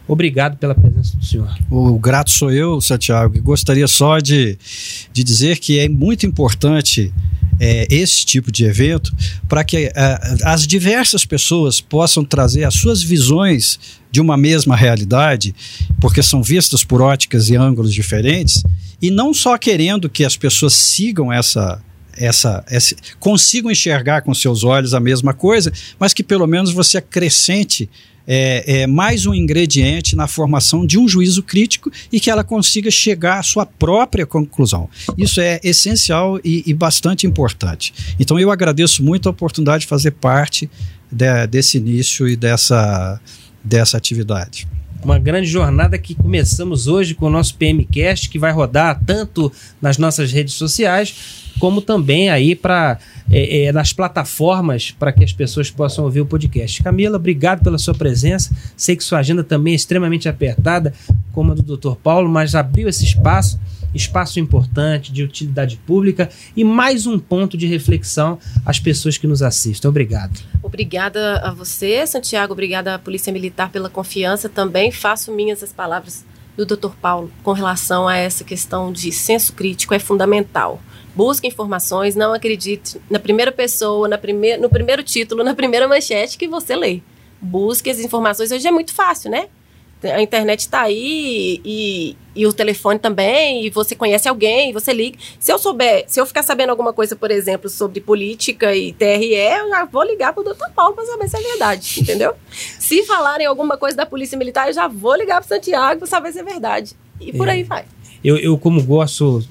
Obrigado 0.08 0.58
pela 0.58 0.74
presença 0.74 1.18
do 1.18 1.26
senhor. 1.26 1.53
O 1.70 1.99
grato 1.99 2.32
sou 2.32 2.51
eu, 2.51 2.80
Santiago, 2.80 3.41
gostaria 3.41 3.88
só 3.88 4.20
de, 4.20 4.58
de 5.12 5.24
dizer 5.24 5.60
que 5.60 5.80
é 5.80 5.89
muito 5.89 6.26
importante 6.26 7.14
é, 7.60 7.88
esse 7.89 8.26
tipo 8.26 8.51
de 8.51 8.66
evento 8.66 9.14
para 9.47 9.64
que 9.64 9.78
é, 9.78 9.91
as 10.43 10.66
diversas 10.66 11.26
pessoas 11.26 11.82
possam 11.82 12.24
trazer 12.24 12.64
as 12.64 12.76
suas 12.76 13.03
visões 13.03 13.80
de 14.12 14.22
uma 14.22 14.38
mesma 14.38 14.76
realidade, 14.76 15.53
porque 15.99 16.24
são 16.24 16.41
vistas 16.41 16.84
por 16.84 17.01
óticas 17.01 17.49
e 17.49 17.55
ângulos 17.55 17.93
diferentes, 17.93 18.64
e 19.01 19.12
não 19.12 19.34
só 19.34 19.58
querendo 19.58 20.10
que 20.10 20.24
as 20.24 20.38
pessoas 20.38 20.74
sigam 20.74 21.32
essa, 21.32 21.82
essa, 22.16 22.64
essa, 22.68 22.95
consigam 23.20 23.70
enxergar 23.70 24.22
com 24.22 24.34
seus 24.34 24.64
olhos 24.64 24.93
a 24.93 24.99
mesma 24.99 25.34
coisa, 25.34 25.72
mas 25.99 26.14
que 26.14 26.24
pelo 26.24 26.47
menos 26.47 26.72
você 26.72 26.97
acrescente 26.97 27.89
é, 28.28 28.82
é, 28.82 28.88
mais 28.88 29.26
um 29.26 29.34
ingrediente 29.34 30.16
na 30.16 30.28
formação 30.28 30.86
de 30.86 31.00
um 31.00 31.08
juízo 31.08 31.42
crítico 31.42 31.90
e 32.12 32.20
que 32.20 32.30
ela 32.30 32.44
consiga 32.44 32.92
chegar 32.92 33.40
à 33.40 33.44
sua 33.44 33.66
própria 33.66 34.26
conclusão. 34.26 34.90
Isso 35.18 35.40
é 35.40 35.60
essencial 35.64 36.40
e, 36.44 36.64
e 36.66 36.74
bastante 36.74 37.26
importante. 37.26 37.94
Então 38.20 38.38
eu 38.38 38.52
agradeço 38.52 39.02
muito 39.02 39.28
a 39.28 39.32
oportunidade 39.32 39.82
de 39.82 39.88
fazer 39.88 40.12
parte 40.12 40.70
de, 41.10 41.48
desse 41.48 41.78
início 41.78 42.28
e 42.28 42.36
dessa, 42.36 43.20
dessa 43.64 43.96
atividade 43.98 44.68
uma 45.08 45.18
grande 45.18 45.47
jornada 45.47 45.97
que 45.97 46.14
começamos 46.14 46.86
hoje 46.86 47.16
com 47.16 47.28
o 47.28 47.30
nosso 47.30 47.55
PMcast, 47.55 48.28
que 48.28 48.38
vai 48.38 48.51
rodar 48.51 48.99
tanto 49.05 49.49
nas 49.82 49.97
nossas 49.97 50.34
redes 50.34 50.53
sociais 50.55 51.47
como 51.62 51.82
também 51.82 52.30
aí 52.30 52.53
para 52.53 52.99
é, 53.32 53.66
é, 53.66 53.72
nas 53.72 53.93
plataformas 53.93 54.91
para 54.91 55.14
que 55.14 55.24
as 55.24 55.32
pessoas 55.32 55.72
possam 55.72 56.03
ouvir 56.03 56.22
o 56.22 56.26
podcast. 56.26 56.84
Camila, 56.84 57.16
obrigado 57.16 57.64
pela 57.64 57.78
sua 57.78 57.93
presença. 57.93 58.55
Sei 58.76 58.95
que 58.97 59.03
sua 59.03 59.20
agenda 59.20 59.43
também 59.43 59.74
é 59.74 59.76
extremamente 59.76 60.28
apertada, 60.28 60.93
como 61.32 61.53
a 61.53 61.55
do 61.55 61.78
Dr. 61.78 61.95
Paulo, 61.95 62.30
mas 62.30 62.53
abriu 62.53 62.88
esse 62.89 63.05
espaço, 63.05 63.60
espaço 63.98 64.39
importante 64.39 65.12
de 65.12 65.24
utilidade 65.24 65.78
pública 65.86 66.30
e 66.56 66.64
mais 66.64 67.06
um 67.06 67.20
ponto 67.20 67.58
de 67.58 67.68
reflexão 67.68 68.39
às 68.66 68.80
pessoas 68.80 69.18
que 69.18 69.28
nos 69.28 69.41
assistem. 69.41 69.89
Obrigado. 69.89 70.39
Obrigada 70.64 71.39
a 71.39 71.52
você, 71.52 72.06
Santiago. 72.08 72.54
Obrigada 72.54 72.95
à 72.95 73.00
Polícia 73.00 73.34
Militar 73.34 73.72
pela 73.72 73.89
confiança. 73.89 74.48
Também 74.48 74.91
faço 74.91 75.32
minhas 75.32 75.62
as 75.62 75.74
palavras 75.74 76.26
do 76.56 76.66
Dr. 76.66 76.91
Paulo 77.00 77.32
com 77.43 77.52
relação 77.52 78.08
a 78.08 78.18
essa 78.18 78.43
questão 78.43 78.91
de 78.91 79.12
senso 79.12 79.54
crítico 79.54 79.93
é 79.93 80.00
fundamental. 80.00 80.82
Busque 81.16 81.48
informações, 81.48 82.16
não 82.16 82.34
acredite 82.34 83.00
na 83.10 83.20
primeira 83.20 83.52
pessoa, 83.52 84.08
na 84.08 84.18
primeir, 84.18 84.60
no 84.60 84.70
primeiro 84.70 85.04
título, 85.04 85.43
na 85.43 85.54
primeira 85.54 85.88
manchete 85.88 86.38
que 86.38 86.48
você 86.48 86.76
lê. 86.76 87.02
Busque 87.39 87.89
as 87.89 88.00
informações. 88.00 88.52
Hoje 88.52 88.68
é 88.68 88.72
muito 88.72 88.93
fácil, 88.93 89.30
né? 89.30 89.48
A 90.04 90.22
internet 90.22 90.60
está 90.60 90.82
aí 90.82 91.60
e, 91.66 92.16
e, 92.36 92.45
o 92.45 92.54
telefone 92.54 93.00
também, 93.00 93.66
e 93.66 93.70
você 93.72 93.95
conhece 93.95 94.30
alguém, 94.30 94.72
você 94.72 94.93
liga. 94.93 95.18
Se 95.39 95.52
eu 95.52 95.58
souber, 95.58 96.06
se 96.08 96.22
eu 96.22 96.26
ficar 96.26 96.43
sabendo 96.43 96.70
alguma 96.70 96.93
coisa, 96.93 97.16
por 97.16 97.32
exemplo, 97.32 97.68
sobre 97.68 98.00
política 98.00 98.76
e 98.76 98.93
TRE, 98.93 99.34
eu 99.34 99.70
já 99.70 99.86
vou 99.86 100.04
ligar 100.04 100.34
para 100.34 100.41
o 100.41 100.43
doutor 100.43 100.70
Paulo 100.72 100.93
para 100.93 101.06
saber 101.06 101.28
se 101.28 101.38
é 101.38 101.41
verdade, 101.41 101.95
entendeu? 102.02 102.34
Se 102.52 103.04
falarem 103.04 103.48
alguma 103.48 103.76
coisa 103.76 103.98
da 103.98 104.06
Polícia 104.06 104.38
Militar, 104.38 104.68
eu 104.68 104.74
já 104.74 104.88
vou 104.88 105.16
ligar 105.16 105.41
para 105.41 105.48
Santiago 105.56 106.00
para 106.00 106.08
saber 106.08 106.32
se 106.32 106.39
é 106.39 106.43
verdade. 106.43 106.95
E 107.20 107.34
por 107.34 107.48
é. 107.48 107.54
aí 107.54 107.64
vai. 107.64 107.86
Eu, 108.24 108.38
eu, 108.38 108.58
como 108.58 108.84
gosto, 108.84 109.43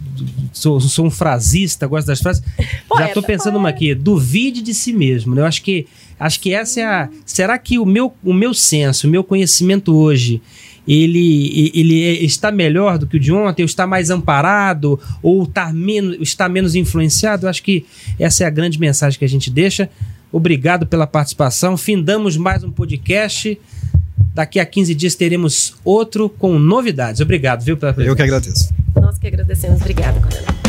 sou, 0.53 0.80
sou 0.80 1.07
um 1.07 1.11
frasista, 1.11 1.86
gosto 1.86 2.07
das 2.07 2.20
frases. 2.20 2.42
Poeta, 2.88 3.05
já 3.05 3.09
estou 3.09 3.22
pensando 3.22 3.57
uma 3.57 3.68
aqui, 3.68 3.94
duvide 3.94 4.61
de 4.61 4.74
si 4.74 4.92
mesmo. 4.92 5.34
Né? 5.34 5.42
Eu 5.42 5.47
acho 5.47 5.62
que, 5.62 5.86
acho 6.18 6.40
que 6.40 6.52
essa 6.52 6.80
é 6.80 6.84
a. 6.84 7.08
Será 7.24 7.58
que 7.58 7.78
o 7.78 7.86
meu, 7.86 8.12
o 8.22 8.32
meu 8.32 8.52
senso, 8.54 9.06
o 9.06 9.10
meu 9.10 9.22
conhecimento 9.22 9.94
hoje, 9.94 10.40
ele, 10.86 11.72
ele 11.74 12.02
é, 12.04 12.12
está 12.24 12.52
melhor 12.52 12.98
do 12.98 13.06
que 13.06 13.16
o 13.16 13.20
de 13.20 13.32
ontem, 13.32 13.62
ou 13.62 13.66
está 13.66 13.86
mais 13.86 14.10
amparado, 14.10 15.00
ou 15.22 15.42
está 15.42 15.72
menos, 15.72 16.16
está 16.20 16.48
menos 16.48 16.74
influenciado? 16.74 17.48
Acho 17.48 17.62
que 17.62 17.84
essa 18.18 18.44
é 18.44 18.46
a 18.46 18.50
grande 18.50 18.78
mensagem 18.78 19.18
que 19.18 19.24
a 19.24 19.28
gente 19.28 19.50
deixa. 19.50 19.90
Obrigado 20.30 20.86
pela 20.86 21.06
participação. 21.06 21.76
Findamos 21.76 22.36
mais 22.36 22.62
um 22.62 22.70
podcast. 22.70 23.58
Daqui 24.34 24.60
a 24.60 24.66
15 24.66 24.94
dias 24.94 25.14
teremos 25.14 25.74
outro 25.84 26.28
com 26.28 26.58
novidades. 26.58 27.20
Obrigado, 27.20 27.64
viu, 27.64 27.76
pela 27.76 27.92
presença. 27.92 28.12
Eu 28.12 28.16
que 28.16 28.22
agradeço. 28.22 28.74
Nós 29.00 29.18
que 29.18 29.26
agradecemos. 29.26 29.80
Obrigado, 29.80 30.20
Coronel. 30.20 30.65